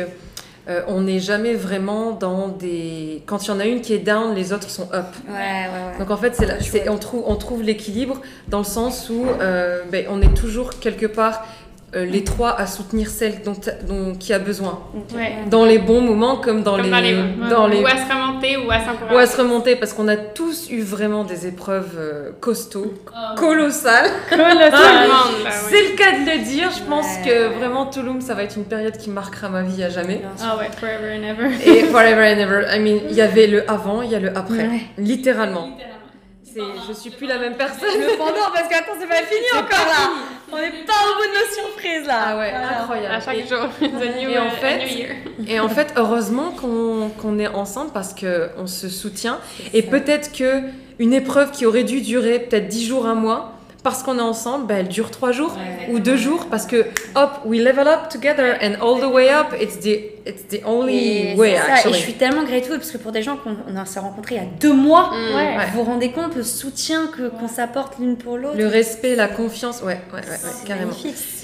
euh, 0.69 0.82
on 0.88 1.01
n'est 1.01 1.19
jamais 1.19 1.53
vraiment 1.53 2.12
dans 2.12 2.47
des. 2.49 3.23
Quand 3.25 3.45
il 3.45 3.47
y 3.49 3.51
en 3.51 3.60
a 3.60 3.65
une 3.65 3.82
qui 3.82 3.93
est 3.93 3.99
down, 3.99 4.36
les 4.36 4.51
autres 4.53 4.69
sont 4.69 4.89
up. 4.93 5.06
Ouais, 5.27 5.34
ouais, 5.34 5.38
ouais. 5.93 5.99
Donc 5.99 6.12
en 6.12 6.17
fait, 6.17 6.36
c'est 6.36 6.45
la- 6.45 6.60
c'est- 6.62 6.89
on 6.89 6.97
trouve, 6.97 7.23
on 7.25 7.36
trouve 7.36 7.63
l'équilibre 7.63 8.21
dans 8.49 8.60
le 8.60 8.63
sens 8.65 9.10
où 9.10 9.25
euh, 9.41 9.82
ben, 9.91 10.06
on 10.10 10.21
est 10.21 10.34
toujours 10.34 10.80
quelque 10.80 11.06
part 11.06 11.45
euh, 11.95 12.06
les 12.06 12.23
trois 12.26 12.60
à 12.60 12.67
soutenir 12.67 13.10
celle 13.10 13.41
dont, 13.43 13.56
dont 13.88 14.13
qui 14.15 14.34
a 14.34 14.39
besoin. 14.39 14.80
Ouais. 15.15 15.36
Dans 15.50 15.63
les 15.63 15.78
bons 15.78 16.02
moments 16.02 16.36
comme 16.36 16.62
dans 16.62 16.76
Comme 16.76 16.84
les 16.86 16.89
dans 16.91 17.00
les- 17.00 17.50
dans 17.50 17.67
les 17.67 17.82
Ou 17.82 17.86
à 17.88 17.91
se 17.91 18.12
remonter 18.13 18.58
ou 18.58 18.69
à 18.69 18.80
s'encourager. 18.80 19.15
ou 19.15 19.17
à 19.17 19.26
se 19.26 19.38
remonter 19.41 19.76
parce 19.78 19.93
qu'on 19.93 20.08
a 20.10 20.17
tous 20.17 20.69
eu 20.69 20.82
vraiment 20.82 21.23
des 21.23 21.47
épreuves 21.47 21.95
euh, 21.97 22.32
costauds, 22.41 22.93
colossales. 23.38 24.10
Tout 24.30 24.38
le 24.38 24.43
monde, 24.43 24.60
là, 24.60 24.67
ouais. 24.67 25.52
C'est 25.69 25.91
le 25.91 25.95
cas 25.97 26.12
de 26.12 26.30
le 26.39 26.43
dire. 26.43 26.69
Je 26.78 26.84
pense 26.89 27.06
Ouais, 27.06 27.21
que 27.26 27.47
ouais. 27.50 27.56
vraiment 27.58 27.86
Touloum, 27.86 28.19
ça 28.21 28.34
va 28.34 28.43
être 28.43 28.58
une 28.58 28.65
période 28.65 28.97
qui 28.97 29.10
marquera 29.10 29.47
ma 29.50 29.62
vie 29.63 29.82
à 29.84 29.89
jamais. 29.89 30.21
Ah 30.43 30.58
ouais, 30.58 30.67
forever 30.78 31.17
and 31.17 31.23
ever. 31.23 31.56
Et 31.65 31.84
forever 31.86 32.34
and 32.36 32.39
ever. 32.39 32.65
I 32.76 32.80
mean, 32.80 33.00
il 33.10 33.15
y 33.15 33.21
avait 33.21 33.47
le 33.47 33.69
avant, 33.71 34.02
il 34.02 34.12
y 34.12 34.15
a 34.15 34.19
le 34.19 34.38
après. 34.38 34.58
Ouais. 34.67 34.82
Littéralement. 34.97 35.69
C'est, 36.58 36.88
je 36.88 36.93
suis 37.00 37.10
plus 37.12 37.28
la 37.28 37.38
même 37.38 37.56
personne. 37.56 37.88
Le 38.00 38.17
pendant, 38.17 38.50
parce 38.54 38.67
que 38.67 38.76
attends, 38.76 38.93
c'est 39.00 39.08
pas 39.08 39.15
fini 39.24 39.46
encore 39.54 39.86
là. 39.86 40.10
On 40.52 40.58
n'est 40.58 40.70
pas 40.86 40.93
au 40.93 41.15
bout 41.17 41.28
de 41.28 41.39
nos 41.39 41.54
surprises 41.70 42.08
là. 42.08 42.20
Ah 42.30 42.38
ouais, 42.38 42.50
Voilà. 42.50 42.82
incroyable. 42.82 43.15
À 43.15 43.20
chaque 43.22 43.38
Et- 43.38 43.48
jour. 43.48 43.67
The 43.80 44.20
new, 44.22 44.30
et 44.30 44.38
en 44.39 44.46
euh, 44.46 44.50
fait, 44.50 44.78
new 44.80 44.98
year. 44.98 45.10
Et 45.48 45.60
en 45.60 45.70
fait, 45.70 45.93
heureusement 45.98 46.52
qu'on 46.52 47.10
qu'on 47.10 47.38
est 47.39 47.48
ensemble 47.48 47.91
parce 47.93 48.13
que 48.13 48.50
on 48.58 48.65
se 48.67 48.89
soutient. 48.89 49.39
Et 49.74 49.82
ça. 49.84 49.88
peut-être 49.89 50.32
que 50.32 50.62
une 51.00 51.13
épreuve 51.13 51.52
qui 51.52 51.65
aurait 51.65 51.84
dû 51.84 52.02
durer 52.02 52.39
peut-être 52.39 52.67
10 52.70 52.88
jours, 52.88 53.06
un 53.06 53.13
mois, 53.15 53.57
parce 53.89 54.04
qu'on 54.04 54.17
est 54.17 54.21
ensemble, 54.21 54.67
bah, 54.67 54.76
elle 54.80 54.88
dure 54.88 55.12
3 55.12 55.32
jours 55.32 55.56
Ouais. 55.56 55.93
ou 55.93 56.00
2 56.00 56.17
jours 56.17 56.47
parce 56.50 56.65
que 56.65 56.86
hop, 57.15 57.32
we 57.45 57.60
level 57.62 57.88
up 57.88 58.10
together 58.10 58.58
and 58.62 58.73
all 58.82 59.00
the 59.00 59.06
way 59.13 59.30
up, 59.30 59.47
it's 59.62 59.80
the, 59.80 59.88
it's 60.28 60.47
the 60.50 60.62
only 60.65 61.32
Et 61.32 61.36
way 61.36 61.56
ça, 61.56 61.73
actually. 61.73 61.93
Et 61.95 61.97
je 61.97 62.04
suis 62.04 62.13
tellement 62.13 62.43
grateful 62.43 62.78
parce 62.78 62.91
que 62.91 62.97
pour 62.97 63.12
des 63.12 63.21
gens 63.23 63.38
qu'on 63.38 63.56
on 63.73 63.86
s'est 63.86 64.00
rencontrés 64.00 64.36
il 64.36 64.41
y 64.41 64.45
a 64.45 64.47
deux 64.60 64.73
mois, 64.73 65.12
Mm. 65.12 65.36
Ouais. 65.36 65.56
vous 65.73 65.78
vous 65.84 65.84
rendez 65.89 66.12
compte 66.12 66.36
le 66.36 66.43
soutien 66.43 67.08
que 67.08 67.30
qu'on 67.30 67.47
s'apporte 67.47 67.97
l'une 68.00 68.17
pour 68.17 68.38
l'autre? 68.38 68.58
Le 68.58 68.67
respect, 68.67 69.15
la 69.15 69.28
confiance, 69.28 69.82
ouais, 69.82 70.00
ouais, 70.13 70.19
ouais, 70.19 70.38
carrément. 70.65 70.91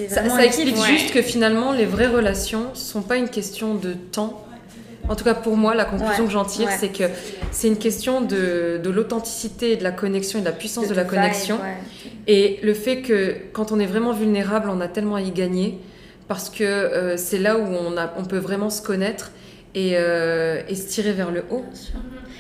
Ça, 0.10 0.28
ça 0.30 0.46
explique 0.46 0.76
juste 0.86 1.14
que 1.14 1.22
finalement, 1.22 1.72
les 1.72 1.86
vraies 1.86 2.08
relations 2.08 2.68
sont 2.74 3.02
pas 3.02 3.16
une 3.18 3.30
question 3.30 3.76
de 3.76 3.94
temps. 3.94 4.44
En 5.10 5.16
tout 5.16 5.24
cas, 5.24 5.34
pour 5.34 5.58
moi, 5.58 5.76
la 5.76 5.86
conclusion 5.86 6.24
Ouais, 6.24 6.28
que 6.28 6.32
j'en 6.32 6.46
tire, 6.46 6.68
ouais. 6.68 6.78
c'est 6.80 6.90
que 6.90 7.04
c'est 7.52 7.68
une 7.68 7.78
question 7.78 8.22
de, 8.22 8.80
de 8.82 8.90
l'authenticité, 8.90 9.74
et 9.74 9.76
de 9.76 9.84
la 9.84 9.92
connexion 9.92 10.40
et 10.40 10.42
de 10.42 10.48
la 10.48 10.54
puissance 10.54 10.88
de, 10.88 10.94
la 10.94 11.04
vibe, 11.04 11.12
connexion. 11.12 11.56
ouais. 11.56 12.12
Et 12.28 12.60
le 12.64 12.74
fait 12.74 13.02
que 13.02 13.36
quand 13.52 13.72
on 13.72 13.80
est 13.80 13.86
vraiment 13.86 14.14
vulnérable, 14.14 14.70
on 14.70 14.80
a 14.82 14.88
tellement 14.88 15.16
à 15.16 15.22
y 15.22 15.32
gagner 15.32 15.80
parce 16.28 16.50
que 16.50 16.64
euh, 16.64 17.18
c'est 17.18 17.38
là 17.38 17.58
où 17.58 17.64
on, 17.66 17.98
a, 17.98 18.14
on 18.18 18.24
peut 18.24 18.38
vraiment 18.38 18.70
se 18.70 18.82
connaître 18.82 19.32
et, 19.76 19.94
euh, 19.96 20.62
et 20.70 20.76
se 20.76 20.88
tirer 20.88 21.12
vers 21.12 21.32
le 21.32 21.44
haut. 21.52 21.66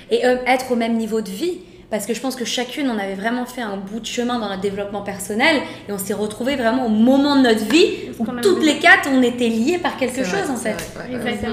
Et 0.09 0.25
euh, 0.25 0.37
être 0.47 0.71
au 0.71 0.75
même 0.75 0.95
niveau 0.95 1.21
de 1.21 1.29
vie. 1.29 1.59
Parce 1.89 2.07
que 2.07 2.15
je 2.15 2.21
pense 2.21 2.35
que 2.35 2.43
chacune, 2.45 2.89
on 2.89 2.97
avait 2.97 3.13
vraiment 3.13 3.45
fait 3.45 3.61
un 3.61 3.77
bout 3.77 3.99
de 3.99 4.05
chemin 4.07 4.39
dans 4.39 4.49
notre 4.49 4.61
développement 4.61 5.03
personnel 5.03 5.57
et 5.87 5.91
on 5.91 5.99
s'est 5.99 6.15
retrouvés 6.15 6.55
vraiment 6.55 6.87
au 6.87 6.89
moment 6.89 7.35
de 7.35 7.41
notre 7.41 7.65
vie 7.65 7.85
où 8.17 8.25
toutes 8.41 8.63
les 8.63 8.79
quatre, 8.79 9.09
on 9.13 9.21
était 9.21 9.49
liées 9.49 9.77
par 9.77 9.97
quelque 9.97 10.23
chose 10.23 10.45
vrai, 10.45 10.49
en 10.49 10.55
fait. 10.55 10.75
vrai, 10.95 11.09
ouais, 11.17 11.23
ouais. 11.23 11.47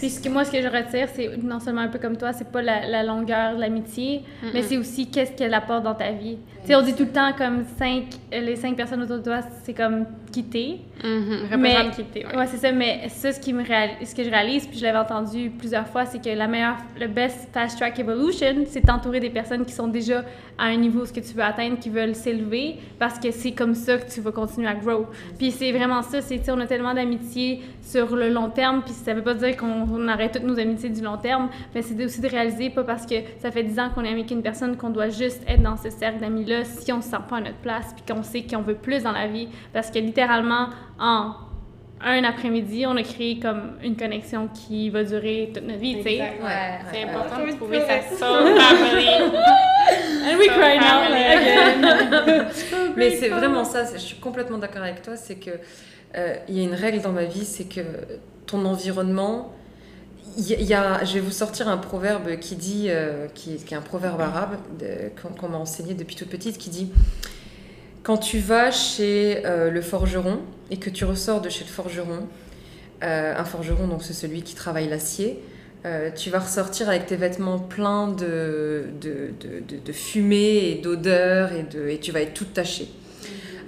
Puis 0.00 0.08
ce 0.08 0.18
que, 0.20 0.30
moi, 0.30 0.44
ce 0.44 0.50
que 0.50 0.62
je 0.62 0.66
retire, 0.66 1.08
c'est 1.14 1.36
non 1.42 1.60
seulement 1.60 1.82
un 1.82 1.88
peu 1.88 1.98
comme 1.98 2.16
toi, 2.16 2.32
c'est 2.32 2.50
pas 2.50 2.62
la, 2.62 2.86
la 2.86 3.02
longueur 3.02 3.54
de 3.54 3.60
l'amitié, 3.60 4.22
mais 4.54 4.62
c'est 4.62 4.78
aussi 4.78 5.10
qu'est-ce 5.10 5.32
qu'elle 5.32 5.52
apporte 5.52 5.84
dans 5.84 5.94
ta 5.94 6.10
vie. 6.10 6.38
Tu 6.62 6.68
sais, 6.68 6.74
on 6.74 6.82
dit 6.82 6.94
tout 6.94 7.04
le 7.04 7.10
temps 7.12 7.32
comme 7.36 7.64
cinq, 7.78 8.04
euh, 8.32 8.40
les 8.40 8.56
cinq 8.56 8.76
personnes 8.76 9.02
autour 9.02 9.18
de 9.18 9.22
toi, 9.22 9.40
c'est 9.62 9.74
comme 9.74 10.06
quitter. 10.32 10.78
Mhm, 11.02 11.48
Mais- 11.58 11.70
Représentativité, 11.72 12.26
ouais. 12.26 12.36
Ouais, 12.36 12.46
c'est 12.46 12.56
ça, 12.58 12.72
mais 12.72 13.08
ça, 13.08 13.32
ce, 13.32 13.40
qui 13.40 13.52
me 13.52 13.62
réalise, 13.62 14.08
ce 14.10 14.14
que 14.14 14.22
je 14.24 14.30
réalise, 14.30 14.66
puis 14.66 14.78
je 14.78 14.84
l'avais 14.84 14.98
entendu 14.98 15.50
plusieurs 15.58 15.86
fois, 15.86 16.04
c'est 16.06 16.22
que 16.22 16.28
la 16.30 16.46
meilleure, 16.46 16.76
le 16.98 17.06
best 17.08 17.48
fast 17.52 17.78
track 17.78 17.98
evolution, 17.98 18.64
c'est 18.66 18.84
d'entourer 18.84 19.20
des 19.20 19.30
personnes 19.30 19.64
qui 19.64 19.72
sont 19.72 19.88
déjà 19.88 20.22
à 20.58 20.64
un 20.64 20.76
niveau 20.76 21.04
ce 21.06 21.12
que 21.12 21.20
tu 21.20 21.34
veux 21.34 21.42
atteindre, 21.42 21.78
qui 21.78 21.88
veulent 21.88 22.14
s'élever, 22.14 22.76
parce 22.98 23.18
que 23.18 23.30
c'est 23.30 23.52
comme 23.52 23.74
ça 23.74 23.96
que 23.98 24.10
tu 24.12 24.20
vas 24.20 24.32
continuer 24.32 24.68
à 24.68 24.74
grow. 24.74 25.06
Puis 25.38 25.50
c'est 25.50 25.72
vraiment 25.72 26.02
ça, 26.02 26.20
c'est, 26.20 26.38
tu 26.38 26.44
sais, 26.44 26.50
on 26.52 26.60
a 26.60 26.66
tellement 26.66 26.92
d'amitié 26.94 27.60
sur 27.90 28.14
le 28.14 28.28
long 28.28 28.50
terme, 28.50 28.82
puis 28.82 28.92
ça 28.92 29.14
veut 29.14 29.22
pas 29.22 29.34
dire 29.34 29.56
qu'on 29.56 29.86
on 29.90 30.08
arrête 30.08 30.32
toutes 30.32 30.44
nos 30.44 30.58
amitiés 30.58 30.90
du 30.90 31.02
long 31.02 31.16
terme, 31.16 31.48
mais 31.74 31.82
c'est 31.82 32.02
aussi 32.04 32.20
de 32.20 32.28
réaliser, 32.28 32.70
pas 32.70 32.84
parce 32.84 33.04
que 33.06 33.16
ça 33.40 33.50
fait 33.50 33.62
10 33.62 33.78
ans 33.80 33.90
qu'on 33.94 34.04
est 34.04 34.12
avec 34.12 34.30
une 34.30 34.42
personne, 34.42 34.76
qu'on 34.76 34.90
doit 34.90 35.08
juste 35.08 35.42
être 35.48 35.62
dans 35.62 35.76
ce 35.76 35.90
cercle 35.90 36.20
d'amis-là 36.20 36.64
si 36.64 36.92
on 36.92 37.02
se 37.02 37.08
sent 37.08 37.16
pas 37.28 37.38
à 37.38 37.40
notre 37.40 37.58
place, 37.58 37.94
puis 37.94 38.14
qu'on 38.14 38.22
sait 38.22 38.42
qu'on 38.42 38.62
veut 38.62 38.74
plus 38.74 39.02
dans 39.02 39.12
la 39.12 39.26
vie, 39.26 39.48
parce 39.72 39.90
que 39.90 39.98
littéralement, 39.98 40.68
en 40.98 41.34
un 42.02 42.24
après-midi, 42.24 42.86
on 42.86 42.96
a 42.96 43.02
créé 43.02 43.38
comme 43.38 43.72
une 43.82 43.96
connexion 43.96 44.48
qui 44.48 44.88
va 44.88 45.04
durer 45.04 45.50
toute 45.52 45.64
notre 45.64 45.80
vie, 45.80 45.96
tu 45.96 46.02
sais. 46.04 46.18
Ouais. 46.18 46.78
C'est 46.92 47.02
important 47.02 47.44
de 47.44 47.52
trouver 47.52 47.80
sa 47.80 48.16
soul 48.16 48.58
family. 48.58 49.08
And 50.22 50.38
we 50.38 50.48
cry 50.48 50.78
now, 50.78 51.02
again. 51.12 52.46
Mais 52.96 53.10
c'est 53.10 53.28
vraiment 53.28 53.64
ça, 53.64 53.84
je 53.92 53.98
suis 53.98 54.16
complètement 54.16 54.58
d'accord 54.58 54.82
avec 54.82 55.02
toi, 55.02 55.16
c'est 55.16 55.36
que 55.36 55.50
euh, 55.50 55.56
il 56.48 56.56
y 56.56 56.60
a 56.60 56.64
une 56.64 56.74
règle 56.74 57.00
dans 57.02 57.12
ma 57.12 57.24
vie, 57.24 57.44
c'est 57.44 57.64
que 57.64 57.82
ton 58.46 58.64
environnement, 58.64 59.54
il 60.36 60.62
y, 60.62 60.74
a, 60.74 61.04
je 61.04 61.14
vais 61.14 61.20
vous 61.20 61.30
sortir 61.30 61.68
un 61.68 61.76
proverbe 61.76 62.36
qui 62.38 62.54
dit, 62.54 62.86
euh, 62.88 63.26
qui, 63.34 63.54
est 63.54 63.72
un 63.74 63.80
proverbe 63.80 64.20
arabe 64.20 64.56
qu'on 65.40 65.48
m'a 65.48 65.58
enseigné 65.58 65.94
depuis 65.94 66.16
toute 66.16 66.28
petite, 66.28 66.58
qui 66.58 66.70
dit 66.70 66.90
quand 68.02 68.16
tu 68.16 68.38
vas 68.38 68.70
chez 68.70 69.42
euh, 69.44 69.70
le 69.70 69.82
forgeron 69.82 70.40
et 70.70 70.78
que 70.78 70.88
tu 70.88 71.04
ressors 71.04 71.40
de 71.40 71.48
chez 71.48 71.64
le 71.64 71.70
forgeron, 71.70 72.28
euh, 73.02 73.34
un 73.36 73.44
forgeron 73.44 73.88
donc 73.88 74.02
c'est 74.02 74.12
celui 74.12 74.42
qui 74.42 74.54
travaille 74.54 74.88
l'acier. 74.88 75.40
euh, 75.84 76.10
tu 76.14 76.30
vas 76.30 76.40
ressortir 76.40 76.88
avec 76.88 77.06
tes 77.06 77.16
vêtements 77.16 77.58
pleins 77.58 78.08
de, 78.08 78.84
de, 79.00 79.32
de, 79.84 79.92
fumée 79.92 80.70
et 80.70 80.74
d'odeur 80.76 81.50
et, 81.52 81.66
et 81.92 81.98
tu 81.98 82.12
vas 82.12 82.20
être 82.20 82.34
toute 82.34 82.52
tachée. 82.54 82.88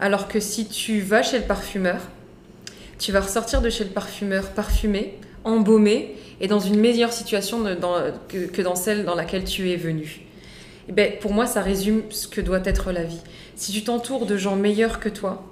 Alors 0.00 0.28
que 0.28 0.40
si 0.40 0.66
tu 0.66 1.00
vas 1.00 1.22
chez 1.22 1.38
le 1.38 1.44
parfumeur, 1.44 2.00
tu 3.02 3.10
vas 3.10 3.20
ressortir 3.20 3.60
de 3.60 3.68
chez 3.68 3.82
le 3.82 3.90
parfumeur 3.90 4.50
parfumé, 4.50 5.18
embaumé 5.42 6.14
et 6.40 6.46
dans 6.46 6.60
une 6.60 6.78
meilleure 6.78 7.12
situation 7.12 7.64
que, 8.28 8.62
dans 8.62 8.76
celle 8.76 9.04
dans 9.04 9.16
laquelle 9.16 9.42
tu 9.42 9.70
es 9.72 9.76
venu. 9.76 10.20
Et 10.88 10.92
ben, 10.92 11.12
pour 11.20 11.32
moi, 11.32 11.46
ça 11.46 11.62
résume 11.62 12.02
ce 12.10 12.28
que 12.28 12.40
doit 12.40 12.60
être 12.64 12.92
la 12.92 13.02
vie. 13.02 13.20
Si 13.56 13.72
tu 13.72 13.82
t'entoures 13.82 14.24
de 14.24 14.36
gens 14.36 14.54
meilleurs 14.54 15.00
que 15.00 15.08
toi, 15.08 15.44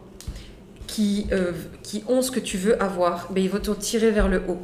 qui, 0.87 1.27
euh, 1.33 1.51
qui 1.83 2.05
ont 2.09 2.23
ce 2.23 2.31
que 2.31 2.39
tu 2.39 2.57
veux 2.57 2.81
avoir, 2.81 3.33
ben, 3.33 3.43
ils 3.43 3.51
vont 3.51 3.59
te 3.59 3.73
tirer 3.73 4.13
vers 4.13 4.29
le 4.29 4.43
haut. 4.49 4.59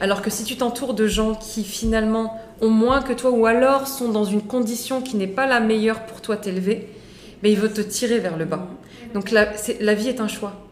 Alors 0.00 0.22
que 0.22 0.30
si 0.30 0.44
tu 0.44 0.56
t'entoures 0.56 0.94
de 0.94 1.06
gens 1.06 1.34
qui 1.34 1.62
finalement 1.62 2.40
ont 2.62 2.70
moins 2.70 3.02
que 3.02 3.12
toi 3.12 3.32
ou 3.32 3.44
alors 3.44 3.86
sont 3.86 4.08
dans 4.08 4.24
une 4.24 4.42
condition 4.42 5.02
qui 5.02 5.16
n'est 5.16 5.26
pas 5.26 5.46
la 5.46 5.60
meilleure 5.60 6.06
pour 6.06 6.22
toi 6.22 6.38
t'élever, 6.38 6.88
ben, 7.42 7.52
ils 7.52 7.58
vont 7.58 7.68
te 7.68 7.82
tirer 7.82 8.18
vers 8.18 8.38
le 8.38 8.46
bas. 8.46 8.66
Donc 9.12 9.30
la 9.30 9.94
vie 9.94 10.08
est 10.08 10.20
un 10.20 10.28
choix. 10.28 10.69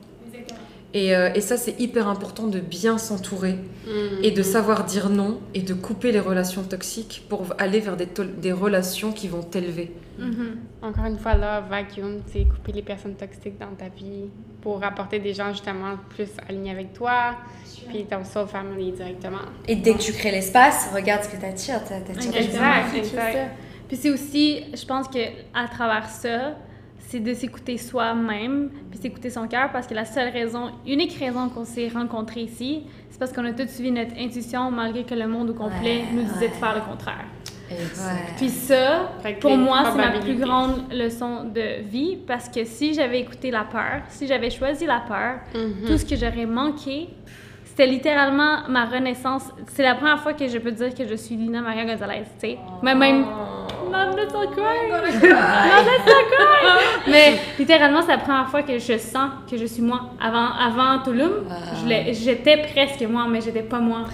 Et, 0.99 1.15
euh, 1.15 1.31
et 1.35 1.41
ça, 1.41 1.57
c'est 1.57 1.79
hyper 1.81 2.09
important 2.09 2.47
de 2.49 2.59
bien 2.61 2.99
s'entourer 2.99 3.57
Mhm. 3.87 4.19
et 4.25 4.31
de 4.33 4.43
savoir 4.43 4.85
dire 4.85 5.09
non 5.11 5.39
et 5.55 5.63
de 5.63 5.75
couper 5.75 6.11
les 6.13 6.19
relations 6.21 6.63
toxiques 6.63 7.25
pour 7.29 7.47
aller 7.59 7.81
vers 7.81 7.97
des, 7.97 8.53
relations 8.53 9.13
qui 9.13 9.29
vont 9.29 9.43
t'élever. 9.43 9.93
Mhm. 10.19 10.57
Encore 10.83 11.05
une 11.05 11.19
fois, 11.19 11.35
là, 11.35 11.61
vacuum, 11.61 12.21
c'est 12.33 12.45
couper 12.45 12.73
les 12.73 12.83
personnes 12.83 13.15
toxiques 13.15 13.59
dans 13.59 13.75
ta 13.79 13.89
vie 13.89 14.25
pour 14.61 14.83
apporter 14.83 15.19
des 15.21 15.33
gens 15.35 15.51
justement 15.53 15.95
plus 16.15 16.29
alignés 16.49 16.73
avec 16.73 16.93
toi, 16.93 17.37
puis 17.89 18.05
ton 18.05 18.25
soul 18.25 18.49
family 18.49 18.91
directement. 18.93 19.47
Et 19.69 19.77
dès 19.77 19.93
que 19.95 19.99
tu 19.99 20.13
crées 20.13 20.33
l'espace, 20.33 20.89
regarde 20.95 21.23
ce 21.25 21.29
que 21.29 21.41
t'attires. 21.41 21.85
t'a- 21.85 22.01
t'attires 22.01 22.33
des 22.33 22.43
gens. 22.43 22.49
Exact, 22.49 22.87
C'est 22.93 22.99
exact. 22.99 23.51
Puis 23.87 23.97
c'est 23.97 24.11
aussi, 24.11 24.65
je 24.75 24.85
pense 24.85 25.07
que 25.09 25.19
à 25.55 25.69
travers 25.69 26.09
ça, 26.09 26.57
c'est 27.11 27.21
de 27.21 27.33
s'écouter 27.33 27.79
soi-même, 27.79 28.68
puis 28.90 29.01
s'écouter 29.01 29.31
son 29.31 29.49
cœur, 29.49 29.71
parce 29.73 29.87
que 29.87 29.94
la 29.94 30.05
seule 30.05 30.29
raison, 30.31 30.71
unique 30.87 31.14
raison 31.18 31.49
qu'on 31.49 31.64
s'est 31.64 31.88
rencontrés 31.88 32.42
ici, 32.42 32.83
c'est 33.09 33.18
parce 33.18 33.33
qu'on 33.33 33.47
a 33.47 33.53
tous 33.53 33.66
suivi 33.68 33.90
notre 33.90 34.12
intuition, 34.18 34.71
malgré 34.71 35.05
que 35.05 35.14
le 35.14 35.27
monde 35.27 35.49
au 35.51 35.55
complet 35.55 36.03
Ouais, 36.03 36.05
nous 36.12 36.23
disait 36.23 36.49
de 36.49 36.53
faire 36.55 36.75
le 36.75 36.83
contraire. 36.83 37.25
Ouais. 37.71 37.77
Puis 38.37 38.51
ça, 38.51 39.11
pour 39.40 39.57
moi, 39.57 39.85
c'est 39.90 39.97
ma 39.97 40.18
plus 40.21 40.37
grande 40.37 40.92
leçon 40.92 41.44
de 41.44 41.83
vie, 41.83 42.16
parce 42.27 42.49
que 42.51 42.64
si 42.64 42.92
j'avais 42.92 43.21
écouté 43.21 43.51
la 43.51 43.64
peur, 43.64 44.03
si 44.09 44.27
j'avais 44.27 44.51
choisi 44.51 44.85
la 44.85 45.01
peur, 45.01 45.40
Mhm. 45.55 45.87
tout 45.87 45.97
ce 45.99 46.05
que 46.05 46.14
j'aurais 46.16 46.47
manqué, 46.47 47.09
c'était 47.64 47.87
littéralement 47.87 48.68
ma 48.68 48.85
renaissance. 48.85 49.44
C'est 49.68 49.83
la 49.83 49.94
première 49.94 50.18
fois 50.21 50.35
que 50.35 50.47
je 50.47 50.59
peux 50.59 50.73
dire 50.73 50.94
que 50.94 51.07
je 51.09 51.14
suis 51.14 51.37
Lina 51.37 51.61
Maria 51.62 51.85
Gonzalez, 51.87 52.25
tu 52.38 52.49
sais. 52.51 52.59
Mais 52.83 52.94
même. 52.94 53.25
Mom, 53.91 54.16
let's 54.16 54.32
not 54.32 54.51
cry! 54.57 54.89
Mom, 54.91 55.03
let's 55.05 56.07
not 56.07 56.24
cry! 56.30 56.78
Mais 57.11 57.39
littéralement, 57.59 58.03
c'est 58.03 58.12
la 58.12 58.18
première 58.18 58.49
fois 58.49 58.62
que 58.62 58.78
je 58.78 58.99
sens 58.99 59.30
que 59.51 59.57
je 59.57 59.64
suis 59.66 59.82
moi. 59.82 60.11
Avant, 60.20 60.49
avant 60.53 61.03
Tulum, 61.03 61.45
je 61.86 62.12
j'étais 62.12 62.59
presque 62.72 63.03
moi, 63.09 63.26
mais 63.30 63.41
j'étais 63.41 63.62
pas 63.62 63.78
moi. 63.80 64.05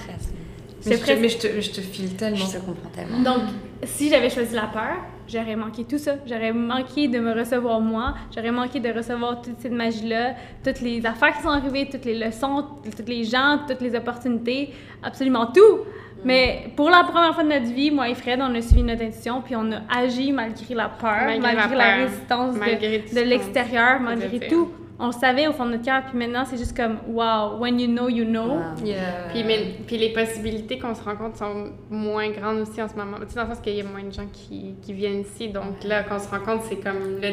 Mais 0.87 0.93
J'étais 0.93 0.97
je, 0.97 1.01
te, 1.01 1.05
presque 1.05 1.21
mais 1.23 1.29
je, 1.29 1.39
te, 1.39 1.61
je 1.63 1.71
te 1.71 1.81
file 1.81 2.09
Je 2.11 2.15
tellement. 2.17 2.47
te 2.47 2.57
comprends 2.59 2.91
tellement. 2.95 3.19
donc, 3.21 3.43
si 3.85 4.11
j'avais 4.11 4.29
choisi 4.31 4.55
la 4.55 4.67
peur, 4.67 4.97
j'aurais 5.27 5.57
manqué 5.57 5.85
tout 5.85 5.97
ça. 5.99 6.13
J'aurais 6.27 6.53
manqué 6.53 7.09
de 7.09 7.19
me 7.21 7.33
recevoir 7.33 7.81
moi. 7.81 8.15
J'aurais 8.35 8.51
manqué 8.53 8.81
de 8.81 8.91
recevoir 8.93 9.41
toute 9.41 9.59
cette 9.61 9.73
magie-là, 9.73 10.35
toutes 10.63 10.81
les 10.83 11.05
affaires 11.07 11.35
qui 11.37 11.43
sont 11.43 11.49
arrivées, 11.49 11.89
toutes 11.91 12.05
les 12.05 12.19
leçons, 12.19 12.67
tous 12.85 13.05
les 13.07 13.25
gens, 13.25 13.61
toutes 13.67 13.81
les 13.81 13.95
opportunités, 13.97 14.75
absolument 15.03 15.47
tout. 15.47 15.79
Mais 16.25 16.71
pour 16.77 16.91
la 16.91 17.05
première 17.05 17.35
fois 17.35 17.45
de 17.45 17.49
notre 17.51 17.73
vie, 17.73 17.91
moi 17.91 18.09
et 18.09 18.15
Fred, 18.15 18.41
on 18.43 18.55
a 18.55 18.61
suivi 18.63 18.83
notre 18.83 19.03
intuition, 19.03 19.43
puis 19.43 19.55
on 19.57 19.71
a 19.73 19.81
agi 19.95 20.33
malgré 20.33 20.75
la 20.75 20.89
peur, 20.89 21.11
Malgré 21.27 21.41
malgré, 21.41 21.77
la 21.77 21.77
la, 21.77 21.97
peur, 21.97 22.05
résistance 22.09 22.55
de- 22.55 22.61
malgré 22.61 22.99
de, 22.99 23.09
qu'on 23.09 23.29
l'extérieur, 23.29 24.01
malgré 24.01 24.41
tout. 24.49 24.71
on 24.99 25.07
le 25.07 25.13
savait 25.13 25.47
au 25.49 25.53
fond 25.53 25.67
de 25.67 25.73
notre 25.73 25.85
cœur, 25.85 26.03
puis 26.09 26.17
maintenant, 26.19 26.45
c'est 26.45 26.57
juste 26.57 26.77
comme, 26.77 26.99
wow, 27.09 27.59
when 27.59 27.79
you 27.81 27.89
know, 27.89 28.09
you 28.09 28.25
know. 28.25 28.59
Yeah. 28.85 29.29
Puis, 29.33 29.45
mais- 29.45 29.75
puis 29.87 29.99
les 29.99 30.13
possibilités 30.13 30.79
qu'on 30.79 30.95
se 30.95 31.03
rencontre 31.03 31.37
sont 31.37 31.71
moins 31.91 32.31
grandes 32.31 32.61
aussi 32.61 32.81
en 32.81 32.89
ce 32.89 32.95
moment. 32.95 33.17
Tu 33.21 33.29
sais, 33.31 33.35
dans 33.37 33.43
le 33.43 33.49
sens 33.55 33.61
qu'il 33.61 33.75
y 33.75 33.81
a 33.81 33.85
moins 33.85 34.03
de 34.05 34.13
gens 34.13 34.27
qui, 34.33 34.75
qui 34.83 34.93
viennent 34.93 35.21
ici. 35.21 35.49
Donc 35.49 35.85
là, 35.85 36.05
quand 36.05 36.17
on 36.17 36.21
se 36.21 36.29
rencontre, 36.31 36.65
c'est 36.69 36.77
comme 36.83 37.21
le, 37.21 37.29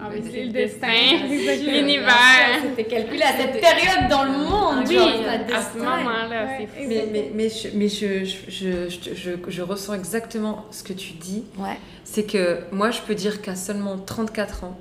ah 0.00 0.08
oui, 0.12 0.22
c'est 0.30 0.44
le 0.44 0.50
destin, 0.50 0.88
l'univers. 1.28 2.60
C'était 2.62 2.84
calculé 2.88 3.22
à 3.22 3.36
cette 3.36 3.60
période 3.60 4.10
dans 4.10 4.24
le 4.24 4.32
monde. 4.32 4.84
Oui, 4.88 4.96
à 4.98 5.62
ce 5.62 5.78
moment-là, 5.78 6.48
c'est 6.58 6.66
fou. 6.66 6.88
Mais, 6.88 7.06
mais, 7.12 7.30
mais, 7.34 7.48
je, 7.48 7.68
mais 7.74 7.88
je, 7.88 8.24
je, 8.24 8.50
je, 8.50 8.88
je, 8.90 9.14
je- 9.14 9.50
je 9.50 9.62
ressens 9.62 9.94
exactement 9.94 10.64
ce 10.70 10.82
que 10.82 10.92
tu 10.92 11.12
dis. 11.14 11.44
Ouais. 11.58 11.78
C'est 12.04 12.24
que 12.24 12.58
moi, 12.72 12.90
je 12.90 13.00
peux 13.02 13.14
dire 13.14 13.40
qu'à 13.40 13.54
seulement 13.54 13.96
34 13.98 14.64
ans, 14.64 14.78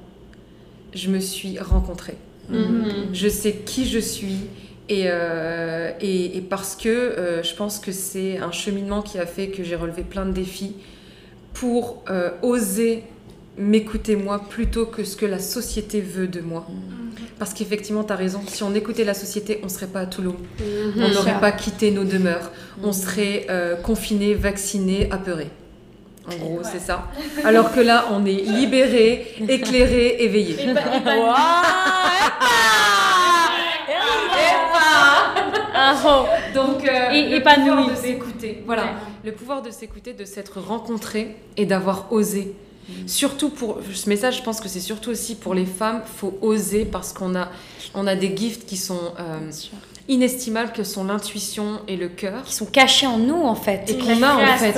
je 0.93 1.09
me 1.09 1.19
suis 1.19 1.59
rencontrée. 1.59 2.17
Mhm. 2.49 3.09
Je 3.13 3.27
sais 3.29 3.53
qui 3.53 3.85
je 3.87 3.99
suis. 3.99 4.37
Et, 4.89 5.03
euh, 5.07 5.91
et, 6.01 6.37
et 6.37 6.41
parce 6.41 6.75
que 6.75 6.89
euh, 6.89 7.41
je 7.41 7.55
pense 7.55 7.79
que 7.79 7.93
c'est 7.93 8.37
un 8.39 8.51
cheminement 8.51 9.01
qui 9.01 9.17
a 9.17 9.25
fait 9.25 9.47
que 9.47 9.63
j'ai 9.63 9.77
relevé 9.77 10.03
plein 10.03 10.25
de 10.25 10.33
défis 10.33 10.75
pour 11.53 12.03
euh, 12.09 12.31
oser 12.41 13.03
m'écouter 13.57 14.15
moi 14.15 14.39
plutôt 14.49 14.85
que 14.85 15.03
ce 15.03 15.15
que 15.15 15.25
la 15.25 15.39
société 15.39 16.01
veut 16.01 16.27
de 16.27 16.41
moi. 16.41 16.65
Parce 17.39 17.53
qu'effectivement, 17.53 18.03
tu 18.03 18.13
as 18.13 18.15
raison, 18.15 18.41
si 18.47 18.63
on 18.63 18.73
écoutait 18.73 19.03
la 19.03 19.13
société, 19.13 19.59
on 19.61 19.65
ne 19.65 19.71
serait 19.71 19.87
pas 19.87 20.01
à 20.01 20.05
Toulouse. 20.05 20.35
Mhm. 20.59 21.03
On 21.03 21.09
n'aurait 21.09 21.39
pas 21.39 21.51
quitté 21.51 21.91
nos 21.91 22.03
demeures. 22.03 22.51
On 22.83 22.93
serait 22.93 23.47
euh, 23.49 23.75
confinés, 23.75 24.33
vaccinés, 24.33 25.07
apeurés. 25.11 25.49
En 26.31 26.35
gros, 26.37 26.61
c'est 26.63 26.79
ça. 26.79 27.09
Alors 27.43 27.73
que 27.73 27.81
là, 27.81 28.05
on 28.11 28.25
est 28.25 28.31
libérés, 28.45 29.27
éclairés, 29.49 30.15
éveillés. 30.23 30.57
Ah, 35.75 35.95
oh. 36.05 36.25
Donc, 36.53 36.87
euh, 36.87 37.11
Et 37.11 37.29
le 37.29 37.41
pouvoir 37.41 37.89
de 37.89 37.95
s'écouter. 37.95 38.63
Voilà, 38.65 38.83
Ouais. 38.83 38.89
le 39.25 39.31
pouvoir 39.31 39.61
de 39.61 39.71
s'écouter, 39.71 40.13
de 40.13 40.23
s'être 40.25 40.59
rencontré 40.59 41.35
et 41.57 41.65
d'avoir 41.65 42.11
osé. 42.11 42.53
Surtout 43.07 43.49
pour 43.49 43.79
ce 43.93 44.09
message, 44.09 44.37
je 44.37 44.43
pense 44.43 44.59
que 44.61 44.67
c'est 44.69 44.79
surtout 44.79 45.09
aussi 45.11 45.35
pour 45.35 45.53
les 45.53 45.65
femmes. 45.65 46.01
Faut 46.17 46.37
oser 46.41 46.85
parce 46.85 47.13
qu'on 47.13 47.35
a, 47.35 47.49
on 47.93 48.07
a 48.07 48.15
des 48.15 48.35
gifts 48.35 48.65
qui 48.65 48.77
sont 48.77 48.99
euh, 49.19 49.39
inestimables, 50.09 50.71
que 50.73 50.83
sont 50.83 51.05
l'intuition 51.05 51.79
et 51.87 51.95
le 51.95 52.09
cœur, 52.09 52.43
Qui 52.43 52.53
sont 52.53 52.65
cachés 52.65 53.07
en 53.07 53.17
nous, 53.17 53.41
en 53.41 53.55
fait. 53.55 53.89
et 53.89 53.97
qu'on 53.97 54.21
a 54.21 54.35
en 54.35 54.57
fait. 54.57 54.73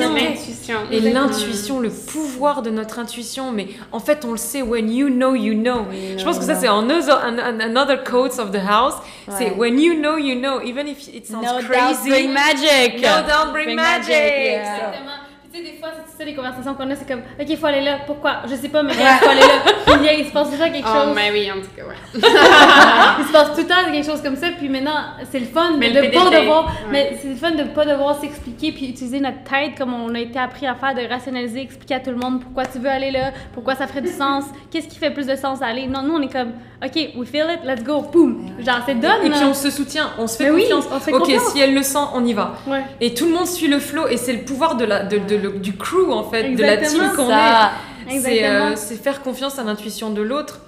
Et 0.91 0.99
l'intuition, 1.01 1.79
le 1.79 1.89
pouvoir 1.89 2.61
de 2.61 2.69
notre 2.69 2.99
intuition, 2.99 3.51
mais 3.51 3.67
en 3.91 3.99
fait, 3.99 4.23
on 4.25 4.31
le 4.31 4.37
sait, 4.37 4.61
when 4.61 4.91
you 4.91 5.07
know, 5.09 5.33
you 5.35 5.53
know. 5.53 5.85
Je 6.17 6.23
pense 6.23 6.37
que 6.37 6.45
ça, 6.45 6.55
c'est 6.55 6.67
another, 6.67 7.17
an- 7.23 7.39
an- 7.39 7.59
another 7.59 8.03
quote 8.03 8.37
of 8.39 8.51
the 8.51 8.57
house. 8.67 8.95
C'est 9.37 9.51
when 9.51 9.79
you 9.79 9.95
know, 9.95 10.17
you 10.17 10.39
know, 10.39 10.61
even 10.61 10.87
if 10.87 11.07
it 11.07 11.25
sounds 11.25 11.41
No 11.43 11.59
doubt 11.59 11.63
crazy. 11.69 12.09
bring 12.09 12.31
magic. 12.31 12.97
No 13.01 13.27
doubt 13.27 13.51
bring, 13.51 13.65
Bring 13.65 13.75
magic. 13.77 14.09
magic, 14.09 14.11
yeah. 14.11 14.77
Exactement. 14.77 15.24
Sais, 15.55 15.61
des 15.61 15.77
fois, 15.79 15.87
c'est 16.05 16.17
ça 16.17 16.25
les 16.25 16.35
conversations 16.35 16.73
qu'on 16.73 16.89
a, 16.89 16.95
c'est 16.95 17.07
comme, 17.07 17.21
OK, 17.39 17.45
il 17.47 17.55
faut 17.55 17.65
aller 17.67 17.79
là. 17.79 17.99
Pourquoi? 18.05 18.41
Je 18.49 18.55
sais 18.55 18.67
pas, 18.67 18.83
mais 18.83 18.91
il 18.91 18.99
faut 18.99 19.29
aller 19.29 19.39
là. 19.39 19.61
Puis 19.85 20.19
il 20.19 20.25
se 20.25 20.31
passe 20.33 20.47
tout 20.49 20.53
le 20.53 20.59
temps 20.59 20.71
quelque 20.71 20.85
Oh, 20.85 21.05
chose. 21.05 21.15
mais 21.15 21.31
oui, 21.31 21.49
en 21.49 21.55
tout 21.61 21.69
cas, 21.77 21.83
ouais. 21.83 21.95
Il 23.19 23.25
se 23.25 23.31
passe 23.31 23.51
tout 23.55 23.61
le 23.61 23.67
temps 23.67 23.89
quelque 23.91 24.05
chose 24.05 24.21
comme 24.21 24.35
ça, 24.35 24.47
puis 24.57 24.67
maintenant, 24.67 24.97
c'est 25.31 25.39
le 25.39 25.45
fun 25.45 25.75
Mais 25.77 25.91
de 25.91 26.01
le 26.01 26.11
pas 26.11 26.29
devoir, 26.29 26.65
ouais. 26.65 26.71
mais 26.91 27.17
c'est 27.21 27.29
le 27.29 27.35
fun 27.35 27.51
de 27.51 27.63
pas 27.63 27.85
devoir 27.85 28.19
s'expliquer 28.19 28.73
puis 28.73 28.89
utiliser 28.89 29.21
notre 29.21 29.43
tête 29.43 29.77
comme 29.77 29.93
on 29.93 30.13
a 30.13 30.19
été 30.19 30.37
appris 30.37 30.67
à 30.67 30.75
faire, 30.75 30.93
de 30.93 31.07
rationaliser, 31.07 31.61
expliquer 31.61 31.95
à 31.95 31.99
tout 32.01 32.11
le 32.11 32.17
monde 32.17 32.41
pourquoi 32.41 32.65
tu 32.65 32.79
veux 32.79 32.89
aller 32.89 33.11
là, 33.11 33.31
pourquoi 33.53 33.75
ça 33.75 33.87
ferait 33.87 34.01
du 34.01 34.11
sens, 34.11 34.43
qu'est-ce 34.71 34.87
qui 34.89 34.97
fait 34.97 35.11
plus 35.11 35.27
de 35.27 35.35
sens 35.37 35.61
à 35.61 35.67
aller. 35.67 35.87
Non, 35.87 36.01
nous 36.03 36.15
on 36.15 36.21
est 36.21 36.31
comme, 36.31 36.51
ok, 36.83 37.09
we 37.17 37.25
feel 37.27 37.45
it, 37.49 37.59
let's 37.65 37.83
go, 37.83 38.01
boom, 38.01 38.45
genre 38.59 38.79
c'est 38.85 38.95
done. 38.95 39.11
Et 39.23 39.29
puis 39.29 39.39
on 39.43 39.53
se 39.53 39.69
soutient, 39.69 40.11
on 40.17 40.27
se 40.27 40.37
fait 40.37 40.45
Mais 40.45 40.49
oui, 40.51 40.61
confiance. 40.63 40.85
on 40.91 40.99
se 40.99 41.03
fait 41.05 41.13
ok, 41.13 41.19
confiance. 41.21 41.51
si 41.53 41.59
elle 41.59 41.73
le 41.73 41.83
sent, 41.83 41.97
on 42.13 42.25
y 42.25 42.33
va. 42.33 42.55
Ouais. 42.67 42.83
Et 43.01 43.13
tout 43.13 43.25
le 43.25 43.31
monde 43.31 43.47
suit 43.47 43.67
le 43.67 43.79
flow 43.79 44.07
et 44.07 44.17
c'est 44.17 44.33
le 44.33 44.41
pouvoir 44.43 44.75
de 44.75 44.85
la, 44.85 45.03
de, 45.03 45.17
de- 45.17 45.35
le- 45.35 45.51
du 45.59 45.75
crew 45.77 46.11
en 46.11 46.23
fait, 46.23 46.53
de 46.55 46.61
la 46.61 46.77
team 46.77 47.01
Exactement. 47.01 47.13
qu'on 47.15 47.29
est. 47.31 47.69
C'est 48.07 48.15
Exactement. 48.15 48.65
euh, 48.65 48.73
c'est 48.75 48.95
faire 49.01 49.21
confiance 49.21 49.57
à 49.57 49.63
l'intuition 49.63 50.09
de 50.11 50.21
l'autre. 50.21 50.59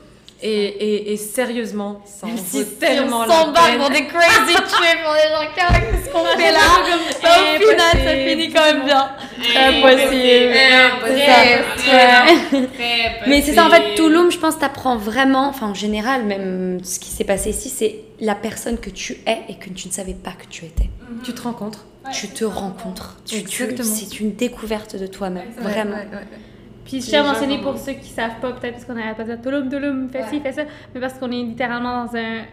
Et, 0.44 0.50
et, 0.66 1.14
et 1.14 1.18
sérieusement, 1.18 2.00
ça 2.06 2.28
en 2.28 2.30
Même 2.30 2.38
vaut 2.38 2.44
si 2.60 2.66
tellement 2.76 3.22
on 3.22 3.26
la 3.26 3.28
s'en 3.34 3.54
peine. 3.54 3.78
pour 3.80 3.90
des 3.90 4.06
crazy 4.06 4.54
trips, 4.54 5.04
pour 5.04 5.14
des 5.14 5.30
gens 5.34 5.48
qu'est-ce 5.56 6.10
qu'on 6.12 6.26
fait 6.38 6.52
là 6.52 6.60
Au 7.24 7.60
final, 7.60 8.06
ça 8.06 8.16
finit 8.16 8.50
quand 8.54 8.62
même 8.64 8.86
bien. 8.86 9.10
Impossible. 9.56 10.54
Très, 11.78 12.68
très 12.68 13.30
Mais 13.30 13.42
c'est 13.42 13.54
ça, 13.54 13.66
en 13.66 13.70
fait, 13.70 13.80
possible. 13.80 13.96
Tulum, 13.96 14.32
je 14.32 14.38
pense, 14.38 14.60
t'apprends 14.60 14.98
vraiment, 14.98 15.48
enfin 15.50 15.68
en 15.68 15.74
général, 15.74 16.24
même 16.24 16.80
ce 16.84 17.00
qui 17.00 17.10
s'est 17.10 17.24
passé 17.24 17.50
ici, 17.50 17.70
c'est 17.70 18.02
la 18.20 18.36
personne 18.36 18.78
que 18.78 18.90
tu 18.90 19.18
es 19.26 19.40
et 19.50 19.56
que 19.56 19.70
tu 19.70 19.88
ne 19.88 19.94
savais 19.94 20.14
pas 20.14 20.32
que 20.32 20.46
tu 20.50 20.66
étais. 20.66 20.90
Tu 21.24 21.34
te 21.34 21.42
rencontres. 21.42 21.86
tu 22.14 22.28
te 22.30 22.46
rencontres. 22.46 23.18
Tu- 23.26 23.44
tu- 23.44 23.64
Exactement. 23.64 23.90
C'est 23.94 24.20
une 24.20 24.34
découverte 24.36 24.96
de 24.96 25.08
toi-même, 25.08 25.48
Ouais, 25.58 25.64
vraiment. 25.64 25.96
ouais, 25.98 26.08
ouais. 26.12 26.28
Puis 26.88 27.02
je 27.02 27.08
tiens 27.08 27.26
à 27.26 27.34
mentionner 27.34 27.60
pour 27.60 27.78
ceux 27.78 27.92
qui 27.92 28.08
savent 28.08 28.40
pas, 28.40 28.54
peut-être 28.54 28.76
parce 28.76 28.86
qu'on 28.86 28.94
n'arrête 28.94 29.18
pas 29.18 29.26
de 29.26 29.34
dire 29.34 29.42
Tulum, 29.42 29.70
Tulum, 29.70 30.10
fais 30.10 30.24
ci, 30.30 30.40
fais 30.40 30.54
ça, 30.54 30.64
mais 30.96 31.02
parce 31.02 31.16
qu'on 31.16 31.30
est 31.32 31.44
littéralement 31.44 32.06
dans 32.06 32.16
un 32.16 32.44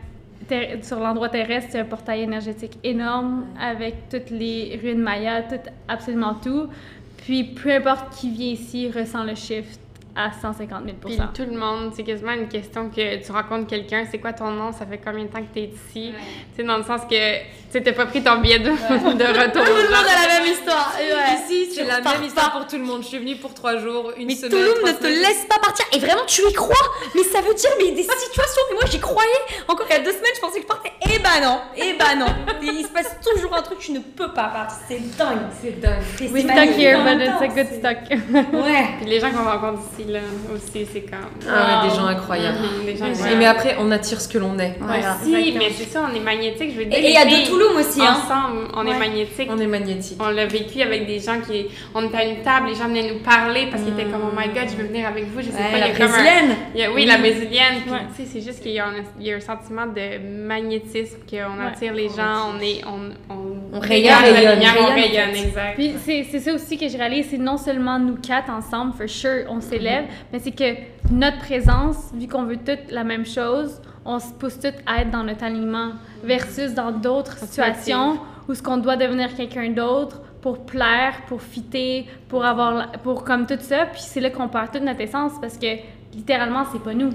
sur 0.82 0.98
l'endroit 0.98 1.28
terrestre, 1.28 1.70
c'est 1.72 1.78
un 1.78 1.84
portail 1.84 2.22
énergétique 2.22 2.78
énorme 2.82 3.46
avec 3.58 4.08
toutes 4.10 4.30
les 4.30 4.78
ruines 4.82 5.00
mayas, 5.00 5.42
tout, 5.42 5.70
absolument 5.88 6.34
tout. 6.34 6.66
Puis 7.18 7.44
peu 7.44 7.72
importe 7.72 8.14
qui 8.16 8.30
vient 8.30 8.52
ici 8.52 8.90
ressent 8.90 9.24
le 9.24 9.36
shift 9.36 9.80
à 10.16 10.30
150 10.32 10.84
000 10.84 10.96
Puis 11.04 11.18
tout 11.34 11.50
le 11.50 11.58
monde, 11.58 11.92
c'est 11.94 12.04
quasiment 12.04 12.32
une 12.32 12.48
question 12.48 12.88
que 12.88 13.24
tu 13.24 13.32
rencontres 13.32 13.66
quelqu'un, 13.66 14.04
c'est 14.10 14.18
quoi 14.18 14.32
ton 14.32 14.50
nom, 14.50 14.72
ça 14.72 14.86
fait 14.86 15.00
combien 15.04 15.24
de 15.24 15.28
temps 15.28 15.40
que 15.40 15.52
tu 15.52 15.60
es 15.60 15.64
ici? 15.64 16.12
Tu 16.54 16.56
sais, 16.56 16.62
dans 16.62 16.76
le 16.78 16.84
sens 16.84 17.02
que 17.10 17.38
tu 17.72 17.80
n'as 17.80 17.92
pas 17.92 18.06
pris 18.06 18.22
ton 18.22 18.36
billet 18.36 18.60
de, 18.60 18.64
de 18.70 18.70
retour. 18.70 19.64
Tout 19.64 19.72
le 19.72 19.88
monde 19.88 20.06
a 20.06 20.28
la 20.28 20.40
même 20.40 20.52
histoire. 20.52 20.94
Ici, 21.34 21.72
c'est 21.74 21.84
la 21.84 22.00
même 22.00 22.22
histoire 22.22 22.52
pas. 22.52 22.58
pour 22.58 22.66
tout 22.68 22.76
le 22.76 22.84
monde. 22.84 23.02
Je 23.02 23.08
suis 23.08 23.18
venue 23.18 23.36
pour 23.36 23.52
trois 23.54 23.78
jours, 23.78 24.12
une 24.16 24.26
Mais 24.26 24.34
semaine. 24.34 24.52
Toulouse 24.52 24.74
trois 24.78 24.92
ne 24.92 24.96
te 24.96 25.06
laisse 25.06 25.44
pas 25.48 25.58
partir. 25.58 25.84
Et 25.92 25.98
vraiment, 25.98 26.24
tu 26.26 26.42
y 26.42 26.52
crois? 26.52 26.74
Mais 27.14 27.22
ça 27.22 27.40
veut 27.40 27.54
dire, 27.54 27.70
mais 27.78 27.90
des 27.90 28.02
situations. 28.02 28.62
Mais 28.70 28.74
moi, 28.76 28.84
j'y 28.90 29.00
croyais. 29.00 29.30
Encore 29.66 29.86
il 29.90 29.92
y 29.92 29.96
a 29.96 30.02
deux 30.02 30.12
semaines, 30.12 30.32
je 30.34 30.40
pensais 30.40 30.56
que 30.58 30.62
je 30.62 30.68
partais. 30.68 30.92
Eh 31.10 31.18
bah 31.18 31.40
non. 31.42 31.58
Eh 31.76 31.94
bah 31.94 32.14
non. 32.16 32.26
Et 32.62 32.66
il 32.66 32.84
se 32.84 32.90
passe 32.92 33.16
toujours 33.24 33.54
un 33.54 33.62
truc, 33.62 33.78
tu 33.78 33.92
ne 33.92 33.98
peux 33.98 34.32
pas 34.32 34.48
partir. 34.48 34.78
C'est 34.88 35.16
dingue. 35.16 35.38
C'est 35.60 35.80
dingue. 35.80 36.02
C'est 36.16 36.30
We 36.30 36.44
stuck 36.44 36.78
here, 36.78 37.02
but 37.02 37.20
it's 37.20 37.42
a 37.42 37.48
good 37.48 37.66
stuck. 37.78 37.98
Ouais. 38.52 38.84
Puis 39.00 39.10
les 39.10 39.20
gens 39.20 39.30
qu'on 39.32 39.44
rencontre 39.44 39.82
ici, 39.92 40.03
là, 40.08 40.20
aussi, 40.54 40.86
c'est 40.92 41.00
comme... 41.02 41.18
Ah, 41.48 41.82
wow. 41.84 41.88
des 41.90 41.96
gens 41.96 42.06
incroyables. 42.06 42.58
Mhm, 42.58 42.86
des 42.86 42.96
gens 42.96 43.04
incroyables. 43.06 43.38
mais 43.38 43.46
après, 43.46 43.76
on 43.78 43.90
attire 43.90 44.20
ce 44.20 44.28
que 44.28 44.38
l'on 44.38 44.58
est. 44.58 44.74
Voilà. 44.80 45.16
Si, 45.22 45.54
mais 45.58 45.70
c'est 45.70 45.84
ça, 45.88 46.08
on 46.10 46.14
est 46.14 46.20
magnétique, 46.20 46.72
je 46.72 46.78
veux 46.78 46.84
dire. 46.86 46.98
Et 46.98 47.04
il 47.08 47.12
y 47.12 47.16
a 47.16 47.24
de 47.24 47.46
Toulouse 47.46 47.76
aussi, 47.78 48.00
hein. 48.00 48.16
Ensemble, 48.24 48.68
on 48.74 48.86
est 48.86 48.98
magnétique. 48.98 49.48
On 49.50 49.58
est 49.58 49.66
magnétique. 49.66 50.18
On 50.22 50.28
l'a 50.30 50.46
vécu 50.46 50.80
avec 50.82 51.06
des 51.06 51.18
gens 51.20 51.40
qui. 51.40 51.66
On 51.94 52.02
était 52.06 52.16
à 52.16 52.24
une 52.24 52.42
table, 52.42 52.68
les 52.68 52.74
gens 52.74 52.88
venaient 52.88 53.12
nous 53.12 53.20
parler 53.20 53.66
parce 53.70 53.82
qu'ils 53.82 53.92
étaient 53.92 54.04
comme 54.10 54.22
Oh 54.32 54.34
my 54.36 54.48
god, 54.48 54.68
je 54.70 54.76
veux 54.76 54.86
venir 54.88 55.06
avec 55.08 55.26
vous. 55.26 55.40
Je 55.40 55.46
sais 55.46 55.52
Ouais, 55.52 55.70
pas, 55.72 55.78
il 55.78 55.78
y 55.78 55.80
la 55.80 55.86
a 55.86 55.90
comme 55.90 56.02
un- 56.06 56.08
brésilienne. 56.08 56.56
il 56.74 56.80
y 56.80 56.84
a- 56.84 56.92
oui, 56.92 57.06
la 57.06 57.18
brésilienne. 57.18 57.80
Puis, 57.82 57.90
Ouais. 57.92 57.98
tu 58.16 58.22
sais, 58.24 58.28
c'est 58.32 58.40
juste 58.40 58.62
qu'il 58.62 58.72
y, 58.72 58.78
a 58.78 58.86
un- 58.86 59.04
il 59.20 59.26
y 59.26 59.32
a 59.32 59.36
un 59.36 59.40
sentiment 59.40 59.86
de 59.86 60.18
magnétisme, 60.46 61.16
qu'on 61.28 61.36
Ouais. 61.36 61.66
attire 61.72 61.92
les 61.94 62.08
gens, 62.08 62.52
on 62.54 62.60
est. 62.60 62.80
On, 62.86 63.10
on, 63.34 63.54
On 63.76 63.80
regarde 63.80 64.24
rayonne, 64.24 64.58
rayonne, 64.58 64.92
rayonne, 64.94 65.34
fait. 65.34 65.46
exact. 65.48 65.74
Puis 65.76 65.94
c'est 66.04 66.26
c'est 66.30 66.40
ça 66.40 66.52
aussi 66.54 66.76
que 66.78 66.88
j'ai 66.88 66.96
réalisé, 66.98 67.28
c'est 67.32 67.38
non 67.38 67.56
seulement 67.56 67.98
nous 67.98 68.16
quatre 68.16 68.50
ensemble, 68.50 68.92
for 68.96 69.08
sure, 69.08 69.44
on 69.48 69.60
s'élève, 69.60 69.93
mais 70.32 70.38
c'est 70.38 70.52
que 70.52 70.76
notre 71.10 71.38
présence, 71.38 72.12
vu 72.14 72.28
qu'on 72.28 72.44
veut 72.44 72.56
toutes 72.56 72.90
la 72.90 73.04
même 73.04 73.26
chose, 73.26 73.80
on 74.04 74.18
se 74.18 74.32
pousse 74.32 74.58
toutes 74.58 74.80
à 74.86 75.02
être 75.02 75.10
dans 75.10 75.24
notre 75.24 75.44
alignement, 75.44 75.92
versus 76.22 76.74
dans 76.74 76.92
d'autres 76.92 77.38
situations 77.38 78.18
où 78.48 78.54
ce 78.54 78.62
qu'on 78.62 78.76
doit 78.76 78.96
devenir 78.96 79.34
quelqu'un 79.34 79.70
d'autre 79.70 80.20
pour 80.42 80.66
plaire, 80.66 81.22
pour 81.26 81.40
fitter, 81.40 82.06
pour 82.28 82.44
avoir, 82.44 82.92
pour 83.02 83.24
comme 83.24 83.46
tout 83.46 83.58
ça, 83.60 83.86
puis 83.86 84.02
c'est 84.02 84.20
là 84.20 84.30
qu'on 84.30 84.48
perd 84.48 84.72
toute 84.72 84.82
notre 84.82 85.00
essence 85.00 85.32
parce 85.40 85.56
que 85.56 85.78
littéralement 86.12 86.64
c'est 86.70 86.82
pas 86.82 86.92
nous. 86.94 87.10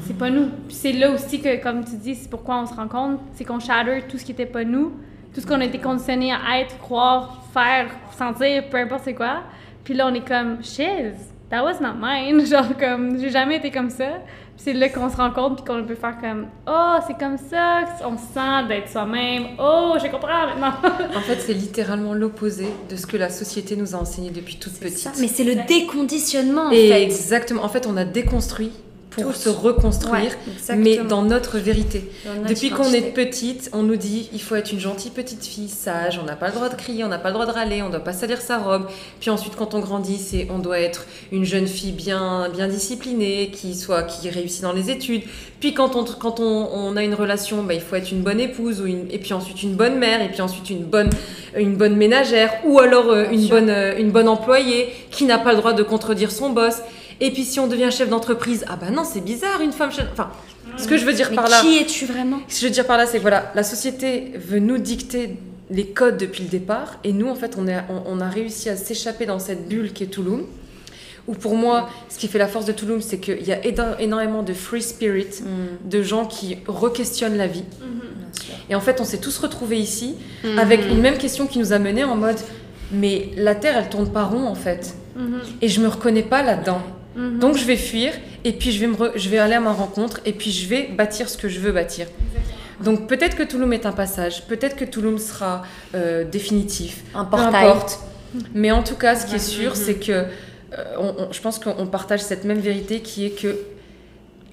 C'est 0.00 0.16
pas 0.16 0.30
nous. 0.30 0.48
Puis 0.66 0.76
c'est 0.76 0.92
là 0.92 1.10
aussi 1.10 1.40
que, 1.40 1.62
comme 1.62 1.84
tu 1.84 1.96
dis, 1.96 2.14
c'est 2.14 2.30
pourquoi 2.30 2.60
on 2.60 2.66
se 2.66 2.74
rencontre, 2.74 3.22
c'est 3.34 3.44
qu'on 3.44 3.60
shatter 3.60 4.02
tout 4.08 4.18
ce 4.18 4.24
qui 4.24 4.32
était 4.32 4.46
pas 4.46 4.64
nous, 4.64 4.92
tout 5.34 5.40
ce 5.40 5.46
qu'on 5.46 5.60
a 5.60 5.64
été 5.64 5.78
conditionné 5.78 6.32
à 6.32 6.60
être, 6.60 6.78
croire, 6.78 7.42
faire, 7.52 7.90
sentir, 8.16 8.68
peu 8.70 8.78
importe 8.78 9.02
c'est 9.04 9.14
quoi. 9.14 9.42
Puis 9.84 9.94
là, 9.94 10.08
on 10.10 10.14
est 10.14 10.26
comme, 10.26 10.62
shiz, 10.62 11.14
that 11.50 11.62
was 11.62 11.80
not 11.80 11.94
mine. 12.00 12.44
Genre, 12.46 12.76
comme, 12.78 13.18
j'ai 13.18 13.30
jamais 13.30 13.56
été 13.56 13.70
comme 13.70 13.90
ça. 13.90 14.06
Puis 14.56 14.64
c'est 14.64 14.72
là 14.72 14.88
qu'on 14.88 15.08
se 15.08 15.16
rencontre, 15.16 15.62
puis 15.62 15.64
qu'on 15.72 15.84
peut 15.84 15.94
faire 15.94 16.18
comme, 16.20 16.46
oh, 16.66 16.96
c'est 17.06 17.16
comme 17.16 17.38
ça, 17.38 17.84
on 18.04 18.16
se 18.16 18.24
sent 18.34 18.66
d'être 18.68 18.88
soi-même. 18.88 19.48
Oh, 19.58 19.94
je 20.02 20.08
comprends 20.10 20.46
maintenant. 20.48 20.72
En 21.16 21.20
fait, 21.20 21.36
c'est 21.40 21.54
littéralement 21.54 22.12
l'opposé 22.12 22.66
de 22.90 22.96
ce 22.96 23.06
que 23.06 23.16
la 23.16 23.30
société 23.30 23.76
nous 23.76 23.94
a 23.94 23.98
enseigné 23.98 24.30
depuis 24.30 24.56
toute 24.56 24.72
Ça, 24.72 24.80
petite. 24.80 25.12
Mais 25.20 25.28
c'est 25.28 25.44
le 25.44 25.64
déconditionnement 25.66 26.66
en 26.66 26.70
Et 26.70 26.88
fait. 26.88 27.02
exactement. 27.04 27.62
En 27.64 27.68
fait, 27.68 27.86
on 27.86 27.96
a 27.96 28.04
déconstruit 28.04 28.72
pour 29.22 29.34
se 29.34 29.48
reconstruire, 29.48 30.32
Ouais, 30.68 30.76
mais 30.76 30.98
dans 30.98 31.22
notre 31.22 31.58
vérité. 31.58 32.10
Dans 32.24 32.34
notre 32.34 32.48
Depuis 32.48 32.70
qu'on 32.70 32.92
est 32.92 33.12
petite, 33.12 33.70
on 33.72 33.82
nous 33.82 33.96
dit 33.96 34.28
il 34.32 34.40
faut 34.40 34.54
être 34.54 34.72
une 34.72 34.80
gentille 34.80 35.10
petite 35.10 35.44
fille, 35.44 35.68
sage, 35.68 36.18
on 36.22 36.26
n'a 36.26 36.36
pas 36.36 36.48
le 36.48 36.54
droit 36.54 36.68
de 36.68 36.74
crier, 36.74 37.04
on 37.04 37.08
n'a 37.08 37.18
pas 37.18 37.28
le 37.28 37.34
droit 37.34 37.46
de 37.46 37.52
râler, 37.52 37.82
on 37.82 37.90
doit 37.90 38.00
pas 38.00 38.12
salir 38.12 38.40
sa 38.40 38.58
robe. 38.58 38.86
Puis 39.20 39.30
ensuite, 39.30 39.56
quand 39.56 39.74
on 39.74 39.80
grandit, 39.80 40.18
c'est 40.18 40.48
on 40.50 40.58
doit 40.58 40.80
être 40.80 41.06
une 41.32 41.44
jeune 41.44 41.66
fille 41.66 41.92
bien, 41.92 42.48
bien 42.48 42.68
disciplinée, 42.68 43.50
qui 43.52 43.74
soit 43.74 44.02
qui 44.02 44.30
réussit 44.30 44.62
dans 44.62 44.72
les 44.72 44.90
études. 44.90 45.22
Puis 45.60 45.74
quand 45.74 45.96
on, 45.96 46.04
quand 46.04 46.40
on, 46.40 46.68
on 46.72 46.96
a 46.96 47.02
une 47.02 47.14
relation, 47.14 47.62
bah, 47.62 47.74
il 47.74 47.80
faut 47.80 47.96
être 47.96 48.12
une 48.12 48.22
bonne 48.22 48.40
épouse, 48.40 48.80
ou 48.80 48.86
une, 48.86 49.06
et 49.10 49.18
puis 49.18 49.32
ensuite 49.32 49.62
une 49.62 49.74
bonne 49.74 49.98
mère, 49.98 50.22
et 50.22 50.28
puis 50.28 50.40
ensuite 50.40 50.70
une 50.70 50.84
bonne, 50.84 51.10
une 51.56 51.76
bonne 51.76 51.96
ménagère, 51.96 52.52
ou 52.64 52.78
alors 52.78 53.10
euh, 53.10 53.24
une, 53.30 53.46
bonne, 53.48 53.70
euh, 53.70 53.98
une 53.98 54.10
bonne 54.10 54.28
employée 54.28 54.92
qui 55.10 55.24
n'a 55.24 55.38
pas 55.38 55.52
le 55.52 55.58
droit 55.58 55.72
de 55.72 55.82
contredire 55.82 56.30
son 56.30 56.50
boss. 56.50 56.76
Et 57.20 57.30
puis 57.32 57.44
si 57.44 57.58
on 57.60 57.66
devient 57.66 57.90
chef 57.90 58.08
d'entreprise, 58.08 58.64
ah 58.68 58.76
bah 58.76 58.90
non, 58.90 59.04
c'est 59.04 59.20
bizarre, 59.20 59.60
une 59.60 59.72
femme 59.72 59.90
chef. 59.92 60.06
Enfin, 60.12 60.30
ce 60.76 60.86
que 60.86 60.96
je 60.96 61.04
veux 61.04 61.12
dire 61.12 61.28
Mais 61.30 61.36
par 61.36 61.48
là. 61.48 61.60
qui 61.60 61.78
es-tu 61.78 62.06
vraiment 62.06 62.38
Ce 62.48 62.54
que 62.54 62.60
je 62.60 62.66
veux 62.66 62.72
dire 62.72 62.86
par 62.86 62.96
là, 62.96 63.06
c'est 63.06 63.18
que 63.18 63.22
voilà, 63.22 63.52
la 63.54 63.62
société 63.62 64.32
veut 64.36 64.60
nous 64.60 64.78
dicter 64.78 65.36
les 65.70 65.86
codes 65.86 66.16
depuis 66.16 66.44
le 66.44 66.48
départ, 66.48 66.98
et 67.04 67.12
nous, 67.12 67.28
en 67.28 67.34
fait, 67.34 67.56
on, 67.58 67.66
est, 67.66 67.78
on, 67.90 68.02
on 68.06 68.20
a 68.20 68.28
réussi 68.28 68.70
à 68.70 68.76
s'échapper 68.76 69.26
dans 69.26 69.38
cette 69.38 69.68
bulle 69.68 69.92
qui 69.92 70.04
est 70.04 70.08
Touloum. 70.08 70.44
Où 71.26 71.34
pour 71.34 71.56
moi, 71.56 71.90
ce 72.08 72.18
qui 72.18 72.26
fait 72.26 72.38
la 72.38 72.48
force 72.48 72.64
de 72.64 72.72
Touloum, 72.72 73.02
c'est 73.02 73.18
qu'il 73.18 73.46
y 73.46 73.52
a 73.52 73.58
énormément 74.00 74.42
de 74.42 74.54
free 74.54 74.80
spirit, 74.80 75.42
de 75.84 76.02
gens 76.02 76.24
qui 76.24 76.56
requestionnent 76.66 77.36
la 77.36 77.46
vie. 77.46 77.64
Et 78.70 78.74
en 78.74 78.80
fait, 78.80 78.98
on 79.00 79.04
s'est 79.04 79.18
tous 79.18 79.36
retrouvés 79.38 79.76
ici 79.76 80.14
avec 80.56 80.80
une 80.88 81.00
même 81.02 81.18
question 81.18 81.46
qui 81.46 81.58
nous 81.58 81.74
a 81.74 81.78
menés 81.78 82.04
en 82.04 82.16
mode 82.16 82.38
mais 82.90 83.28
la 83.36 83.54
Terre, 83.54 83.76
elle 83.76 83.88
tourne 83.88 84.08
pas 84.10 84.24
rond 84.24 84.46
en 84.46 84.54
fait. 84.54 84.94
Et 85.60 85.68
je 85.68 85.80
me 85.80 85.88
reconnais 85.88 86.22
pas 86.22 86.42
là-dedans. 86.42 86.80
Donc 87.16 87.56
je 87.56 87.64
vais 87.64 87.76
fuir 87.76 88.12
et 88.44 88.52
puis 88.52 88.70
je 88.70 88.78
vais, 88.80 88.86
me 88.86 88.94
re- 88.94 89.12
je 89.16 89.28
vais 89.28 89.38
aller 89.38 89.54
à 89.54 89.60
ma 89.60 89.72
rencontre 89.72 90.20
et 90.24 90.32
puis 90.32 90.52
je 90.52 90.68
vais 90.68 90.84
bâtir 90.96 91.28
ce 91.28 91.36
que 91.36 91.48
je 91.48 91.58
veux 91.58 91.72
bâtir. 91.72 92.06
Donc 92.84 93.08
peut-être 93.08 93.36
que 93.36 93.42
Touloum 93.42 93.72
est 93.72 93.86
un 93.86 93.92
passage, 93.92 94.44
peut-être 94.46 94.76
que 94.76 94.84
Touloum 94.84 95.18
sera 95.18 95.62
euh, 95.94 96.22
définitif, 96.24 97.02
Un 97.14 97.24
peu 97.24 97.36
importe. 97.36 97.98
Mais 98.54 98.70
en 98.70 98.82
tout 98.84 98.94
cas, 98.94 99.16
ce 99.16 99.26
qui 99.26 99.34
est 99.36 99.38
sûr, 99.40 99.74
c'est 99.74 99.94
que 99.94 100.12
euh, 100.12 100.26
on- 100.98 101.14
on- 101.24 101.32
je 101.32 101.40
pense 101.40 101.58
qu'on 101.58 101.86
partage 101.86 102.20
cette 102.20 102.44
même 102.44 102.60
vérité 102.60 103.00
qui 103.00 103.24
est 103.26 103.30
que 103.30 103.58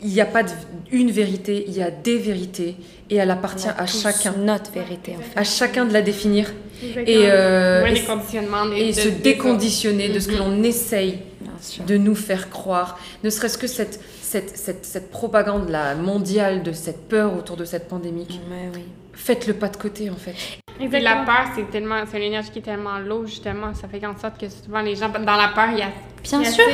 il 0.02 0.10
n'y 0.10 0.22
a 0.22 0.26
pas 0.26 0.44
de- 0.44 0.50
une 0.92 1.12
vérité, 1.12 1.66
il 1.68 1.74
y 1.78 1.82
a 1.84 1.92
des 1.92 2.18
vérités 2.18 2.76
et 3.10 3.16
elle 3.18 3.32
appartient 3.32 3.68
On 3.68 3.80
a 3.80 3.84
à 3.84 3.86
tous 3.86 4.02
chacun, 4.02 4.34
Notre 4.40 4.72
vérité, 4.72 5.16
en 5.18 5.22
fait. 5.22 5.40
à 5.40 5.44
chacun 5.44 5.86
de 5.86 5.94
la 5.94 6.02
définir 6.02 6.52
Exactement. 6.84 7.06
et, 7.08 7.32
euh, 7.32 7.86
et 8.76 8.90
et 8.90 8.94
se 8.94 9.08
déconditionner 9.10 10.10
de 10.10 10.20
ce 10.20 10.28
que 10.30 10.34
Mhm. 10.34 10.40
l'on 10.40 10.64
essaye. 10.64 11.20
De 11.88 11.98
nous 11.98 12.16
faire 12.16 12.50
croire, 12.50 13.00
ne 13.24 13.30
serait-ce 13.30 13.58
que 13.58 13.68
cette, 13.68 14.00
cette, 14.22 14.58
cette, 14.58 14.86
cette 14.86 15.10
propagande 15.10 15.70
là, 15.70 15.96
mondiale 15.96 16.64
de 16.64 16.72
cette 16.72 17.08
peur 17.08 17.38
autour 17.38 17.58
de 17.58 17.66
cette 17.66 17.88
pandémie. 17.88 18.28
Oui. 18.74 18.84
Faites 19.16 19.48
le 19.48 19.54
pas 19.54 19.70
de 19.70 19.78
côté 19.78 20.10
en 20.10 20.16
fait. 20.16 20.36
Puis 20.78 21.02
la 21.02 21.24
peur, 21.26 21.46
c'est 21.56 21.70
tellement, 21.72 22.04
c'est 22.10 22.18
une 22.18 22.24
énergie 22.24 22.50
qui 22.52 22.60
est 22.60 22.64
tellement 22.64 23.00
lourde, 23.00 23.28
justement. 23.28 23.74
Ça 23.74 23.88
fait 23.88 24.06
en 24.06 24.18
sorte 24.20 24.38
que 24.38 24.48
souvent 24.50 24.82
les 24.82 24.96
gens, 24.96 25.08
dans 25.08 25.36
la 25.38 25.48
peur, 25.56 25.68
il 25.72 25.80
y 25.80 25.82
a. 25.82 25.88
Bien 26.22 26.42
il 26.42 26.46
y 26.46 26.48
a- 26.48 26.52
sûr. 26.52 26.66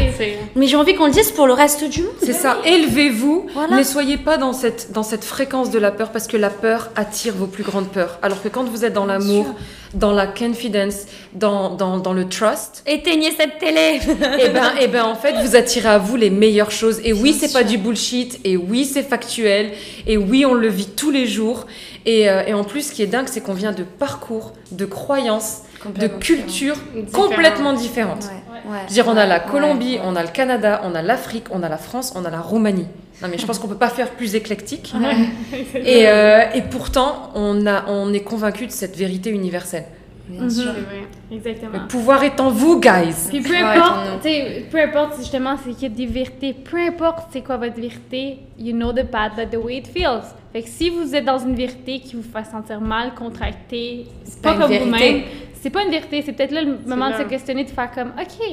Mais 0.55 0.65
j'ai 0.65 0.75
envie 0.77 0.95
qu'on 0.95 1.05
le 1.07 1.11
dise 1.11 1.29
pour 1.31 1.45
le 1.45 1.51
reste 1.53 1.83
du 1.87 2.01
monde. 2.03 2.11
C'est 2.23 2.31
ça, 2.33 2.57
élevez-vous, 2.65 3.47
Voilà. 3.53 3.75
ne 3.75 3.83
soyez 3.83 4.17
pas 4.17 4.37
dans 4.37 4.53
cette, 4.53 4.91
dans 4.93 5.03
cette 5.03 5.25
fréquence 5.25 5.69
de 5.71 5.77
la 5.77 5.91
peur 5.91 6.11
parce 6.13 6.25
que 6.27 6.37
la 6.37 6.49
peur 6.49 6.89
attire 6.95 7.33
vos 7.35 7.47
plus 7.47 7.63
grandes 7.63 7.89
peurs. 7.89 8.17
Alors 8.21 8.41
que 8.41 8.47
quand 8.47 8.63
vous 8.63 8.85
êtes 8.85 8.93
dans 8.93 9.05
l'amour, 9.05 9.45
dans 9.93 10.13
la 10.13 10.25
confidence, 10.25 11.05
dans, 11.33 11.75
dans, 11.75 11.97
dans 11.97 12.13
le 12.13 12.29
trust, 12.29 12.81
Éteignez 12.87 13.31
cette 13.31 13.59
télé. 13.59 13.99
et 14.39 14.49
ben, 14.49 14.71
et 14.79 14.87
ben 14.87 15.03
en 15.03 15.15
fait 15.15 15.33
vous 15.43 15.55
attirez 15.57 15.89
à 15.89 15.97
vous 15.97 16.15
les 16.15 16.29
meilleures 16.29 16.71
choses. 16.71 17.01
Et 17.03 17.11
oui, 17.11 17.33
c'est 17.37 17.51
pas 17.51 17.63
du 17.65 17.77
bullshit, 17.77 18.39
et 18.45 18.55
oui, 18.55 18.85
c'est 18.85 19.03
factuel, 19.03 19.71
et 20.07 20.15
oui, 20.17 20.45
on 20.45 20.53
le 20.53 20.69
vit 20.69 20.87
tous 20.95 21.11
les 21.11 21.27
jours. 21.27 21.67
Et, 22.05 22.29
euh, 22.29 22.43
et 22.47 22.53
en 22.53 22.63
plus, 22.63 22.87
ce 22.89 22.91
qui 22.93 23.03
est 23.03 23.07
dingue, 23.07 23.27
c'est 23.27 23.41
qu'on 23.41 23.53
vient 23.53 23.71
de 23.73 23.83
parcours, 23.83 24.53
de 24.71 24.85
croyances, 24.85 25.63
de 25.99 26.07
cultures 26.07 26.75
Différent. 26.95 27.23
complètement 27.27 27.73
différentes. 27.73 28.23
Ouais, 28.25 28.71
ouais. 28.71 28.77
Je 28.85 28.89
veux 28.89 28.93
dire, 28.93 29.07
on 29.07 29.17
a 29.17 29.25
la 29.25 29.39
Colombie, 29.39 29.95
ouais. 29.95 30.01
on 30.03 30.15
a 30.15 30.21
le 30.23 30.29
Canada, 30.29 30.81
on 30.83 30.95
a 30.95 31.01
l'Afrique, 31.01 31.45
on 31.51 31.61
a 31.63 31.69
la 31.69 31.77
France, 31.77 32.13
on 32.15 32.25
a 32.25 32.29
la 32.29 32.39
Roumanie. 32.41 32.87
Non 33.21 33.27
mais 33.29 33.37
je 33.37 33.45
pense 33.45 33.59
qu'on 33.59 33.67
peut 33.67 33.75
pas 33.75 33.89
faire 33.89 34.09
plus 34.11 34.33
éclectique. 34.33 34.93
Et, 35.75 36.07
euh, 36.09 36.41
et 36.55 36.61
pourtant, 36.63 37.29
on, 37.35 37.67
a, 37.67 37.85
on 37.87 38.11
est 38.13 38.21
convaincu 38.23 38.65
de 38.65 38.71
cette 38.71 38.95
vérité 38.97 39.29
universelle. 39.29 39.85
Bien 40.27 40.41
Mhm. 40.43 40.49
sûr. 40.49 40.71
Vrai. 40.71 41.07
Exactement. 41.31 41.71
Le 41.83 41.87
pouvoir 41.87 42.23
est 42.23 42.39
en 42.39 42.49
vous, 42.49 42.79
guys. 42.79 43.13
Puis 43.29 43.41
peu 43.41 43.55
importe, 43.55 44.23
peu 44.71 44.79
importe 44.81 45.17
justement 45.19 45.55
c'est 45.63 45.71
qu'il 45.73 45.83
y 45.83 45.85
a 45.85 45.95
des 45.95 46.05
vérités, 46.05 46.53
peu 46.53 46.77
importe 46.77 47.27
c'est 47.33 47.41
quoi 47.41 47.57
votre 47.57 47.75
vérité, 47.75 48.39
you 48.57 48.73
know 48.73 48.91
the 48.91 49.03
path 49.03 49.33
that 49.35 49.47
the 49.47 49.57
way 49.63 49.77
it 49.77 49.87
feels. 49.87 50.21
Fait 50.53 50.63
que 50.63 50.67
si 50.69 50.89
vous 50.89 51.15
êtes 51.15 51.25
dans 51.25 51.39
une 51.39 51.55
vérité 51.55 51.99
qui 51.99 52.15
vous 52.15 52.23
fait 52.23 52.43
sentir 52.45 52.81
mal, 52.81 53.13
contracté, 53.15 54.05
C'est 54.23 54.41
pas, 54.41 54.55
comme 54.55 54.71
vous-même, 54.71 55.21
c'est 55.53 55.69
pas 55.69 55.83
une 55.83 55.91
vérité, 55.91 56.21
c'est 56.21 56.33
peut-être 56.33 56.51
là 56.51 56.61
le 56.61 56.77
moment 56.85 57.09
de 57.09 57.15
se 57.15 57.23
questionner, 57.23 57.63
de 57.63 57.69
faire 57.69 57.91
comme, 57.91 58.11
ok, 58.19 58.47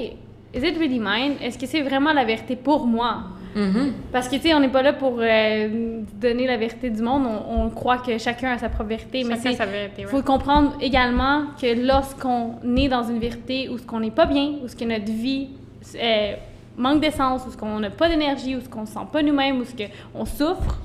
is 0.55 0.59
it 0.59 0.79
really 0.79 1.01
mine? 1.01 1.35
Est-ce 1.43 1.59
que 1.59 1.67
c'est 1.67 1.83
vraiment 1.83 2.13
la 2.13 2.25
vérité 2.25 2.55
pour 2.57 2.87
moi? 2.87 3.25
Mhm. 3.57 3.93
Parce 4.13 4.29
que, 4.29 4.37
tu 4.37 4.43
sais, 4.43 4.55
on 4.55 4.61
n'est 4.61 4.69
pas 4.69 4.83
là 4.83 4.93
pour 4.93 5.17
euh, 5.19 6.03
donner 6.21 6.47
la 6.47 6.57
vérité 6.57 6.91
du 6.91 7.03
monde. 7.03 7.25
On, 7.27 7.63
on 7.65 7.71
croit 7.71 7.99
que 7.99 8.17
chacun 8.19 8.53
a 8.53 8.59
sa 8.59 8.69
propre 8.69 8.91
vérité. 8.91 9.25
mais 9.25 9.37
Chacun 9.37 9.51
c'est 9.51 9.57
sa 9.57 9.67
vérité, 9.67 9.95
il 10.03 10.05
ouais. 10.05 10.11
faut 10.11 10.23
comprendre 10.23 10.75
également 10.81 11.45
que 11.61 11.85
lorsqu'on 11.87 12.55
est 12.77 12.89
dans 12.89 13.05
une 13.05 13.19
vérité 13.19 13.69
où 13.71 13.79
ce 13.79 13.83
qu'on 13.83 14.01
n'est 14.01 14.11
pas 14.13 14.27
bien, 14.27 14.53
où 14.63 14.69
ce 14.69 14.77
que 14.77 14.85
notre 14.85 15.11
vie 15.11 15.49
euh, 15.97 16.35
manque 16.77 17.01
d'essence, 17.01 17.43
où 17.49 17.51
ce 17.51 17.57
qu'on 17.57 17.81
n'a 17.81 17.91
pas 17.91 18.09
d'énergie, 18.09 18.55
où 18.55 18.61
ce 18.61 18.69
qu'on 18.69 18.87
se 18.87 18.93
sent 18.93 19.07
pas 19.11 19.23
nous-mêmes, 19.23 19.61
où 19.61 19.65
ce 19.65 19.73
qu'on 19.75 20.25
souffre, 20.27 20.79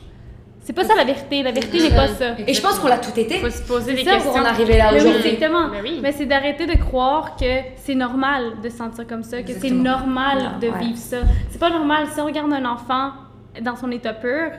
c'est 0.64 0.74
pas 0.74 0.84
ça 0.86 0.95
la 0.95 1.03
vérité. 1.03 1.43
La 1.43 1.51
vérité 1.51 1.89
n'est 1.89 1.95
pas 1.95 2.07
ça. 2.07 2.36
Et 2.47 2.53
je 2.53 2.61
pense 2.61 2.80
qu'on 2.80 2.88
l'a 2.88 2.97
tout 2.97 3.18
été. 3.20 3.39
faut 3.39 3.49
se 3.49 3.61
poser 3.64 3.93
des 3.93 4.03
ça, 4.03 4.11
questions. 4.14 4.32
pour 4.32 4.39
en 4.41 4.45
arriver 4.45 4.78
là 4.78 4.91
Mais 4.91 5.01
oui, 5.01 5.07
aujourd'hui. 5.09 5.30
exactement. 5.32 5.68
Ben 5.70 5.82
oui. 5.84 5.99
Mais 6.01 6.11
c'est 6.14 6.26
d'arrêter 6.26 6.66
de 6.66 6.78
croire 6.78 7.36
que 7.36 7.45
c'est 7.78 7.95
normal 7.95 8.53
de 8.64 8.70
se 8.70 8.78
sentir 8.78 9.05
comme 9.05 9.24
ça, 9.24 9.41
que 9.43 9.51
c'est 9.53 9.70
normal 9.72 10.38
Non, 10.39 10.59
de 10.59 10.68
ouais. 10.74 10.80
vivre 10.80 10.97
ça. 10.97 11.18
C'est 11.49 11.59
pas 11.59 11.70
normal. 11.70 12.07
Si 12.14 12.20
on 12.22 12.26
regarde 12.26 12.51
un 12.53 12.66
enfant 12.66 13.11
dans 13.61 13.76
son 13.76 13.91
état 13.91 14.14
pur, 14.14 14.51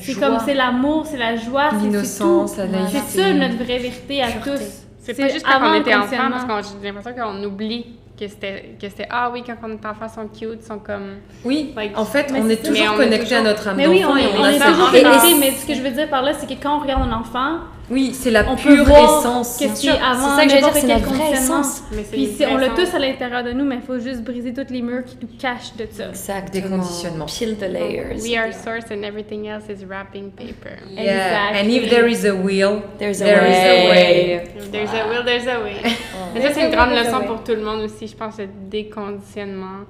c'est 0.00 0.14
comme 0.18 0.38
c'est 0.44 0.54
l'amour, 0.54 1.06
c'est 1.06 1.16
la 1.18 1.36
joie, 1.36 1.70
c'est-. 1.72 1.86
L'innocence, 1.90 2.56
la 2.56 2.66
naïveté. 2.66 2.98
C'est 3.08 3.20
ça 3.22 3.32
notre 3.32 3.56
vraie 3.56 3.78
vérité 3.78 4.22
à 4.22 4.28
Pureté. 4.28 4.50
tous. 4.64 4.84
C'est 5.00 5.14
pas 5.14 5.28
juste 5.28 5.44
quand 5.46 5.52
avant 5.52 5.70
on 5.70 5.74
était 5.80 5.94
enfant, 5.94 6.30
parce 6.30 6.44
que 6.66 6.78
j'ai 6.82 6.92
l'impression 6.92 7.12
qu'on 7.22 7.42
oublie 7.44 7.86
que 8.18 8.26
c'était, 8.28 8.74
que 8.80 8.88
c'était 8.88 9.06
ah 9.10 9.30
oui, 9.32 9.42
quand 9.46 9.54
on 9.62 9.70
est 9.70 9.86
enfant, 9.86 10.06
ils 10.06 10.14
sont 10.14 10.28
cute, 10.28 10.60
ils 10.62 10.66
sont 10.66 10.78
comme. 10.78 11.18
Oui, 11.44 11.72
Like- 11.76 11.96
en 11.96 12.04
fait, 12.04 12.32
on 12.36 12.48
est 12.48 12.56
toujours 12.56 12.94
est 12.94 12.96
connecté 12.96 13.34
à 13.36 13.38
toujours- 13.38 13.44
notre 13.44 13.68
âme 13.68 13.76
Mais 13.76 13.86
oui, 13.86 14.04
on 14.04 14.16
est, 14.16 14.26
on 14.38 14.44
est 14.46 14.58
toujours 14.58 14.90
connecté, 14.90 15.34
mais 15.38 15.50
ce 15.52 15.66
que 15.66 15.74
je 15.74 15.82
veux 15.82 15.90
dire 15.90 16.08
par 16.08 16.22
là, 16.22 16.32
c'est 16.34 16.46
que 16.46 16.60
quand 16.60 16.76
on 16.78 16.80
regarde 16.80 17.08
un 17.08 17.12
enfant, 17.12 17.58
Oui, 17.90 18.10
c'est 18.12 18.30
la 18.30 18.44
on 18.50 18.56
peut 18.56 18.74
pure 18.74 18.84
voir 18.84 19.20
essence. 19.20 19.56
qu'est-ce 19.58 19.80
qui 19.80 19.88
avant 19.88 20.36
C'est 20.36 20.36
ça 20.36 20.42
que 20.44 20.50
j'allais 20.50 20.62
dire, 20.62 20.74
c'est 20.74 20.86
la 20.86 20.98
vraie 20.98 21.32
essence. 21.32 21.82
Puis 22.12 22.36
on 22.50 22.56
l'a 22.58 22.68
tous 22.70 22.94
à 22.94 22.98
l'intérieur 22.98 23.42
de 23.42 23.52
nous, 23.52 23.64
mais 23.64 23.76
il 23.76 23.82
faut 23.82 23.98
juste 23.98 24.22
briser 24.22 24.52
tous 24.52 24.70
les 24.72 24.82
murs 24.82 25.04
qui 25.04 25.16
nous 25.22 25.28
cachent 25.38 25.74
de 25.76 25.86
ça. 25.90 26.08
Exactement. 26.10 26.52
Des 26.52 26.62
conditionnements. 26.62 27.26
Peel 27.26 27.56
the 27.56 27.62
layers. 27.62 28.22
We 28.22 28.36
are 28.36 28.52
source 28.52 28.90
and 28.90 29.02
everything 29.04 29.46
else 29.48 29.64
is 29.70 29.84
wrapping 29.86 30.30
paper. 30.32 30.76
Yeah. 30.90 31.02
Exactly. 31.52 31.60
And 31.60 31.84
if 31.84 31.90
there 31.90 32.06
is 32.08 32.24
a 32.26 32.34
will, 32.34 32.82
There's 32.98 33.22
a 33.22 33.24
there 33.24 33.46
is 33.46 33.56
a 33.56 33.88
way. 33.88 33.90
way. 33.90 34.50
If 34.56 34.70
there's 34.70 34.90
a 34.92 35.08
will, 35.08 35.24
there's 35.24 35.46
a 35.46 35.60
way. 35.62 35.80
Mais 36.34 36.42
ça, 36.42 36.52
c'est 36.52 36.66
une 36.66 36.70
grande 36.74 36.90
leçon 36.90 37.24
pour 37.26 37.42
tout 37.42 37.54
le 37.54 37.62
monde 37.62 37.80
aussi, 37.82 38.06
je 38.06 38.14
pense, 38.16 38.36
le 38.38 38.48
déconditionnement. 38.70 39.86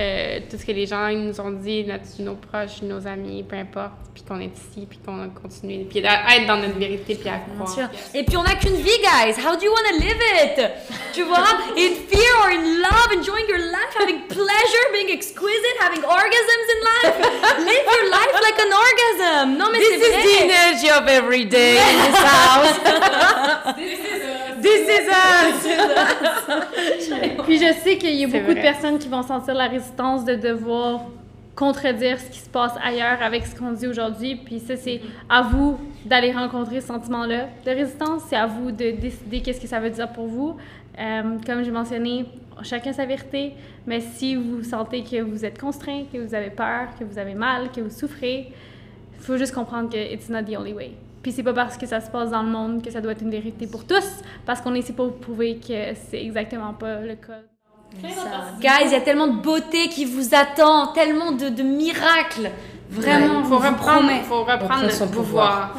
Euh, 0.00 0.40
tout 0.50 0.56
ce 0.56 0.64
que 0.64 0.72
les 0.72 0.86
gens 0.86 1.08
ils 1.08 1.22
nous 1.22 1.38
ont 1.38 1.50
dit, 1.50 1.84
notre, 1.84 2.04
nos 2.20 2.34
proches, 2.34 2.80
nos 2.82 3.06
amis, 3.06 3.42
peu 3.42 3.56
importe, 3.56 3.92
puis 4.14 4.22
qu'on 4.22 4.40
est 4.40 4.50
ici, 4.56 4.86
puis 4.88 4.98
qu'on 5.04 5.20
a 5.22 5.28
continué, 5.28 5.86
puis 5.88 6.02
à 6.06 6.36
être 6.36 6.46
dans 6.46 6.56
notre 6.56 6.78
vérité, 6.78 7.14
puis 7.14 7.28
à 7.28 7.40
croire. 7.40 7.90
Et 8.14 8.24
puis 8.24 8.36
on 8.38 8.42
n'a 8.42 8.54
qu'une 8.54 8.76
vie, 8.76 8.98
guys. 9.02 9.36
How 9.36 9.54
do 9.54 9.64
you 9.66 9.70
want 9.70 9.84
to 9.92 9.98
live 10.00 10.22
it? 10.42 10.70
Tu 11.12 11.22
vois? 11.24 11.44
In 11.76 11.94
fear 12.08 12.32
or 12.42 12.50
in 12.50 12.80
love, 12.80 13.12
enjoying 13.12 13.46
your 13.48 13.58
life, 13.58 13.92
having 13.98 14.20
pleasure, 14.28 14.84
being 14.94 15.10
exquisite, 15.10 15.76
having 15.80 16.00
orgasms 16.00 16.68
in 16.72 16.80
life. 16.88 17.16
Live 17.58 17.84
your 17.84 18.08
life 18.10 18.32
like 18.40 18.58
an 18.64 18.72
orgasm. 18.72 19.58
Non, 19.58 19.70
mais 19.70 19.78
c'est 19.80 19.98
vrai. 19.98 20.22
energy 20.52 20.88
of 20.88 21.06
every 21.06 21.44
day 21.44 21.76
in 21.76 22.10
this 22.10 22.20
house. 22.22 22.78
This 24.62 24.88
is 24.88 25.08
us. 25.08 25.66
Puis 27.44 27.58
je 27.58 27.72
sais 27.82 27.98
qu'il 27.98 28.14
y 28.14 28.24
a 28.24 28.28
beaucoup 28.28 28.54
de 28.54 28.60
personnes 28.60 28.98
qui 28.98 29.08
vont 29.08 29.22
sentir 29.22 29.54
la 29.54 29.66
de 30.24 30.34
devoir 30.34 31.02
contredire 31.54 32.18
ce 32.18 32.30
qui 32.30 32.38
se 32.38 32.48
passe 32.48 32.72
ailleurs 32.82 33.22
avec 33.22 33.46
ce 33.46 33.54
qu'on 33.54 33.72
dit 33.72 33.86
aujourd'hui. 33.86 34.36
Puis 34.36 34.58
ça, 34.60 34.76
c'est 34.76 35.00
à 35.28 35.42
vous 35.42 35.78
d'aller 36.06 36.32
rencontrer 36.32 36.80
ce 36.80 36.88
sentiment-là 36.88 37.48
de 37.64 37.70
résistance. 37.70 38.22
C'est 38.28 38.36
à 38.36 38.46
vous 38.46 38.70
de 38.70 38.90
décider 38.92 39.40
qu'est-ce 39.40 39.60
que 39.60 39.66
ça 39.66 39.80
veut 39.80 39.90
dire 39.90 40.08
pour 40.12 40.26
vous. 40.26 40.56
Euh, 40.98 41.38
comme 41.46 41.62
j'ai 41.62 41.70
mentionné, 41.70 42.26
chacun 42.62 42.92
sa 42.92 43.06
vérité. 43.06 43.52
Mais 43.86 44.00
si 44.00 44.34
vous 44.34 44.62
sentez 44.62 45.02
que 45.02 45.20
vous 45.20 45.44
êtes 45.44 45.60
contraint, 45.60 46.04
que 46.12 46.18
vous 46.18 46.34
avez 46.34 46.50
peur, 46.50 46.88
que 46.98 47.04
vous 47.04 47.18
avez 47.18 47.34
mal, 47.34 47.70
que 47.70 47.80
vous 47.80 47.90
souffrez, 47.90 48.52
il 49.14 49.20
faut 49.24 49.36
juste 49.36 49.54
comprendre 49.54 49.90
que 49.90 49.96
it's 49.96 50.28
not 50.28 50.42
the 50.42 50.56
only 50.56 50.72
way. 50.72 50.92
Puis 51.22 51.32
c'est 51.32 51.44
pas 51.44 51.52
parce 51.52 51.76
que 51.76 51.86
ça 51.86 52.00
se 52.00 52.10
passe 52.10 52.30
dans 52.30 52.42
le 52.42 52.50
monde 52.50 52.82
que 52.82 52.90
ça 52.90 53.00
doit 53.00 53.12
être 53.12 53.22
une 53.22 53.30
vérité 53.30 53.68
pour 53.68 53.86
tous, 53.86 54.22
parce 54.44 54.60
qu'on 54.60 54.74
est 54.74 54.80
ici 54.80 54.92
pour 54.92 55.14
prouver 55.14 55.56
que 55.56 55.94
c'est 55.94 56.20
exactement 56.20 56.74
pas 56.74 57.00
le 57.00 57.14
cas. 57.14 57.51
Ça. 58.00 58.44
Guys, 58.60 58.86
il 58.86 58.92
y 58.92 58.94
a 58.94 59.00
tellement 59.00 59.28
de 59.28 59.40
beauté 59.40 59.88
qui 59.88 60.04
vous 60.04 60.34
attend, 60.34 60.88
tellement 60.88 61.32
de, 61.32 61.48
de 61.48 61.62
miracles. 61.62 62.50
Vraiment, 62.90 63.26
Il 63.26 63.44
je 63.44 63.48
faut 63.48 63.58
vous 63.58 63.58
reprendre, 63.58 64.10
faut 64.24 64.40
reprendre 64.40 64.62
Reprendre 64.62 64.82
notre 64.82 64.94
son 64.94 65.08
pouvoir. 65.08 65.74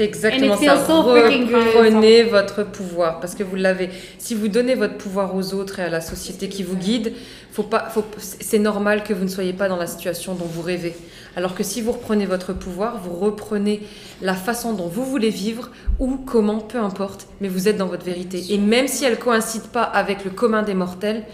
C'est 0.00 0.06
exactement 0.06 0.56
ça. 0.56 0.86
so. 0.86 1.02
Reprenez 1.02 2.22
votre 2.22 2.62
pouvoir 2.62 3.20
parce 3.20 3.34
que 3.34 3.42
vous 3.42 3.54
l'avez. 3.54 3.90
Si 4.16 4.34
vous 4.34 4.48
donnez 4.48 4.74
votre 4.74 4.96
pouvoir 4.96 5.36
aux 5.36 5.52
autres 5.52 5.78
et 5.78 5.82
à 5.82 5.90
la 5.90 6.00
société 6.00 6.48
qui 6.48 6.62
vous 6.62 6.76
guide, 6.76 7.12
faut 7.52 7.64
pas, 7.64 7.90
faut, 7.90 8.02
c'est 8.16 8.58
normal 8.58 9.04
que 9.04 9.12
vous 9.12 9.24
ne 9.24 9.28
soyez 9.28 9.52
pas 9.52 9.68
dans 9.68 9.76
la 9.76 9.86
situation 9.86 10.32
dont 10.34 10.46
vous 10.46 10.62
rêvez. 10.62 10.94
Alors 11.36 11.54
que 11.54 11.62
si 11.62 11.82
vous 11.82 11.92
reprenez 11.92 12.24
votre 12.24 12.54
pouvoir, 12.54 12.98
vous 13.02 13.14
reprenez 13.14 13.82
la 14.22 14.32
façon 14.32 14.72
dont 14.72 14.86
vous 14.86 15.04
voulez 15.04 15.28
vivre 15.28 15.68
ou 15.98 16.16
comment, 16.16 16.60
peu 16.60 16.78
importe, 16.78 17.28
mais 17.42 17.48
vous 17.48 17.68
êtes 17.68 17.76
dans 17.76 17.88
votre 17.88 18.06
vérité. 18.06 18.42
Et 18.54 18.56
même 18.56 18.88
si 18.88 19.04
elle 19.04 19.18
coïncide 19.18 19.64
pas 19.64 19.82
avec 19.82 20.24
le 20.24 20.30
commun 20.30 20.62
des 20.62 20.72
mortels, 20.72 21.24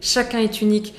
chacun 0.00 0.38
est 0.38 0.62
unique. 0.62 0.94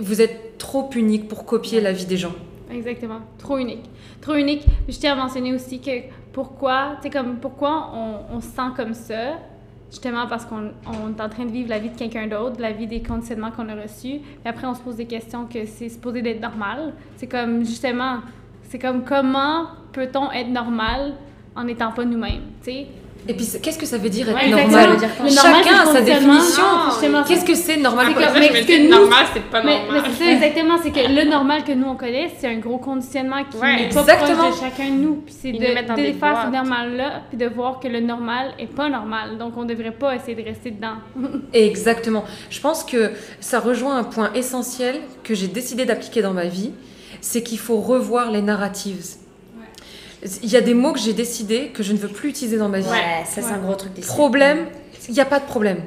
Vous 0.00 0.20
êtes 0.20 0.58
trop 0.58 0.90
unique 0.96 1.28
pour 1.28 1.44
copier 1.44 1.80
la 1.80 1.92
vie 1.92 2.06
des 2.06 2.16
gens. 2.16 2.34
Exactement. 2.72 3.20
Trop 3.38 3.58
unique. 3.58 3.84
Trop 4.20 4.34
unique. 4.34 4.64
Je 4.88 4.98
tiens 4.98 5.12
à 5.12 5.16
mentionner 5.16 5.54
aussi 5.54 5.80
que 5.80 5.90
pourquoi, 6.36 7.90
on, 7.94 8.36
on 8.36 8.40
se 8.42 8.48
sent 8.48 8.68
comme 8.76 8.92
ça, 8.92 9.38
justement 9.90 10.26
parce 10.26 10.44
qu'on 10.44 10.70
on 10.86 11.16
est 11.16 11.20
en 11.22 11.28
train 11.30 11.46
de 11.46 11.50
vivre 11.50 11.70
la 11.70 11.78
vie 11.78 11.88
de 11.88 11.96
quelqu'un 11.96 12.26
d'autre, 12.26 12.60
la 12.60 12.72
vie 12.72 12.86
des 12.86 13.02
conditionnements 13.02 13.50
qu'on 13.50 13.68
a 13.70 13.74
reçus. 13.74 14.20
Puis 14.20 14.40
après, 14.44 14.66
on 14.66 14.74
se 14.74 14.82
pose 14.82 14.96
des 14.96 15.06
questions 15.06 15.46
que 15.46 15.64
c'est 15.64 15.88
supposé 15.88 16.20
d'être 16.20 16.42
normal. 16.42 16.92
C'est 17.16 17.26
comme, 17.26 17.64
justement, 17.64 18.18
c'est 18.64 18.78
comme 18.78 19.02
comment 19.02 19.68
peut-on 19.92 20.30
être 20.30 20.50
normal 20.50 21.14
en 21.54 21.64
n'étant 21.64 21.92
pas 21.92 22.04
nous-mêmes? 22.04 22.42
Et 23.28 23.34
puis, 23.34 23.46
qu'est-ce 23.60 23.78
que 23.78 23.86
ça 23.86 23.98
veut 23.98 24.08
dire 24.08 24.28
être 24.28 24.36
Ouais, 24.36 24.48
normal? 24.48 24.90
Normal, 24.90 25.30
Chacun 25.30 25.76
a 25.80 25.86
sa 25.86 26.00
définition. 26.00 26.62
Qu'est-ce 27.26 27.44
que 27.44 27.54
c'est 27.54 27.76
normal? 27.76 28.06
Après, 28.16 28.50
mais 28.52 28.60
dis, 28.62 28.66
que 28.66 28.82
nous- 28.84 28.88
normal, 28.90 29.26
c'est 29.34 29.42
pas 29.50 29.62
Mais, 29.64 29.80
mais 29.88 29.94
normal. 29.94 30.10
c'est 30.18 30.24
ça 30.24 30.30
exactement, 30.32 30.74
c'est 30.82 30.90
que 30.92 31.00
le 31.12 31.28
normal 31.28 31.64
que 31.64 31.72
nous 31.72 31.86
on 31.88 31.96
connaît, 31.96 32.30
c'est 32.38 32.46
un 32.48 32.58
gros 32.58 32.78
conditionnement 32.78 33.42
qui 33.50 33.56
Ouais, 33.58 33.76
n'est 33.76 33.88
pas 33.88 34.02
proche 34.04 34.28
de 34.28 34.60
chacun 34.60 34.90
de 34.90 34.94
nous. 35.00 35.14
Puis 35.26 35.34
c'est 35.42 35.52
de, 35.52 35.58
de 35.58 35.94
des 35.96 36.12
faire 36.12 36.32
boîtes. 36.32 36.46
ce 36.46 36.52
normal-là, 36.52 37.22
puis 37.28 37.36
de 37.38 37.46
voir 37.46 37.80
que 37.80 37.88
le 37.88 38.00
normal 38.00 38.52
est 38.58 38.66
pas 38.72 38.88
normal. 38.88 39.38
Donc 39.38 39.56
on 39.56 39.64
devrait 39.64 39.90
pas 39.92 40.14
essayer 40.14 40.34
de 40.34 40.42
rester 40.42 40.70
dedans. 40.70 40.96
Exactement. 41.52 42.24
Je 42.50 42.60
pense 42.60 42.84
que 42.84 43.10
ça 43.40 43.58
rejoint 43.60 43.96
un 43.98 44.04
point 44.04 44.32
essentiel 44.34 45.00
que 45.24 45.34
j'ai 45.34 45.48
décidé 45.48 45.84
d'appliquer 45.84 46.22
dans 46.22 46.32
ma 46.32 46.44
vie, 46.46 46.70
c'est 47.20 47.42
qu'il 47.42 47.58
faut 47.58 47.78
revoir 47.80 48.30
les 48.30 48.42
narratives. 48.42 49.04
Il 50.42 50.50
y 50.50 50.56
a 50.56 50.60
des 50.60 50.74
mots 50.74 50.92
que 50.92 50.98
j'ai 50.98 51.12
décidé 51.12 51.68
que 51.68 51.82
je 51.82 51.92
ne 51.92 51.98
veux 51.98 52.08
plus 52.08 52.30
utiliser 52.30 52.56
dans 52.56 52.68
ma 52.68 52.80
vie. 52.80 52.88
Ouais, 52.88 53.24
ça 53.26 53.42
c'est 53.42 53.52
un 53.52 53.58
gros 53.58 53.74
truc. 53.74 53.92
Problème, 54.00 54.66
il 55.08 55.14
n'y 55.14 55.20
a 55.20 55.26
pas 55.26 55.40
de 55.40 55.44
problème. 55.44 55.82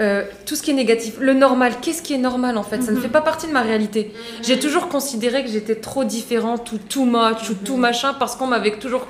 Euh, 0.00 0.24
tout 0.46 0.54
ce 0.54 0.62
qui 0.62 0.70
est 0.70 0.74
négatif, 0.74 1.16
le 1.18 1.34
normal, 1.34 1.72
qu'est-ce 1.82 2.02
qui 2.02 2.14
est 2.14 2.18
normal 2.18 2.56
en 2.56 2.62
fait? 2.62 2.82
Ça 2.82 2.92
ne 2.92 3.00
fait 3.00 3.08
pas 3.08 3.20
partie 3.20 3.48
de 3.48 3.52
ma 3.52 3.62
réalité. 3.62 4.12
J'ai 4.42 4.60
toujours 4.60 4.88
considéré 4.88 5.42
que 5.42 5.50
j'étais 5.50 5.74
trop 5.74 6.04
différente 6.04 6.70
ou 6.70 6.78
too 6.78 7.04
much 7.04 7.50
ou 7.50 7.54
tout 7.54 7.76
machin 7.76 8.14
parce 8.14 8.36
qu'on 8.36 8.46
m'avait 8.46 8.78
toujours 8.78 9.06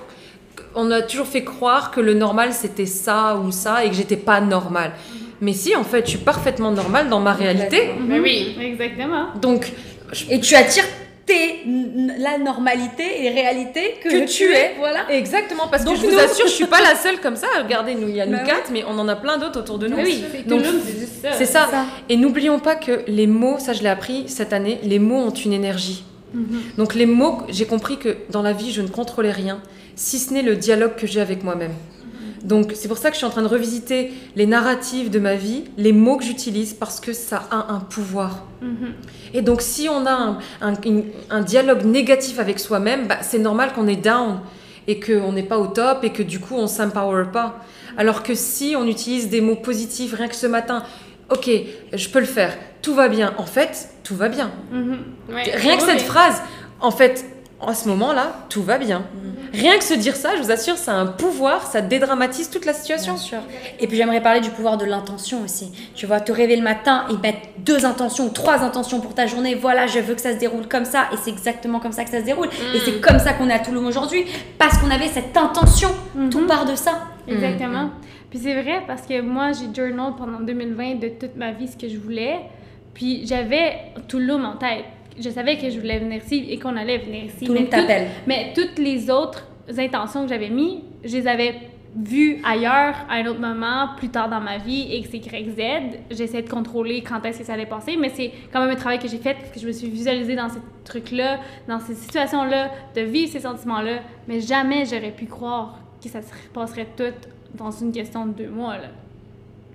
on 0.75 0.91
a 0.91 1.03
toujours 1.03 1.27
fait 1.27 1.45
croire 1.45 1.91
que 1.91 2.01
le 2.01 2.15
normal 2.15 2.53
c'était 2.53 2.87
ça 2.87 3.37
ou 3.37 3.53
ça 3.53 3.85
et 3.85 3.91
que 3.91 3.95
j'étais 3.97 4.17
pas 4.17 4.41
normale. 4.41 4.93
Mais 5.41 5.53
si 5.53 5.77
en 5.77 5.85
fait, 5.85 6.05
je 6.07 6.11
suis 6.11 6.19
parfaitement 6.19 6.71
normale 6.71 7.09
dans 7.09 7.21
ma 7.21 7.33
réalité. 7.33 7.91
Mais 8.07 8.19
oui. 8.19 8.57
Exactement. 8.61 9.29
Donc 9.41 9.73
Et 10.31 10.41
tu 10.41 10.55
attires 10.55 10.87
tes, 11.29 11.65
la 12.19 12.39
normalité 12.39 13.25
et 13.25 13.29
réalité 13.31 13.95
que, 14.03 14.09
Que 14.09 14.27
tu 14.27 14.45
es. 14.53 14.75
Voilà. 14.79 15.01
exactement 15.11 15.69
parce 15.71 15.85
Donc 15.85 15.95
que 15.97 16.01
je 16.01 16.07
vous 16.07 16.13
nous- 16.13 16.19
assure, 16.19 16.47
je 16.49 16.53
suis 16.53 16.67
pas 16.67 16.81
la 16.81 16.95
seule 17.05 17.21
comme 17.21 17.37
ça. 17.37 17.47
Regardez, 17.63 17.95
nous 17.95 18.09
il 18.09 18.17
y 18.17 18.21
a 18.21 18.27
nous 18.27 18.33
Bah 18.39 18.45
quatre, 18.45 18.71
mais 18.73 18.83
on 18.89 18.99
en 18.99 19.07
a 19.09 19.15
plein 19.17 19.37
d'autres 19.39 19.61
autour 19.61 19.79
de 19.79 19.87
nous. 19.89 19.97
Mais 19.97 20.05
oui, 20.05 20.25
c'est 21.37 21.47
ça. 21.47 21.69
Et 22.09 22.17
n'oublions 22.17 22.59
pas 22.59 22.75
que 22.75 23.03
les 23.07 23.27
mots, 23.27 23.59
ça 23.59 23.73
je 23.73 23.83
l'ai 23.83 23.89
appris 23.89 24.25
cette 24.29 24.53
année, 24.53 24.79
les 24.83 24.99
mots 24.99 25.19
ont 25.21 25.31
une 25.31 25.53
énergie. 25.53 26.05
Donc 26.77 26.95
les 26.95 27.07
mots, 27.07 27.39
j'ai 27.49 27.65
compris 27.67 27.97
que 27.99 28.17
dans 28.31 28.43
la 28.43 28.53
vie, 28.53 28.73
je 28.73 28.83
ne 28.83 28.89
contrôlais 28.89 29.31
rien, 29.33 29.61
si 29.97 30.19
ce 30.19 30.33
n'est 30.35 30.43
le 30.43 30.57
dialogue 30.57 30.95
que 30.97 31.07
j'ai 31.07 31.21
avec 31.21 31.43
moi-même. 31.43 31.73
Donc 32.45 32.73
c'est 32.75 32.89
pour 32.89 32.99
ça 32.99 33.09
que 33.11 33.15
je 33.15 33.19
suis 33.19 33.27
en 33.27 33.31
train 33.31 33.43
de 33.43 33.49
revisiter 33.49 34.13
les 34.37 34.47
narratives 34.47 35.11
de 35.11 35.19
ma 35.19 35.35
vie, 35.35 35.65
les 35.77 35.93
mots 35.93 36.17
que 36.17 36.25
j'utilise, 36.25 36.73
parce 36.75 37.01
que 37.01 37.13
ça 37.13 37.45
a 37.51 37.73
un 37.73 37.81
pouvoir. 37.81 38.45
Mhm. 38.63 38.93
Et 39.35 39.43
donc 39.43 39.61
si 39.63 39.89
on 39.89 40.07
a 40.07 40.13
un, 40.13 40.39
un- 40.61 40.75
une- 40.85 41.05
un 41.31 41.41
dialogue 41.43 41.85
négatif 41.85 42.39
avec 42.39 42.59
soi-même, 42.59 43.07
bah, 43.07 43.19
c'est 43.23 43.39
normal 43.39 43.73
qu'on 43.75 43.87
est 43.89 43.97
down 43.97 44.41
et 44.87 45.01
qu'on 45.01 45.33
n'est 45.33 45.43
pas 45.43 45.59
au 45.59 45.67
top 45.67 46.05
et 46.05 46.11
que 46.11 46.23
du 46.23 46.41
coup 46.41 46.55
on 46.57 46.67
s'empower 46.67 47.25
pas. 47.33 47.63
Alors 47.97 48.23
que 48.23 48.35
si 48.35 48.75
on 48.77 48.87
utilise 48.87 49.29
des 49.29 49.41
mots 49.41 49.57
positifs, 49.57 50.15
rien 50.15 50.29
que 50.29 50.37
ce 50.37 50.47
matin, 50.47 50.85
ok, 51.31 51.51
je 51.93 52.09
peux 52.09 52.21
le 52.21 52.27
faire, 52.27 52.57
tout 52.81 52.95
va 52.95 53.09
bien. 53.09 53.35
En 53.39 53.45
fait, 53.47 53.91
tout 54.05 54.15
va 54.17 54.29
bien. 54.29 54.51
Mhm. 54.73 54.99
Ouais. 55.31 55.43
Rien 55.57 55.77
que 55.77 55.83
cette 55.83 56.03
phrase, 56.03 56.41
en 56.81 56.91
fait, 56.91 57.25
à 57.67 57.75
ce 57.75 57.89
moment-là, 57.89 58.45
tout 58.49 58.63
va 58.63 58.79
bien. 58.79 59.03
Rien 59.53 59.79
que 59.79 59.85
se 59.85 59.95
dire 59.95 60.15
ça, 60.15 60.37
je 60.37 60.43
vous 60.43 60.51
assure, 60.51 60.77
ça 60.77 60.93
a 60.93 60.97
un 60.97 61.07
pouvoir, 61.07 61.67
ça 61.67 61.81
dédramatise 61.81 62.51
toute 62.51 62.65
la 62.65 62.73
situation. 62.73 63.15
Bien 63.15 63.23
sûr. 63.23 63.39
Et 63.81 63.87
puis 63.87 63.97
j'aimerais 63.97 64.23
parler 64.23 64.41
du 64.41 64.51
pouvoir 64.51 64.77
de 64.77 64.85
l'intention 64.85 65.43
aussi. 65.43 65.73
Tu 65.95 66.07
vois, 66.07 66.21
te 66.21 66.31
réveiller 66.31 66.57
le 66.57 66.63
matin 66.63 67.07
et 67.11 67.17
mettre 67.17 67.49
deux 67.59 67.85
intentions 67.85 68.27
ou 68.27 68.31
trois 68.31 68.63
intentions 68.63 69.01
pour 69.01 69.15
ta 69.15 69.27
journée. 69.27 69.55
Voilà, 69.55 69.87
je 69.87 69.99
veux 69.99 70.15
que 70.15 70.21
ça 70.21 70.35
se 70.35 70.39
déroule 70.39 70.69
comme 70.69 70.85
ça. 70.85 71.09
Et 71.13 71.17
c'est 71.17 71.31
exactement 71.31 71.81
comme 71.81 71.93
ça 71.93 72.05
que 72.05 72.11
ça 72.11 72.21
se 72.21 72.25
déroule. 72.25 72.49
Et 72.75 72.79
c'est 72.85 73.01
comme 73.01 73.19
ça 73.19 73.33
qu'on 73.33 73.49
est 73.49 73.55
à 73.55 73.59
Toulouse 73.59 73.87
aujourd'hui. 73.87 74.25
Parce 74.59 74.79
qu'on 74.79 74.91
avait 74.91 75.09
cette 75.09 75.37
intention. 75.37 75.91
Tout 76.31 76.47
part 76.47 76.65
de 76.65 76.75
ça. 76.75 77.09
Exactement. 77.27 77.91
Puis 78.31 78.41
c'est 78.41 78.61
vrai 78.61 78.83
parce 78.87 79.03
que 79.03 79.21
moi, 79.21 79.51
j'ai 79.53 79.75
journal 79.75 80.13
pendant 80.17 80.41
2020 80.41 81.01
de 81.01 81.09
toute 81.09 81.37
ma 81.37 81.53
vie 81.53 81.67
ce 81.67 81.77
que 81.77 81.89
je 81.89 81.99
voulais. 81.99 82.41
Puis 82.95 83.27
j'avais 83.27 83.93
Tulum 84.07 84.45
en 84.45 84.57
tête. 84.57 84.85
Je 85.21 85.31
savais 85.31 85.57
que 85.59 85.69
je 85.71 85.79
voulais 85.79 85.99
venir 85.99 86.23
ici 86.25 86.47
et 86.49 86.59
qu'on 86.59 86.77
allait 86.77 86.99
venir 86.99 87.25
ici. 87.25 87.45
Tulum 87.47 87.55
Mais 87.55 87.65
tout- 87.65 87.71
t'appelle. 87.71 88.09
Mais 88.27 88.53
toutes 88.55 88.79
les 88.79 89.11
autres 89.11 89.47
intentions 89.77 90.23
que 90.23 90.29
j'avais 90.29 90.51
mises, 90.51 90.79
je 91.05 91.17
les 91.17 91.27
avais 91.29 91.55
vues 91.97 92.41
ailleurs, 92.45 92.95
à 93.09 93.15
un 93.17 93.27
autre 93.27 93.41
moment, 93.41 93.89
plus 93.97 94.09
tard 94.11 94.29
dans 94.29 94.41
ma 94.41 94.59
vie, 94.59 94.87
X, 94.99 95.09
Y, 95.15 95.51
Z. 95.57 95.99
J'essaie 96.11 96.43
de 96.43 96.49
contrôler 96.49 97.03
quand 97.03 97.25
est-ce 97.25 97.41
que 97.41 97.45
ça 97.45 97.55
allait 97.55 97.67
passer, 97.67 97.97
mais 97.99 98.11
c'est 98.11 98.31
quand 98.53 98.61
même 98.61 98.71
un 98.71 98.77
travail 98.77 98.99
que 98.99 99.09
j'ai 99.09 99.17
fait, 99.17 99.35
parce 99.35 99.51
que 99.51 99.59
je 99.59 99.67
me 99.67 99.73
suis 99.73 99.89
visualisée 99.89 100.37
dans 100.37 100.49
ces 100.49 100.61
trucs-là, 100.85 101.39
dans 101.67 101.81
ces 101.81 101.95
situations-là, 101.95 102.71
de 102.95 103.01
vivre 103.01 103.33
ces 103.33 103.41
sentiments-là, 103.41 104.01
mais 104.29 104.41
jamais 104.41 104.85
j'aurais 104.85 105.11
pu 105.11 105.25
croire 105.27 105.79
que 106.03 106.09
ça 106.09 106.21
se 106.23 106.29
passerait 106.53 106.87
tout 106.97 107.05
dans 107.55 107.71
une 107.71 107.91
question 107.91 108.27
de 108.27 108.33
deux 108.33 108.49
mois, 108.51 108.75
là. 108.77 108.89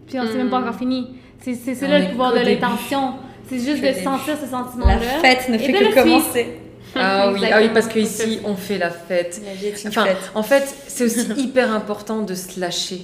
Puis 0.08 0.20
on 0.20 0.26
s'est 0.28 0.38
même 0.38 0.50
pas 0.50 0.60
encore 0.60 0.76
fini. 0.76 1.08
C'est 1.40 1.88
là 1.88 2.00
le 2.00 2.10
pouvoir 2.12 2.32
de 2.34 2.40
l'intention. 2.40 3.14
C'est 3.50 3.60
juste 3.60 3.82
de 3.84 4.04
sentir 4.04 4.36
ce 4.42 4.50
sentiment-là. 4.50 4.96
La 4.96 5.20
fête 5.20 5.50
ne 5.50 5.58
fait 5.58 5.72
de 5.72 5.78
que 5.90 5.94
commencer. 6.04 6.48
Ah 6.96 7.32
oui, 7.34 7.40
ah 7.52 7.58
oui, 7.60 7.70
parce 7.74 7.88
qu'ici, 7.88 8.40
on 8.46 8.56
fait 8.56 8.78
la 8.78 8.92
fête. 8.92 9.42
La 9.44 9.54
vie 9.56 9.66
est 9.66 9.82
une 9.84 9.90
Enfin, 9.90 10.06
fête. 10.06 10.18
en 10.36 10.44
fait, 10.44 10.64
c'est 10.88 11.06
aussi 11.06 11.26
hyper 11.38 11.72
important 11.74 12.22
de 12.22 12.36
se 12.36 12.60
lâcher. 12.60 13.02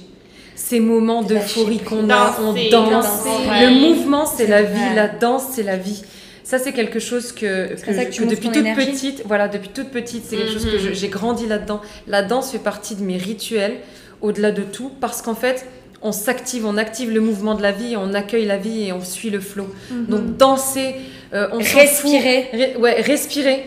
Ces 0.54 0.78
moments 0.78 1.22
d'euphorie 1.22 1.78
qu'on 1.80 2.08
a, 2.08 2.36
on 2.40 2.52
danse. 2.70 3.24
Le 3.26 3.80
mouvement, 3.80 4.26
c'est 4.26 4.46
la 4.46 4.62
vie. 4.62 4.78
vrai. 4.78 4.94
La 4.94 5.08
danse, 5.08 5.42
c'est 5.54 5.64
la 5.64 5.76
vie. 5.76 6.04
Ça, 6.44 6.60
c'est 6.60 6.72
quelque 6.72 7.00
chose 7.00 7.32
que, 7.32 7.74
que 7.74 8.24
depuis 8.30 8.48
toute 8.48 8.56
énergie. 8.58 8.86
petite, 8.92 9.22
voilà, 9.26 9.48
depuis 9.48 9.70
toute 9.70 9.88
petite, 9.88 10.22
c'est 10.28 10.36
quelque 10.36 10.52
chose 10.52 10.66
que 10.66 10.76
Mhm. 10.76 10.88
je- 10.88 10.92
j'ai 10.92 11.08
grandi 11.08 11.46
là-dedans. 11.48 11.80
La 12.06 12.22
danse 12.22 12.52
fait 12.52 12.58
partie 12.60 12.94
de 12.94 13.02
mes 13.02 13.16
rituels, 13.16 13.78
au-delà 14.20 14.52
de 14.52 14.62
tout, 14.62 14.92
parce 15.00 15.20
qu'en 15.20 15.34
fait, 15.34 15.66
on 16.02 16.12
s'active, 16.12 16.64
on 16.66 16.76
active 16.76 17.10
le 17.10 17.20
mouvement 17.20 17.54
de 17.54 17.62
la 17.62 17.72
vie, 17.72 17.96
on 17.96 18.14
accueille 18.14 18.46
la 18.46 18.56
vie 18.56 18.84
et 18.88 18.92
on 18.92 19.02
suit 19.04 19.30
le 19.30 19.40
flot. 19.40 19.68
Donc 19.90 20.36
danser, 20.36 20.94
euh, 21.34 21.48
on. 21.52 21.58
Respirer. 21.58 22.48
Ré- 22.52 22.76
ouais, 22.76 23.00
respirez. 23.00 23.64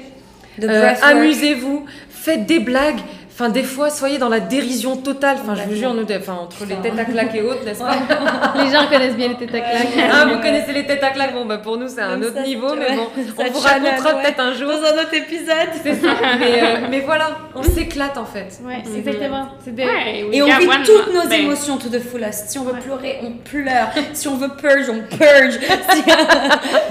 Euh. 0.62 0.94
Amusez-vous, 1.02 1.86
faites 2.10 2.46
des 2.46 2.60
blagues. 2.60 3.00
Enfin, 3.36 3.50
des 3.50 3.64
fois, 3.64 3.90
soyez 3.90 4.20
dans 4.20 4.30
la 4.30 4.40
dérision 4.40 4.96
totale. 4.96 5.38
Enfin, 5.42 5.56
je 5.56 5.68
vous 5.68 5.76
jure, 5.76 5.96
nous, 5.96 6.04
enfin, 6.04 6.34
entre 6.34 6.66
les 6.66 6.76
têtes 6.76 7.00
à 7.00 7.04
claques 7.06 7.34
et 7.34 7.42
autres, 7.42 7.66
n'est-ce 7.66 7.80
pas 7.80 7.96
Les 8.64 8.72
gens 8.72 8.86
connaissent 8.88 9.16
bien 9.16 9.30
les 9.30 9.38
têtes 9.38 9.56
à 9.56 9.60
claques. 9.60 9.88
Ah, 10.12 10.26
vous 10.26 10.38
connaissez 10.40 10.72
les 10.72 10.86
têtes 10.86 11.04
à 11.04 11.10
claques 11.10 11.34
Bon, 11.34 11.44
bah, 11.44 11.58
pour 11.58 11.78
nous, 11.78 11.88
c'est 11.88 12.02
un 12.02 12.22
autre 12.22 12.36
ça, 12.36 12.44
niveau, 12.44 12.76
mais 12.76 12.96
bon, 12.96 13.08
on 13.40 13.50
vous 13.50 13.60
racontera 13.60 14.16
ouais. 14.16 14.22
peut-être 14.22 14.40
un 14.40 14.54
jour. 14.54 14.68
Dans 14.68 14.84
un 14.84 15.02
autre 15.02 15.14
épisode. 15.16 15.70
C'est 15.82 15.96
ça. 15.96 16.14
mais, 16.40 16.62
euh, 16.62 16.88
mais 16.92 17.00
voilà, 17.00 17.32
on 17.56 17.64
s'éclate 17.64 18.20
en 18.20 18.26
fait. 18.26 18.60
Ouais, 18.64 18.84
c'est 18.86 19.00
exactement. 19.00 19.50
C'est 19.66 19.74
de... 19.74 19.82
Ouais, 19.82 20.28
Et 20.32 20.44
on 20.44 20.46
vit 20.46 20.68
toutes 20.86 21.12
nos 21.12 21.28
émotions 21.28 21.78
to 21.78 21.90
the 21.90 22.00
fullest. 22.00 22.50
Si 22.50 22.60
on 22.60 22.66
veut 22.66 22.80
pleurer, 22.80 23.18
on 23.24 23.32
pleure. 23.32 23.90
Si 24.14 24.28
on 24.28 24.36
veut 24.36 24.50
purge, 24.50 24.90
on 24.92 25.02
purge. 25.10 25.58
Si... 25.90 26.04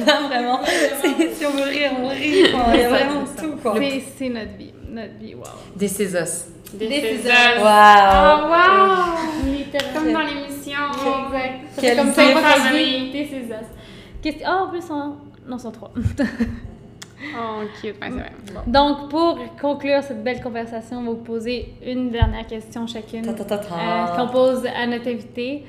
non, 0.08 0.28
vraiment. 0.28 0.60
Si, 0.64 1.46
on 1.46 1.50
veut 1.50 1.70
rire, 1.70 1.92
on 2.02 2.08
rit. 2.08 2.46
Il 2.74 2.80
y 2.80 2.82
a 2.82 2.88
vraiment 2.88 3.24
tout, 3.40 3.56
quoi. 3.62 3.74
C'est, 3.78 4.02
c'est 4.18 4.28
notre 4.28 4.56
vie. 4.58 4.72
Notre 4.92 5.14
vie, 5.20 5.34
wow. 5.34 5.42
Des 5.74 5.88
Césas. 5.88 6.48
Des 6.74 6.86
Des 6.88 7.00
Césars. 7.00 7.32
Césars. 7.54 7.64
Waouh. 7.64 8.40
Oh, 8.44 8.50
wow! 8.50 9.50
Littéralement. 9.52 10.00
Comme 10.00 10.12
dans 10.12 10.20
l'émission. 10.20 10.78
Exact. 11.26 11.60
Ça 11.80 11.96
comme 11.96 12.10
des 13.12 13.26
Césars. 13.26 13.58
Qu'est-ce 14.22 14.36
que- 14.36 14.42
Ah, 14.44 14.64
en 14.64 14.68
plus, 14.68 14.84
on... 14.90 15.16
non, 15.48 15.58
sont 15.58 15.70
trois. 15.72 15.90
Oh, 17.34 17.62
cute. 17.80 17.92
Ouais, 17.92 17.94
c'est 18.02 18.10
vrai. 18.10 18.32
Bon. 18.52 18.60
Donc, 18.66 19.08
pour 19.08 19.38
conclure 19.60 20.02
cette 20.02 20.22
belle 20.24 20.42
conversation, 20.42 20.98
on 20.98 21.02
va 21.04 21.10
vous 21.10 21.16
poser 21.16 21.72
une 21.86 22.10
dernière 22.10 22.46
question 22.46 22.86
chacune 22.88 23.26
euh, 23.28 24.06
qu'on 24.16 24.26
pose 24.28 24.66
à 24.66 24.86
notre 24.88 25.08
invité. 25.08 25.64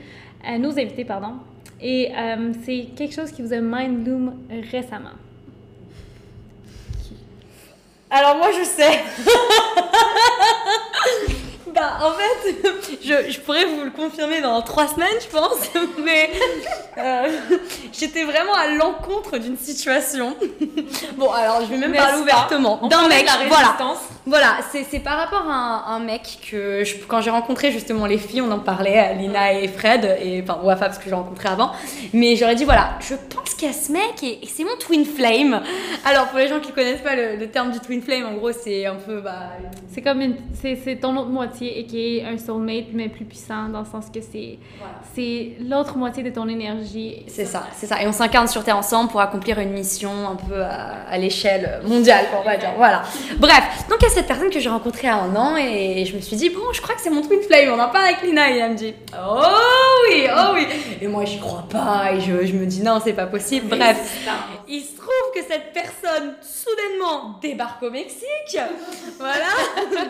euh, 0.49 0.57
nos 0.57 0.71
invités, 0.71 1.05
pardon. 1.05 1.34
Et 1.80 2.11
euh, 2.17 2.51
c'est 2.63 2.88
quelque 2.95 3.13
chose 3.13 3.32
qui 3.32 3.43
vous 3.43 3.53
a 3.53 3.59
mind 3.61 4.03
bloom 4.03 4.34
récemment. 4.71 5.11
Alors 8.16 8.38
moi 8.38 8.49
je 8.51 8.64
sais. 8.64 9.01
bah 11.74 11.97
en 12.03 12.11
fait, 12.11 12.55
je, 13.03 13.32
je, 13.32 13.39
pourrais 13.39 13.66
vous 13.66 13.84
le 13.84 13.89
confirmer 13.89 14.39
dans 14.39 14.61
trois 14.61 14.88
semaines 14.88 15.18
je 15.20 15.26
pense, 15.36 15.57
mais 16.05 16.30
euh, 16.99 17.28
j'étais 17.91 18.24
vraiment 18.24 18.53
à 18.53 18.68
l'encontre 18.68 19.39
d'une 19.39 19.57
situation. 19.57 20.36
bon 21.18 21.32
alors 21.32 21.61
je 21.61 21.66
vais 21.72 21.78
même 21.78 21.95
parler 21.95 22.22
ouvertement 22.22 22.88
d'un 22.88 23.07
mec. 23.07 23.26
La 23.26 23.47
voilà, 23.47 23.76
voilà 24.28 24.57
c'est 24.72 24.99
par 24.99 25.18
rapport 25.18 25.49
à 25.49 25.93
un, 25.93 25.99
mec 25.99 26.38
que 26.51 26.84
je, 26.84 26.97
quand 27.07 27.22
j'ai 27.22 27.32
rencontré 27.32 27.72
justement 27.72 28.05
les 28.05 28.20
filles, 28.20 28.41
on 28.41 28.51
en 28.51 28.59
parlait, 28.59 29.16
Lina 29.16 29.53
et 29.53 29.68
Fred, 29.68 30.20
et 30.22 30.43
enfin 30.43 30.59
Wafa 30.61 30.86
parce 30.86 30.99
que 30.99 31.09
j'ai 31.09 31.16
rencontré 31.16 31.49
avant, 31.49 31.72
mais 32.14 32.36
j'aurais 32.36 32.53
dit 32.53 32.66
voilà, 32.66 32.91
je 32.99 33.16
pense 33.16 33.42
a 33.66 33.74
ce 33.74 33.91
mec 33.91 34.24
et, 34.24 34.39
c'est 34.47 34.64
mon 34.64 34.76
twin 34.80 35.05
flame. 35.05 35.61
Alors 36.05 36.28
pour 36.28 36.39
les 36.39 36.47
gens 36.47 36.59
qui 36.59 36.72
connaissent 36.72 37.01
pas 37.01 37.16
le, 37.16 37.36
le 37.36 37.49
terme 37.49 37.72
du 37.72 37.80
twin 37.80 38.01
flame, 38.01 38.26
en 38.26 38.34
gros 38.34 38.51
c'est 38.51 38.86
un 38.86 38.95
peu 38.95 39.22
bah, 39.22 39.49
c'est 39.91 40.01
comme 40.01 40.22
une 40.22 40.36
c'est 40.61 40.99
ton 40.99 41.16
autre 41.18 41.30
moitié 41.30 41.80
et 41.80 41.86
qui 41.86 42.18
est 42.18 42.26
un 42.26 42.38
soulmate 42.38 42.88
mais 42.93 43.09
plus 43.09 43.26
puissant 43.26 43.70
dans 43.70 43.80
le 43.80 43.86
sens 43.86 44.05
que 44.14 44.22
c'est 44.22 44.57
c'est 45.16 45.51
l'autre 45.61 45.97
moitié 45.97 46.24
de 46.24 46.30
ton 46.30 46.47
énergie. 46.47 47.24
C'est 47.28 47.45
ça, 47.45 47.68
c'est 47.76 47.86
ça. 47.86 48.01
Et 48.01 48.07
on 48.07 48.11
s'incarne 48.11 48.47
sur 48.47 48.64
Terre 48.64 48.78
ensemble 48.78 49.11
pour 49.11 49.22
accomplir 49.22 49.59
une 49.59 49.70
mission 49.70 50.11
un 50.28 50.36
peu 50.36 50.64
à, 50.64 51.18
l'échelle 51.18 51.82
mondiale, 51.86 52.26
on 52.39 52.43
va 52.43 52.57
dire. 52.57 52.74
Voilà. 52.78 53.03
Bref, 53.38 53.64
donc 53.89 53.99
il 54.01 54.03
y 54.03 54.07
a 54.07 54.09
cette 54.09 54.28
personne 54.28 54.49
que 54.49 54.59
j'ai 54.59 54.70
rencontrée 54.70 55.07
à 55.07 55.18
un 55.18 55.36
an 55.36 55.55
et 55.55 56.03
je 56.05 56.16
me 56.16 56.22
suis 56.22 56.36
dit 56.36 56.49
bon, 56.49 56.74
je 56.74 56.82
crois 56.82 56.95
que 56.95 57.01
c'est 57.01 57.11
mon 57.11 57.22
twin 57.22 57.41
flame. 57.41 57.70
On 57.70 57.80
en 57.80 57.89
parle 57.89 58.05
avec 58.05 58.24
Lina 58.24 58.49
et 58.49 58.57
elle 58.57 58.72
me 58.72 58.76
dit 58.76 58.93
oh 59.16 59.43
oui, 60.09 60.26
oh 60.36 60.51
oui. 60.55 60.66
Et 61.01 61.07
moi 61.07 61.26
j'y 61.26 61.39
crois 61.39 61.66
pas 61.70 62.14
et 62.14 62.20
je, 62.20 62.45
je 62.45 62.53
me 62.53 62.66
dis 62.66 62.82
non, 62.82 62.99
c'est 63.03 63.14
pas 63.14 63.28
possible. 63.28 63.52
Bref, 63.61 64.27
il 64.67 64.83
se 64.83 64.95
trouve 64.95 65.33
que 65.33 65.41
cette 65.41 65.73
personne 65.73 66.35
soudainement 66.41 67.39
débarque 67.41 67.83
au 67.83 67.89
Mexique. 67.89 68.57
voilà. 69.17 69.49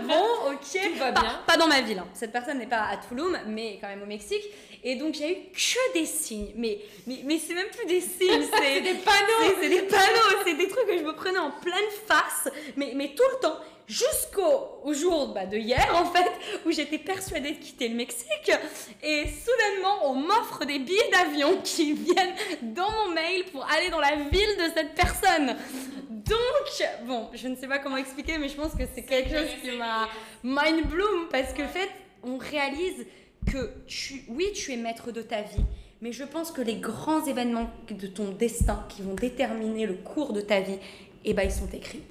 bon, 0.07 0.51
ok. 0.51 0.97
va 0.97 1.11
bien. 1.11 1.41
Pas, 1.45 1.57
dans 1.57 1.67
ma 1.67 1.81
ville. 1.81 1.99
Hein. 1.99 2.07
Cette 2.13 2.31
personne 2.31 2.59
n'est 2.59 2.67
pas 2.67 2.87
à 2.91 2.97
Tulum, 2.97 3.37
mais 3.47 3.77
quand 3.81 3.87
même 3.87 4.01
au 4.01 4.07
Mexique. 4.07 4.43
Et 4.85 4.95
donc 4.95 5.13
j'ai 5.13 5.31
eu 5.31 5.35
que 5.51 5.93
des 5.93 6.05
signes. 6.05 6.51
Mais, 6.55 6.79
mais, 7.07 7.19
mais 7.25 7.39
c'est 7.39 7.53
même 7.53 7.69
plus 7.69 7.85
des 7.85 8.01
signes. 8.01 8.47
C'est 8.53 8.81
des 8.81 8.95
panneaux. 8.95 9.55
C'est 9.61 9.69
des 9.69 9.81
panneaux. 9.83 10.43
C'est 10.45 10.55
des 10.55 10.67
trucs 10.67 10.87
que 10.87 10.97
je 10.97 11.03
me 11.03 11.13
prenais 11.13 11.39
en 11.39 11.51
pleine 11.51 11.89
face. 12.05 12.49
Mais, 12.75 12.93
mais 12.95 13.13
tout 13.15 13.23
le 13.33 13.39
temps 13.39 13.57
jusqu'au 13.87 14.93
jour 14.93 15.33
bah, 15.33 15.45
de 15.45 15.57
hier 15.57 15.89
en 15.95 16.05
fait 16.05 16.31
où 16.65 16.71
j'étais 16.71 16.97
persuadée 16.97 17.51
de 17.51 17.57
quitter 17.57 17.89
le 17.89 17.95
Mexique. 17.95 18.51
Et 19.01 19.25
soudainement 19.27 20.09
on 20.09 20.15
m'offre 20.15 20.65
des 20.65 20.79
billets 20.79 21.09
d'avion 21.11 21.57
qui 21.63 21.93
viennent 21.93 22.35
dans 22.61 22.89
mon 22.91 23.13
mail 23.13 23.43
pour 23.51 23.65
aller 23.69 23.89
dans 23.89 24.01
la 24.01 24.15
ville 24.15 24.57
de 24.57 24.71
cette 24.75 24.95
personne. 24.95 25.55
Donc 26.09 27.05
bon 27.05 27.29
je 27.33 27.47
ne 27.47 27.55
sais 27.55 27.67
pas 27.67 27.79
comment 27.79 27.97
expliquer 27.97 28.37
mais 28.37 28.49
je 28.49 28.55
pense 28.55 28.73
que 28.73 28.83
c'est 28.93 29.03
quelque 29.03 29.29
chose 29.29 29.49
qui 29.61 29.71
m'a 29.71 30.07
mind 30.43 30.87
bloom 30.87 31.27
parce 31.29 31.53
que 31.53 31.63
en 31.63 31.67
fait 31.67 31.89
on 32.23 32.37
réalise 32.37 33.05
que 33.45 33.71
tu, 33.87 34.23
oui, 34.29 34.47
tu 34.53 34.73
es 34.73 34.77
maître 34.77 35.11
de 35.11 35.21
ta 35.21 35.41
vie, 35.41 35.63
mais 36.01 36.11
je 36.11 36.23
pense 36.23 36.51
que 36.51 36.61
les 36.61 36.75
grands 36.75 37.25
événements 37.25 37.69
de 37.89 38.07
ton 38.07 38.31
destin 38.31 38.85
qui 38.89 39.01
vont 39.01 39.13
déterminer 39.13 39.85
le 39.85 39.95
cours 39.95 40.33
de 40.33 40.41
ta 40.41 40.61
vie, 40.61 40.77
eh 41.25 41.33
ben, 41.33 41.43
ils 41.43 41.51
sont 41.51 41.69
écrits. 41.73 42.03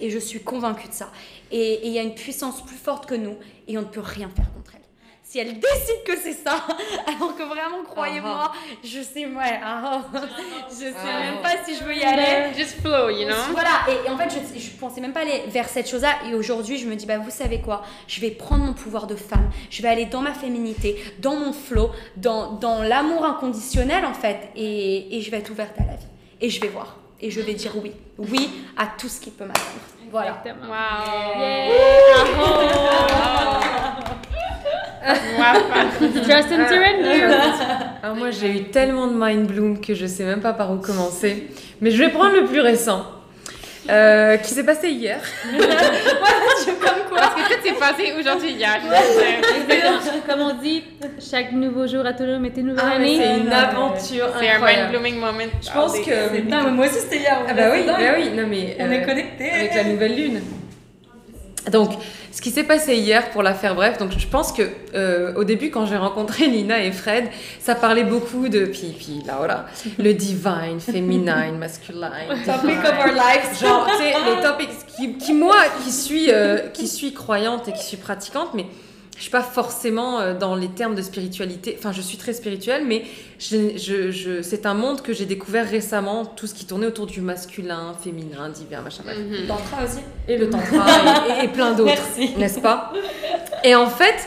Et 0.00 0.10
je 0.10 0.18
suis 0.18 0.40
convaincue 0.40 0.88
de 0.88 0.94
ça. 0.94 1.10
Et 1.50 1.86
il 1.86 1.92
y 1.92 1.98
a 1.98 2.02
une 2.02 2.14
puissance 2.14 2.64
plus 2.64 2.76
forte 2.76 3.06
que 3.06 3.14
nous, 3.14 3.36
et 3.68 3.76
on 3.78 3.82
ne 3.82 3.86
peut 3.86 4.00
rien 4.00 4.28
faire 4.28 4.52
contre 4.52 4.72
elle. 4.74 4.80
Si 5.30 5.38
elle 5.38 5.60
décide 5.60 6.02
que 6.04 6.16
c'est 6.16 6.32
ça, 6.32 6.66
alors 7.06 7.36
que 7.36 7.44
vraiment, 7.44 7.84
croyez-moi, 7.88 8.50
uh-huh. 8.52 8.88
je 8.88 9.00
sais, 9.00 9.26
ouais, 9.26 9.60
ah, 9.64 10.02
je 10.68 10.74
sais 10.74 10.90
même 10.90 11.40
pas 11.40 11.64
si 11.64 11.76
je 11.76 11.84
veux 11.84 11.94
y 11.94 12.02
aller. 12.02 12.52
Just 12.58 12.80
flow, 12.80 13.10
you 13.10 13.28
know? 13.28 13.36
Voilà, 13.52 13.86
et, 13.88 14.10
en 14.10 14.18
fait, 14.18 14.28
je, 14.28 14.58
je 14.58 14.70
pensais 14.70 15.00
même 15.00 15.12
pas 15.12 15.20
aller 15.20 15.44
vers 15.46 15.68
cette 15.68 15.88
chose-là, 15.88 16.16
et 16.28 16.34
aujourd'hui, 16.34 16.78
je 16.78 16.88
me 16.88 16.96
dis, 16.96 17.06
bah, 17.06 17.18
vous 17.18 17.30
savez 17.30 17.60
quoi, 17.60 17.84
je 18.08 18.20
vais 18.20 18.32
prendre 18.32 18.64
mon 18.64 18.72
pouvoir 18.72 19.06
de 19.06 19.14
femme, 19.14 19.50
je 19.70 19.82
vais 19.82 19.88
aller 19.88 20.06
dans 20.06 20.20
ma 20.20 20.34
féminité, 20.34 21.00
dans 21.20 21.36
mon 21.36 21.52
flow, 21.52 21.90
dans, 22.16 22.54
dans 22.54 22.82
l'amour 22.82 23.24
inconditionnel, 23.24 24.04
en 24.04 24.14
fait, 24.14 24.48
et, 24.56 25.16
et 25.16 25.20
je 25.20 25.30
vais 25.30 25.36
être 25.36 25.50
ouverte 25.50 25.78
à 25.78 25.84
la 25.84 25.94
vie, 25.94 26.06
et 26.40 26.50
je 26.50 26.60
vais 26.60 26.66
voir, 26.66 26.99
et 27.20 27.30
je 27.30 27.40
vais 27.40 27.54
dire 27.54 27.72
oui, 27.82 27.92
oui 28.18 28.50
à 28.76 28.86
tout 28.98 29.08
ce 29.08 29.20
qui 29.20 29.30
peut 29.30 29.44
m'attendre. 29.44 29.80
Voilà. 30.10 30.42
Wow. 30.42 30.70
Trust 36.22 36.52
and 36.52 36.68
surrender. 36.68 37.22
Alors 38.02 38.16
moi 38.16 38.30
j'ai 38.30 38.50
eu 38.50 38.64
tellement 38.70 39.06
de 39.06 39.14
mind 39.14 39.46
bloom 39.46 39.80
que 39.80 39.94
je 39.94 40.06
sais 40.06 40.24
même 40.24 40.40
pas 40.40 40.52
par 40.52 40.72
où 40.72 40.78
commencer. 40.78 41.48
Mais 41.80 41.90
je 41.90 42.02
vais 42.02 42.10
prendre 42.10 42.34
le 42.34 42.44
plus 42.44 42.60
récent. 42.60 43.06
Euh, 43.88 44.36
qui 44.36 44.52
s'est 44.52 44.64
passé 44.64 44.90
hier. 44.90 45.20
comme 45.54 47.08
quoi. 47.08 47.18
Parce 47.18 47.34
que 47.34 47.54
tout 47.54 47.66
s'est 47.66 47.72
passé 47.74 48.12
aujourd'hui, 48.18 48.52
hier. 48.52 48.78
Comme 50.28 50.40
on 50.40 50.54
dit, 50.60 50.84
chaque 51.18 51.52
nouveau 51.52 51.86
jour 51.86 52.04
à 52.04 52.12
Toulouse 52.12 52.40
est 52.44 52.60
une 52.60 52.68
nouvelle 52.68 52.84
ah, 52.86 52.96
année. 52.96 53.20
C'est 53.20 53.40
une 53.40 53.52
aventure 53.52 54.28
C'est 54.38 54.50
un 54.50 54.58
mind-blooming 54.58 55.16
moment. 55.16 55.38
Je 55.62 55.72
pense 55.72 55.98
que... 55.98 56.40
Non, 56.42 56.64
mais 56.64 56.70
moi 56.72 56.86
aussi 56.86 57.00
c'était 57.00 57.18
hier. 57.18 57.38
Ah 57.48 57.54
bah 57.54 57.70
oui, 57.72 57.84
bah 57.86 57.96
oui, 58.16 58.30
non 58.30 58.46
mais... 58.46 58.76
On 58.78 58.90
est 58.90 59.02
euh, 59.02 59.06
connectés. 59.06 59.50
Avec 59.50 59.74
la 59.74 59.84
nouvelle 59.84 60.14
lune. 60.14 60.40
Donc, 61.70 61.92
ce 62.32 62.40
qui 62.40 62.50
s'est 62.50 62.64
passé 62.64 62.94
hier, 62.94 63.30
pour 63.30 63.42
la 63.42 63.54
faire 63.54 63.74
bref, 63.74 63.98
donc 63.98 64.12
je 64.16 64.26
pense 64.26 64.52
que 64.52 64.62
euh, 64.94 65.34
au 65.34 65.44
début, 65.44 65.70
quand 65.70 65.86
j'ai 65.86 65.96
rencontré 65.96 66.48
Nina 66.48 66.82
et 66.82 66.92
Fred, 66.92 67.24
ça 67.60 67.74
parlait 67.74 68.04
beaucoup 68.04 68.48
de 68.48 68.66
puis, 68.66 68.94
puis 68.96 69.22
là 69.26 69.34
voilà, 69.38 69.66
le 69.98 70.14
divine, 70.14 70.80
féminin, 70.80 71.52
masculin. 71.52 72.10
Topic 72.46 72.78
of 72.78 72.98
our 72.98 73.12
lives. 73.12 73.60
Genre, 73.60 73.86
tu 73.86 73.96
sais, 73.96 74.12
les 74.36 74.42
topics 74.42 75.18
qui, 75.18 75.32
moi, 75.32 75.56
qui 75.84 75.90
suis, 75.90 76.30
euh, 76.30 76.68
qui 76.72 76.86
suis 76.86 77.12
croyante 77.12 77.68
et 77.68 77.72
qui 77.72 77.84
suis 77.84 77.96
pratiquante, 77.96 78.50
mais 78.54 78.66
je 79.16 79.22
suis 79.22 79.30
pas 79.30 79.42
forcément 79.42 80.20
euh, 80.20 80.34
dans 80.36 80.54
les 80.54 80.68
termes 80.68 80.94
de 80.94 81.02
spiritualité. 81.02 81.76
Enfin, 81.78 81.92
je 81.92 82.00
suis 82.00 82.16
très 82.16 82.32
spirituelle, 82.32 82.84
mais 82.86 83.04
je, 83.38 83.76
je, 83.76 84.42
c'est 84.42 84.64
un 84.66 84.74
monde 84.74 85.02
que 85.02 85.12
j'ai 85.12 85.26
découvert 85.26 85.68
récemment, 85.68 86.24
tout 86.24 86.46
ce 86.46 86.54
qui 86.54 86.64
tournait 86.64 86.86
autour 86.86 87.06
du 87.06 87.20
masculin, 87.20 87.94
féminin, 88.02 88.48
divin, 88.48 88.80
machin. 88.80 89.02
Mm 89.02 89.08
-hmm. 89.08 89.40
Le 89.42 89.46
tantra 89.46 89.84
aussi. 89.84 90.02
Et 90.28 90.38
le 90.38 90.48
tantra 90.48 90.86
et, 91.42 91.48
plein 91.48 91.72
d'autres, 91.72 92.08
n'est-ce 92.38 92.60
pas? 92.60 92.92
Et 93.62 93.74
en 93.74 93.90
fait, 93.90 94.18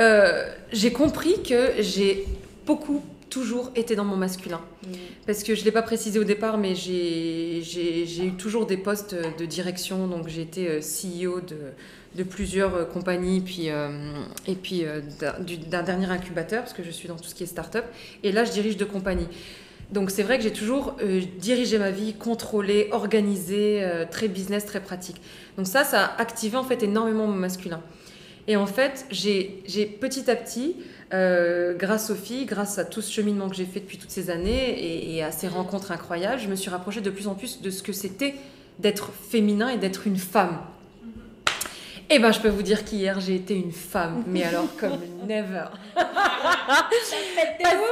euh, 0.00 0.48
j'ai 0.72 0.92
compris 0.92 1.34
que 1.42 1.60
j'ai 1.78 2.26
beaucoup 2.66 3.02
toujours 3.30 3.70
été 3.74 3.96
dans 3.96 4.04
mon 4.04 4.16
masculin. 4.16 4.60
Mhm. 4.86 4.92
Parce 5.26 5.42
que 5.42 5.54
je 5.54 5.60
ne 5.60 5.64
l'ai 5.66 5.72
pas 5.72 5.82
précisé 5.82 6.18
au 6.18 6.24
départ, 6.24 6.58
mais 6.58 6.74
j'ai 6.74 8.26
eu 8.28 8.32
toujours 8.44 8.66
des 8.66 8.76
postes 8.76 9.14
de 9.40 9.46
direction. 9.46 10.06
Donc 10.06 10.28
j'ai 10.28 10.42
été 10.42 10.62
euh, 10.68 10.80
CEO 10.80 11.40
de, 11.40 11.56
de 12.14 12.22
plusieurs 12.22 12.74
euh, 12.74 12.84
compagnies, 12.84 13.40
puis, 13.40 13.70
euh, 13.70 14.12
et 14.46 14.54
puis 14.54 14.84
euh, 14.84 15.00
d'un 15.70 15.82
dernier 15.82 16.06
incubateur, 16.06 16.62
parce 16.62 16.72
que 16.72 16.82
je 16.82 16.90
suis 16.90 17.08
dans 17.08 17.16
tout 17.16 17.28
ce 17.28 17.34
qui 17.34 17.42
est 17.42 17.46
start-up. 17.46 17.84
Et 18.22 18.32
là, 18.32 18.44
je 18.44 18.52
dirige 18.52 18.76
deux 18.76 18.86
compagnies. 18.86 19.28
Donc 19.90 20.10
c'est 20.10 20.22
vrai 20.22 20.38
que 20.38 20.44
j'ai 20.44 20.52
toujours 20.52 20.96
dirigé 21.38 21.78
ma 21.78 21.90
vie, 21.90 22.14
contrôlé, 22.14 22.88
organisé, 22.92 23.86
très 24.10 24.26
business, 24.26 24.64
très 24.64 24.80
pratique. 24.80 25.20
Donc 25.58 25.66
ça, 25.66 25.84
ça 25.84 26.06
a 26.06 26.18
activé 26.22 26.56
en 26.56 26.64
fait 26.64 26.82
énormément 26.82 27.26
mon 27.26 27.36
masculin. 27.36 27.82
Et 28.48 28.56
en 28.56 28.64
fait, 28.64 29.04
j'ai 29.10 29.44
petit 30.00 30.30
à 30.30 30.36
petit, 30.36 30.76
grâce 31.10 32.08
aux 32.08 32.14
filles, 32.14 32.46
grâce 32.46 32.78
à 32.78 32.86
tout 32.86 33.02
ce 33.02 33.12
cheminement 33.12 33.50
que 33.50 33.54
j'ai 33.54 33.66
fait 33.66 33.80
depuis 33.80 33.98
toutes 33.98 34.10
ces 34.10 34.30
années 34.30 34.70
et, 34.70 35.16
et, 35.16 35.22
à 35.22 35.30
ces 35.30 35.46
rencontres 35.46 35.92
incroyables, 35.92 36.40
je 36.40 36.48
me 36.48 36.56
suis 36.56 36.70
rapprochée 36.70 37.02
de 37.02 37.10
plus 37.10 37.28
en 37.28 37.34
plus 37.34 37.60
de 37.60 37.68
ce 37.68 37.82
que 37.82 37.92
c'était 37.92 38.34
d'être 38.78 39.10
féminin 39.12 39.68
et 39.68 39.76
d'être 39.76 40.06
une 40.06 40.16
femme. 40.16 40.58
Eh 42.14 42.18
ben, 42.18 42.30
je 42.30 42.40
peux 42.40 42.50
vous 42.50 42.62
dire 42.62 42.84
qu'hier, 42.84 43.20
j'ai 43.20 43.36
été 43.36 43.54
une 43.54 43.72
femme, 43.72 44.22
mais 44.26 44.44
alors 44.44 44.66
comme 44.78 44.98
never. 45.26 45.64
Parce 45.94 47.10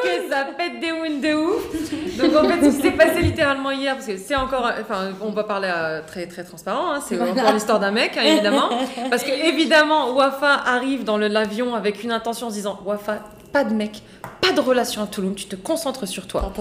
que 0.03 0.29
ça 0.31 0.45
pète 0.59 0.79
des 0.79 0.93
wounds 0.93 1.23
de 1.23 1.35
ouf. 1.35 2.19
Donc 2.19 2.37
en 2.37 2.47
fait, 2.47 2.71
ce 2.71 2.77
qui 2.77 2.83
s'est 2.83 2.91
passé 2.91 3.23
littéralement 3.23 3.71
hier, 3.71 3.95
parce 3.95 4.07
que 4.07 4.19
c'est 4.19 4.37
encore, 4.37 4.71
enfin, 4.79 5.13
on 5.23 5.31
va 5.31 5.45
parler 5.45 5.69
à, 5.69 6.03
très 6.07 6.27
très 6.27 6.45
transparent, 6.45 6.93
hein, 6.93 7.01
c'est 7.07 7.19
encore 7.19 7.55
l'histoire 7.55 7.81
d'un 7.81 7.93
mec, 7.93 8.19
hein, 8.19 8.23
évidemment. 8.23 8.69
Parce 9.09 9.23
que 9.23 9.31
évidemment, 9.31 10.13
Wafa 10.13 10.53
arrive 10.67 11.05
dans 11.05 11.17
l'avion 11.17 11.75
avec 11.75 12.05
une 12.05 12.13
intention 12.13 12.49
en 12.49 12.51
se 12.51 12.57
disant, 12.57 12.79
Wafa, 12.85 13.21
pas 13.55 13.65
de 13.65 13.73
mec, 13.73 14.03
pas 14.43 14.53
de 14.53 14.61
relation 14.61 15.03
à 15.03 15.07
Touloum, 15.07 15.35
tu 15.35 15.47
te 15.47 15.57
concentres 15.57 16.07
sur 16.07 16.27
toi. 16.27 16.53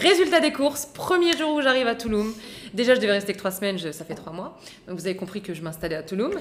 Résultat 0.00 0.40
des 0.40 0.52
courses, 0.52 0.86
premier 0.86 1.36
jour 1.36 1.54
où 1.56 1.60
j'arrive 1.60 1.88
à 1.88 1.94
Touloum. 1.94 2.32
Déjà, 2.76 2.94
je 2.94 3.00
devais 3.00 3.12
rester 3.12 3.32
que 3.32 3.38
trois 3.38 3.50
semaines, 3.50 3.78
ça 3.78 4.04
fait 4.04 4.14
trois 4.14 4.34
mois. 4.34 4.58
Donc, 4.86 4.98
vous 4.98 5.06
avez 5.06 5.16
compris 5.16 5.40
que 5.40 5.54
je 5.54 5.62
m'installais 5.62 5.96
à 5.96 6.02
Touloum. 6.02 6.34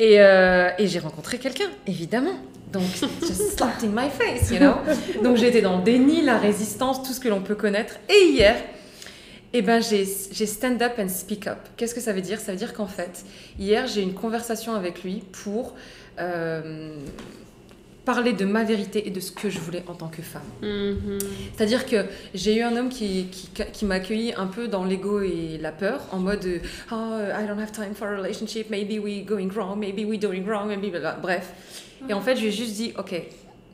Et, 0.00 0.20
euh, 0.20 0.70
j'ai 0.80 0.98
rencontré 0.98 1.38
quelqu'un, 1.38 1.70
évidemment. 1.86 2.34
Donc, 2.72 2.82
just 3.20 3.56
slapped 3.56 3.84
in 3.84 3.92
my 3.92 4.10
face, 4.10 4.50
you 4.50 4.58
know. 4.58 4.74
Donc, 5.22 5.36
j'étais 5.36 5.62
dans 5.62 5.78
le 5.78 5.84
déni, 5.84 6.22
la 6.22 6.38
résistance, 6.38 7.04
tout 7.04 7.12
ce 7.12 7.20
que 7.20 7.28
l'on 7.28 7.40
peut 7.40 7.54
connaître. 7.54 7.94
Et 8.08 8.32
hier, 8.32 8.56
eh 9.52 9.62
ben, 9.62 9.80
j'ai 9.80 10.04
stand 10.04 10.82
up 10.82 10.94
and 10.98 11.08
speak 11.08 11.46
up. 11.46 11.58
Qu'est-ce 11.76 11.94
que 11.94 12.00
ça 12.00 12.12
veut 12.12 12.20
dire? 12.20 12.40
Ça 12.40 12.50
veut 12.50 12.58
dire 12.58 12.74
qu'en 12.74 12.88
fait, 12.88 13.24
hier, 13.56 13.86
j'ai 13.86 14.00
eu 14.00 14.04
une 14.04 14.14
conversation 14.14 14.74
avec 14.74 15.04
lui 15.04 15.22
pour. 15.44 15.76
Euh, 16.18 16.96
parler 18.06 18.32
de 18.32 18.44
ma 18.44 18.62
vérité 18.62 19.08
et 19.08 19.10
de 19.10 19.18
ce 19.18 19.32
que 19.32 19.50
je 19.50 19.58
voulais 19.58 19.82
en 19.88 19.94
tant 19.94 20.06
que 20.06 20.22
femme. 20.22 20.48
Mhm. 20.62 21.18
C'est-à-dire 21.54 21.84
que 21.84 22.06
j'ai 22.34 22.56
eu 22.56 22.62
un 22.62 22.76
homme 22.76 22.88
qui, 22.88 23.26
qui, 23.26 23.50
qui 23.72 23.84
m'a 23.84 23.96
accueilli 23.96 24.32
un 24.34 24.46
peu 24.46 24.68
dans 24.68 24.84
l'ego 24.84 25.20
et 25.20 25.58
la 25.60 25.72
peur, 25.72 26.00
en 26.12 26.18
mode 26.18 26.46
Oh, 26.92 26.94
I 26.94 27.46
don't 27.46 27.60
have 27.60 27.72
time 27.72 27.94
for 27.94 28.06
a 28.06 28.16
relationship, 28.16 28.70
maybe 28.70 29.00
we 29.00 29.24
going 29.24 29.48
wrong, 29.48 29.78
maybe 29.78 30.04
we 30.06 30.18
doing 30.18 30.46
wrong, 30.46 30.68
maybe 30.68 30.88
blah, 30.88 31.00
blah. 31.00 31.16
Bref. 31.20 31.52
Et 32.08 32.14
en 32.14 32.20
fait, 32.20 32.36
je 32.36 32.42
lui 32.42 32.48
ai 32.48 32.52
juste 32.52 32.74
dit 32.74 32.92
Ok, 32.96 33.12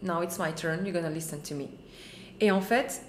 now 0.02 0.22
it's 0.22 0.38
my 0.38 0.52
turn, 0.56 0.86
you're 0.86 0.94
gonna 0.94 1.10
listen 1.10 1.38
to 1.46 1.54
me. 1.54 1.66
Et 2.40 2.50
en 2.50 2.62
fait, 2.62 3.02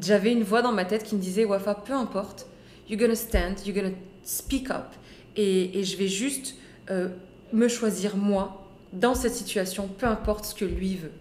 j'avais 0.00 0.32
une 0.32 0.44
voix 0.44 0.62
dans 0.62 0.72
ma 0.72 0.86
tête 0.86 1.04
qui 1.04 1.14
me 1.14 1.20
disait 1.20 1.44
Wafa, 1.44 1.74
peu 1.74 1.92
importe, 1.92 2.46
you're 2.88 2.98
gonna 2.98 3.14
stand, 3.14 3.66
you're 3.66 3.76
gonna 3.76 3.94
speak 4.24 4.70
up, 4.70 4.94
et, 5.36 5.78
et 5.78 5.84
je 5.84 5.98
vais 5.98 6.08
juste 6.08 6.54
euh, 6.90 7.08
me 7.52 7.68
choisir 7.68 8.16
moi 8.16 8.59
dans 8.92 9.14
cette 9.14 9.34
situation, 9.34 9.88
peu 9.88 10.06
importe 10.06 10.44
ce 10.46 10.54
que 10.54 10.64
lui 10.64 10.96
veut. 10.96 11.12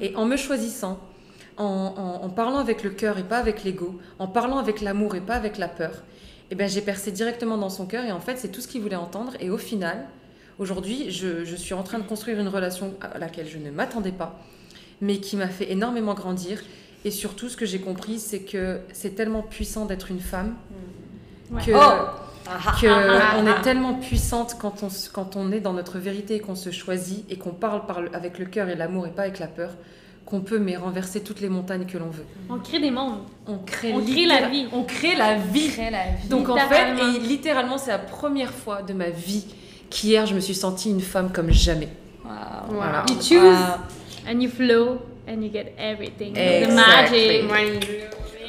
Et 0.00 0.14
en 0.16 0.24
me 0.24 0.36
choisissant, 0.36 0.98
en, 1.56 1.64
en- 1.64 2.24
en 2.24 2.28
parlant 2.30 2.58
avec 2.58 2.82
le 2.84 2.90
cœur 2.90 3.18
et 3.18 3.24
pas 3.24 3.38
avec 3.38 3.64
l'ego, 3.64 3.98
en 4.18 4.28
parlant 4.28 4.58
avec 4.58 4.80
l'amour 4.80 5.14
et 5.14 5.20
pas 5.20 5.34
avec 5.34 5.58
la 5.58 5.68
peur, 5.68 6.02
eh 6.50 6.54
ben, 6.54 6.68
j'ai 6.68 6.80
percé 6.80 7.10
directement 7.12 7.58
dans 7.58 7.68
son 7.68 7.86
cœur 7.86 8.04
et 8.04 8.12
en 8.12 8.20
fait 8.20 8.38
c'est 8.38 8.48
tout 8.48 8.60
ce 8.60 8.68
qu'il 8.68 8.80
voulait 8.80 8.96
entendre. 8.96 9.32
Et 9.40 9.50
au 9.50 9.58
final, 9.58 10.06
aujourd'hui, 10.58 11.10
je, 11.10 11.44
je 11.44 11.56
suis 11.56 11.74
en 11.74 11.82
train 11.82 11.98
de 11.98 12.04
construire 12.04 12.38
une 12.40 12.48
relation 12.48 12.94
à 13.00 13.18
laquelle 13.18 13.46
je 13.48 13.58
ne 13.58 13.70
m'attendais 13.70 14.12
pas, 14.12 14.38
mais 15.00 15.18
qui 15.18 15.36
m'a 15.36 15.48
fait 15.48 15.70
énormément 15.70 16.14
grandir. 16.14 16.62
Et 17.04 17.10
surtout, 17.10 17.48
ce 17.48 17.56
que 17.56 17.66
j'ai 17.66 17.78
compris, 17.80 18.18
c'est 18.18 18.40
que 18.40 18.80
c'est 18.92 19.14
tellement 19.14 19.42
puissant 19.42 19.84
d'être 19.84 20.10
une 20.10 20.20
femme 20.20 20.54
Ouais. 21.50 21.62
que, 21.64 21.70
Oh. 21.74 22.04
Que 22.80 22.86
on 22.86 23.46
ah. 23.46 23.50
est 23.58 23.62
tellement 23.62 23.94
puissante 23.94 24.56
quand 24.60 24.82
on, 24.82 24.90
se- 24.90 25.10
quand 25.10 25.36
on 25.36 25.52
est 25.52 25.60
dans 25.60 25.72
notre 25.72 25.98
vérité 25.98 26.36
et 26.36 26.40
qu'on 26.40 26.54
se 26.54 26.70
choisit 26.70 27.24
et 27.30 27.36
qu'on 27.36 27.50
parle 27.50 27.86
par 27.86 28.00
le- 28.00 28.14
avec 28.14 28.38
le 28.38 28.46
cœur 28.46 28.68
et 28.68 28.76
l'amour 28.76 29.06
et 29.06 29.10
pas 29.10 29.22
avec 29.22 29.38
la 29.38 29.46
peur, 29.46 29.70
qu'on 30.24 30.40
peut 30.40 30.58
mais 30.58 30.76
renverser 30.76 31.20
toutes 31.22 31.40
les 31.40 31.48
montagnes 31.48 31.86
que 31.86 31.96
l'on 31.98 32.10
veut. 32.10 32.24
On 32.50 32.58
crée 32.58 32.80
des 32.80 32.90
mondes. 32.90 33.20
On 33.46 33.58
crée, 33.58 33.92
On 33.94 34.00
crée 34.04 34.26
la 34.26 34.48
vie. 34.48 34.66
On 34.72 34.82
crée 34.84 35.16
la 35.16 35.36
vie. 35.36 35.68
Crée 35.70 35.90
la 35.90 36.04
vie. 36.20 36.28
Donc 36.28 36.48
en 36.48 36.56
fait, 36.56 36.90
Littéralement. 36.92 37.14
et 37.14 37.18
littéralement, 37.20 37.78
c'est 37.78 37.90
la 37.90 37.98
première 37.98 38.52
fois 38.52 38.82
de 38.82 38.92
ma 38.92 39.08
vie 39.10 39.44
qu'hier 39.90 40.26
je 40.26 40.34
me 40.34 40.40
suis 40.40 40.54
sentie 40.54 40.90
une 40.90 41.00
femme 41.00 41.30
comme 41.32 41.50
jamais. 41.50 41.88
Wow. 42.24 42.30
Voilà. 42.70 43.04
You 43.08 43.14
choose 43.16 43.40
Wow. 43.58 44.30
and 44.30 44.40
you 44.42 44.50
flow 44.50 44.98
and 45.26 45.40
you 45.42 45.50
get 45.50 45.72
everything. 45.78 46.34
The 46.34 46.74
magic. 46.74 47.44
Mind 47.50 47.84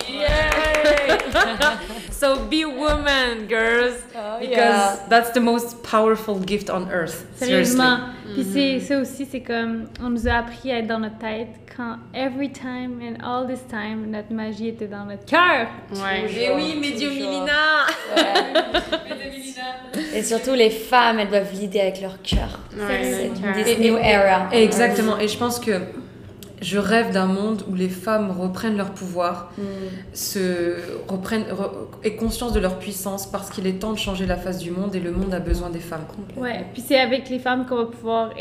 so 2.20 2.36
be 2.50 2.64
a 2.64 2.68
woman, 2.68 3.48
girls, 3.48 3.96
Oh, 4.16 4.40
because 4.40 4.52
yeah. 4.58 4.96
that's 5.10 5.32
the 5.32 5.40
most 5.40 5.82
powerful 5.84 6.40
gift 6.40 6.70
on 6.70 6.88
earth. 6.92 7.26
Sérieusement. 7.36 8.00
Puis 8.34 8.44
Mhm. 8.44 8.54
c'est 8.54 8.80
ça 8.82 9.00
aussi, 9.02 9.26
c'est 9.30 9.42
comme 9.42 9.86
on 10.04 10.10
nous 10.10 10.28
a 10.28 10.34
appris 10.34 10.72
à 10.72 10.80
être 10.80 10.88
dans 10.88 11.00
notre 11.00 11.18
tête 11.18 11.48
quand 11.76 11.96
every 12.14 12.52
time 12.52 13.00
and 13.02 13.24
all 13.26 13.48
this 13.48 13.66
time 13.68 14.12
notre 14.12 14.32
magie 14.34 14.68
était 14.68 14.88
dans 14.88 15.06
notre 15.06 15.26
cœur. 15.26 15.68
Ouais. 15.94 16.26
Eh 16.38 16.52
oui, 16.56 16.76
Medio 16.80 17.10
Toujours. 17.10 17.30
Milina. 17.30 17.88
Et 20.14 20.24
surtout, 20.24 20.54
les 20.54 20.70
femmes, 20.70 21.20
elles 21.20 21.30
doivent 21.30 21.52
l'idée 21.54 21.80
avec 21.82 22.02
leur 22.02 22.22
cœur. 22.22 22.60
Ouais, 22.76 23.30
C'est 23.34 23.64
this 23.64 23.80
new 23.80 23.98
era. 23.98 24.50
Exactement. 24.52 25.18
Et 25.18 25.28
je 25.28 25.38
pense 25.38 25.60
que 25.60 25.72
je 26.62 26.78
rêve 26.78 27.12
d'un 27.14 27.26
monde 27.26 27.64
où 27.70 27.76
les 27.76 27.90
femmes 27.90 28.32
reprennent 28.32 28.78
leur 28.78 28.92
pouvoir, 28.92 29.52
Mm. 29.58 29.62
se 30.14 30.76
reprennent 31.08 31.44
re- 31.44 31.72
aient 32.04 32.16
conscience 32.16 32.54
de 32.54 32.60
leur 32.60 32.80
puissance 32.80 33.26
parce 33.28 33.50
qu'il 33.50 33.66
est 33.68 33.80
temps 33.80 33.94
de 33.94 33.98
changer 33.98 34.26
la 34.26 34.36
face 34.36 34.58
du 34.60 34.72
monde 34.72 34.94
et 34.96 35.00
le 35.00 35.12
monde 35.12 35.34
a 35.34 35.40
besoin 35.40 35.70
des 35.70 35.80
femmes. 35.80 36.06
Ouais, 36.38 36.66
puis 36.74 36.82
c'est 36.86 37.00
avec 37.00 37.30
les 37.30 37.40
femmes 37.40 37.66
qu'on 37.66 37.76
va 37.78 37.86
pouvoir 37.86 38.32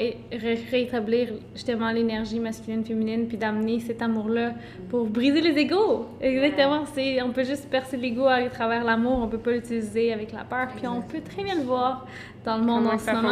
rétablir 0.71 1.29
justement 1.55 1.91
l'énergie 1.91 2.41
masculine, 2.41 2.85
féminine, 2.85 3.27
puis 3.29 3.37
d'amener 3.37 3.81
cet 3.81 4.03
amour-là 4.03 4.53
pour 4.89 5.07
briser 5.07 5.41
les 5.41 5.57
égaux. 5.59 6.07
Exactement, 6.21 6.85
c'est 6.95 7.21
on 7.23 7.31
peut 7.33 7.45
juste 7.45 7.69
percer 7.71 7.97
l'ego 7.97 8.27
à 8.27 8.43
travers 8.49 8.85
l'amour, 8.85 9.21
on 9.23 9.29
peut 9.29 9.39
pas 9.39 9.53
l'utiliser 9.53 10.13
avec 10.13 10.33
la 10.33 10.45
peur, 10.45 10.69
puis 10.77 10.87
on 10.87 11.03
peut 11.03 11.21
très 11.21 11.43
bien 11.43 11.55
le 11.57 11.63
voir 11.63 12.07
dans 12.45 12.57
le 12.57 12.63
monde 12.65 12.85
Comment 12.85 12.95
en 12.95 12.99
ce 12.99 13.11
moment. 13.13 13.29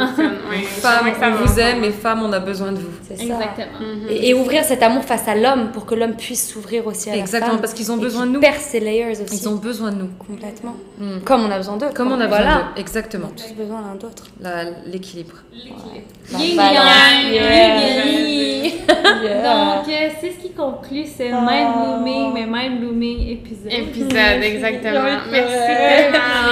Ouais. 0.51 0.63
Femmes, 0.81 1.13
on 1.41 1.45
vous 1.45 1.59
aime 1.61 1.85
et 1.85 1.91
femmes, 1.91 2.23
on 2.23 2.33
a 2.33 2.39
besoin 2.41 2.73
de 2.73 2.79
vous. 2.79 2.91
C'est 3.07 3.17
ça. 3.17 3.23
Exactement. 3.23 3.79
Mhm. 3.81 4.09
Et, 4.11 4.29
et 4.29 4.35
ouvrir 4.35 4.65
cet 4.65 4.83
amour 4.83 5.05
face 5.05 5.27
à 5.29 5.35
l'homme 5.35 5.71
pour 5.73 5.87
que 5.87 5.95
l'homme 5.95 6.15
puisse 6.17 6.49
s'ouvrir 6.53 6.87
aussi 6.87 7.09
à 7.11 7.15
la 7.15 7.21
Exactement, 7.21 7.53
femme. 7.53 7.61
parce 7.61 7.73
qu'ils 7.73 7.91
ont 7.93 7.97
besoin 7.97 8.27
de 8.27 8.33
nous. 8.33 8.41
perce 8.41 8.63
ses 8.65 8.81
layers 8.81 9.11
aussi. 9.23 9.37
Ils 9.41 9.49
ont 9.49 9.55
besoin 9.57 9.91
de 9.93 9.97
nous. 10.03 10.09
Complètement. 10.19 10.77
Mm. 10.99 11.21
Comme 11.25 11.45
on 11.45 11.51
a 11.51 11.57
besoin 11.57 11.77
d'eux. 11.79 11.87
Comme 11.95 12.13
on 12.13 12.21
a 12.21 12.27
voilà. 12.27 12.45
besoin 12.47 12.59
d'eux. 12.75 12.81
Exactement. 12.81 13.29
tous 13.37 13.55
besoin 13.55 13.81
l'un 13.83 13.95
d'autre. 13.95 14.25
La- 14.41 14.65
L'équilibre. 14.87 15.37
La 16.33 16.39
conclut 20.67 21.07
ce 21.07 21.23
mind 21.23 21.69
blooming, 21.75 22.33
mais 22.35 22.47
mind 22.47 22.81
blooming 22.81 23.29
épisode. 23.29 23.73
Épisode, 23.73 24.43
exactement. 24.43 25.03
Merci. 25.03 25.33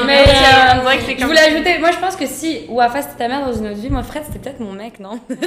Mais 0.06 0.20
euh, 0.20 0.26
euh, 0.26 0.78
on 0.78 0.82
dirait 0.82 0.98
que 0.98 1.04
c'est 1.04 1.12
je 1.14 1.18
comme 1.18 1.28
voulais 1.28 1.40
ajouter, 1.40 1.78
moi 1.78 1.90
je 1.90 1.98
pense 1.98 2.16
que 2.16 2.26
si 2.26 2.66
Wafa 2.68 3.02
c'était 3.02 3.16
ta 3.16 3.28
mère 3.28 3.44
dans 3.46 3.52
une 3.52 3.66
autre 3.68 3.78
vie, 3.78 3.90
moi 3.90 4.02
Fred 4.02 4.24
c'était 4.26 4.38
peut-être 4.38 4.60
mon 4.60 4.72
mec, 4.72 5.00
non? 5.00 5.18
Je 5.28 5.34
suis 5.36 5.46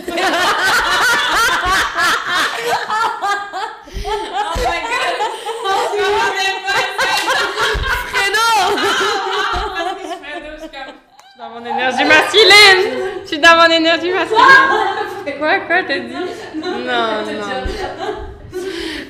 dans 11.40 11.50
mon 11.50 11.66
énergie 11.66 12.06
masculine. 12.06 12.82
Je 13.24 13.28
suis 13.28 13.40
dans 13.40 13.56
mon 13.58 13.70
énergie 13.70 14.12
masculine. 14.12 15.38
Quoi, 15.38 15.60
quoi, 15.60 15.84
t'as 15.88 16.00
dit? 16.00 16.14
Non, 16.56 16.80
non. 16.80 18.27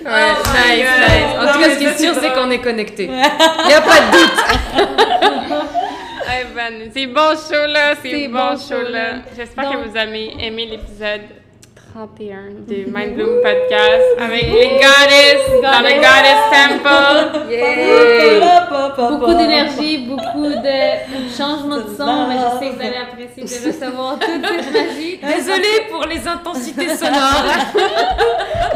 Ouais, 0.06 0.32
nice, 0.54 0.88
nice. 1.00 1.38
En 1.40 1.54
tout 1.54 1.60
cas, 1.60 1.70
ce 1.72 1.78
qui 1.78 1.86
est 1.86 1.98
sûr, 1.98 2.14
c'est 2.20 2.34
qu'on 2.34 2.50
est 2.52 2.60
connectés. 2.60 3.06
Il 3.06 3.68
n'y 3.68 3.74
a 3.74 3.82
pas 3.82 4.00
de 4.00 4.12
doute. 4.12 5.64
Hey, 6.30 6.44
ben, 6.54 6.92
c'est 6.94 7.06
bon 7.06 7.36
show 7.38 7.66
là, 7.72 7.96
c'est 8.04 8.28
bon, 8.28 8.38
bon 8.38 8.58
show 8.58 8.82
là. 8.92 9.20
J'espère 9.36 9.72
que 9.72 9.78
vous 9.88 9.96
avez 9.96 10.34
aimé 10.46 10.66
l'épisode 10.66 11.22
31 11.94 12.66
du 12.68 12.86
Mind 12.92 13.16
Bloom 13.16 13.42
Podcast 13.42 14.04
avec 14.20 14.44
les 14.44 14.70
goddess 14.78 15.62
dans 15.62 15.82
le 15.82 15.94
Goddess 15.96 16.42
Temple. 16.52 17.20
Beaucoup 18.98 19.34
d'énergie, 19.34 19.98
beaucoup 20.08 20.48
de 20.48 21.38
changements 21.38 21.78
de 21.78 21.96
son, 21.96 22.28
mais 22.28 22.36
je 22.36 22.60
sais 22.60 22.70
que 22.72 22.76
vous 22.76 22.82
allez 22.82 22.98
apprécier 22.98 23.44
de 23.44 23.68
recevoir 23.68 24.20
toute 24.20 24.46
cette 24.46 24.74
magie. 24.74 25.18
Désolée 25.36 25.88
pour 25.90 26.06
les 26.06 26.28
intensités 26.28 26.90
sonores. 26.96 27.46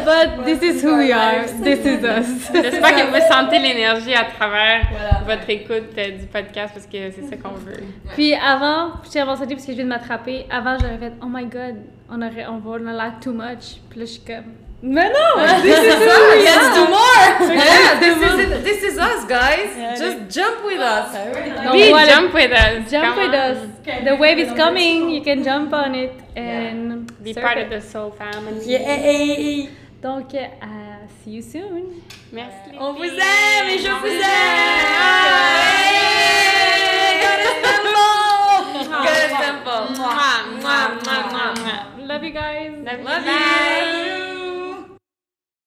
But 0.04 0.44
this 0.44 0.62
is 0.62 0.84
who 0.84 0.96
we 0.96 1.12
are. 1.12 1.44
This 1.62 1.84
is 1.84 2.04
us. 2.04 2.50
J'espère 2.52 2.94
que 2.96 3.06
vous 3.10 3.22
sentez 3.32 3.58
l'énergie 3.58 4.14
à 4.14 4.24
travers 4.24 4.82
votre 5.26 5.48
écoute 5.48 5.96
euh, 5.98 6.10
du 6.18 6.26
podcast 6.26 6.72
parce 6.74 6.86
que 6.86 7.10
c'est 7.10 7.28
ça 7.28 7.36
qu'on 7.36 7.54
veut. 7.54 7.82
Puis 8.14 8.34
avant, 8.34 8.92
je 9.04 9.10
tiens 9.10 9.22
à 9.22 9.26
mentionner 9.26 9.54
parce 9.54 9.66
que 9.66 9.72
je 9.72 9.76
viens 9.76 9.84
de 9.84 9.90
m'attraper. 9.90 10.46
Avant, 10.50 10.76
j'aurais 10.80 10.98
fait 10.98 11.12
Oh 11.22 11.26
my 11.28 11.44
god, 11.44 11.76
on 12.12 12.22
aurait, 12.22 12.46
on 12.46 12.58
va 12.58 12.70
en 12.72 12.86
aller 12.86 13.10
too 13.20 13.32
much. 13.32 13.80
Puis 13.90 14.00
là, 14.00 14.04
je 14.06 14.10
suis 14.12 14.20
comme 14.20 14.54
Mais 14.82 15.08
non! 15.10 15.42
This 15.62 15.78
is 15.78 15.94
who 15.94 16.36
we 16.36 16.44
Let's 16.44 16.66
are. 16.66 16.74
do 16.74 16.84
more. 16.90 17.54
Yeah, 17.54 18.00
this 18.00 18.16
is 18.16 18.38
it. 18.40 18.64
This 18.64 18.82
is 18.82 18.98
us, 18.98 19.24
guys. 19.28 19.70
Just 19.98 20.18
jump 20.28 20.64
with 20.64 20.80
us. 20.80 21.12
Donc, 21.64 21.74
Oui, 21.74 21.88
voilà. 21.90 22.12
jump 22.12 22.34
with 22.34 22.50
us. 22.52 22.90
Jump 22.90 23.04
Come 23.04 23.16
with 23.18 23.34
on. 23.34 23.40
us. 23.40 23.58
The 24.04 24.16
wave 24.16 24.38
is 24.38 24.52
coming. 24.56 25.08
You 25.10 25.22
can 25.22 25.42
jump 25.44 25.72
on 25.72 25.94
it 25.94 26.12
and 26.36 27.06
Be 27.22 27.32
surf 27.32 27.44
part 27.44 27.58
it. 27.58 27.64
of 27.66 27.70
the 27.70 27.80
soul 27.80 28.10
family. 28.10 28.60
Yeah. 28.66 29.68
Donc, 30.02 30.34
uh, 30.34 31.06
see 31.22 31.30
you 31.36 31.42
soon. 31.42 32.02
Merci. 32.32 32.76
On 32.80 32.92
vous 32.94 33.04
aime 33.04 33.68
et 33.70 33.78
je 33.78 33.88
vous 33.88 34.00
vous 34.00 34.08
aime. 34.08 35.71
love 42.22 42.28
you 42.28 42.40
guys. 42.40 42.72
Love, 42.84 43.26
love 43.26 44.26
you. 44.26 44.31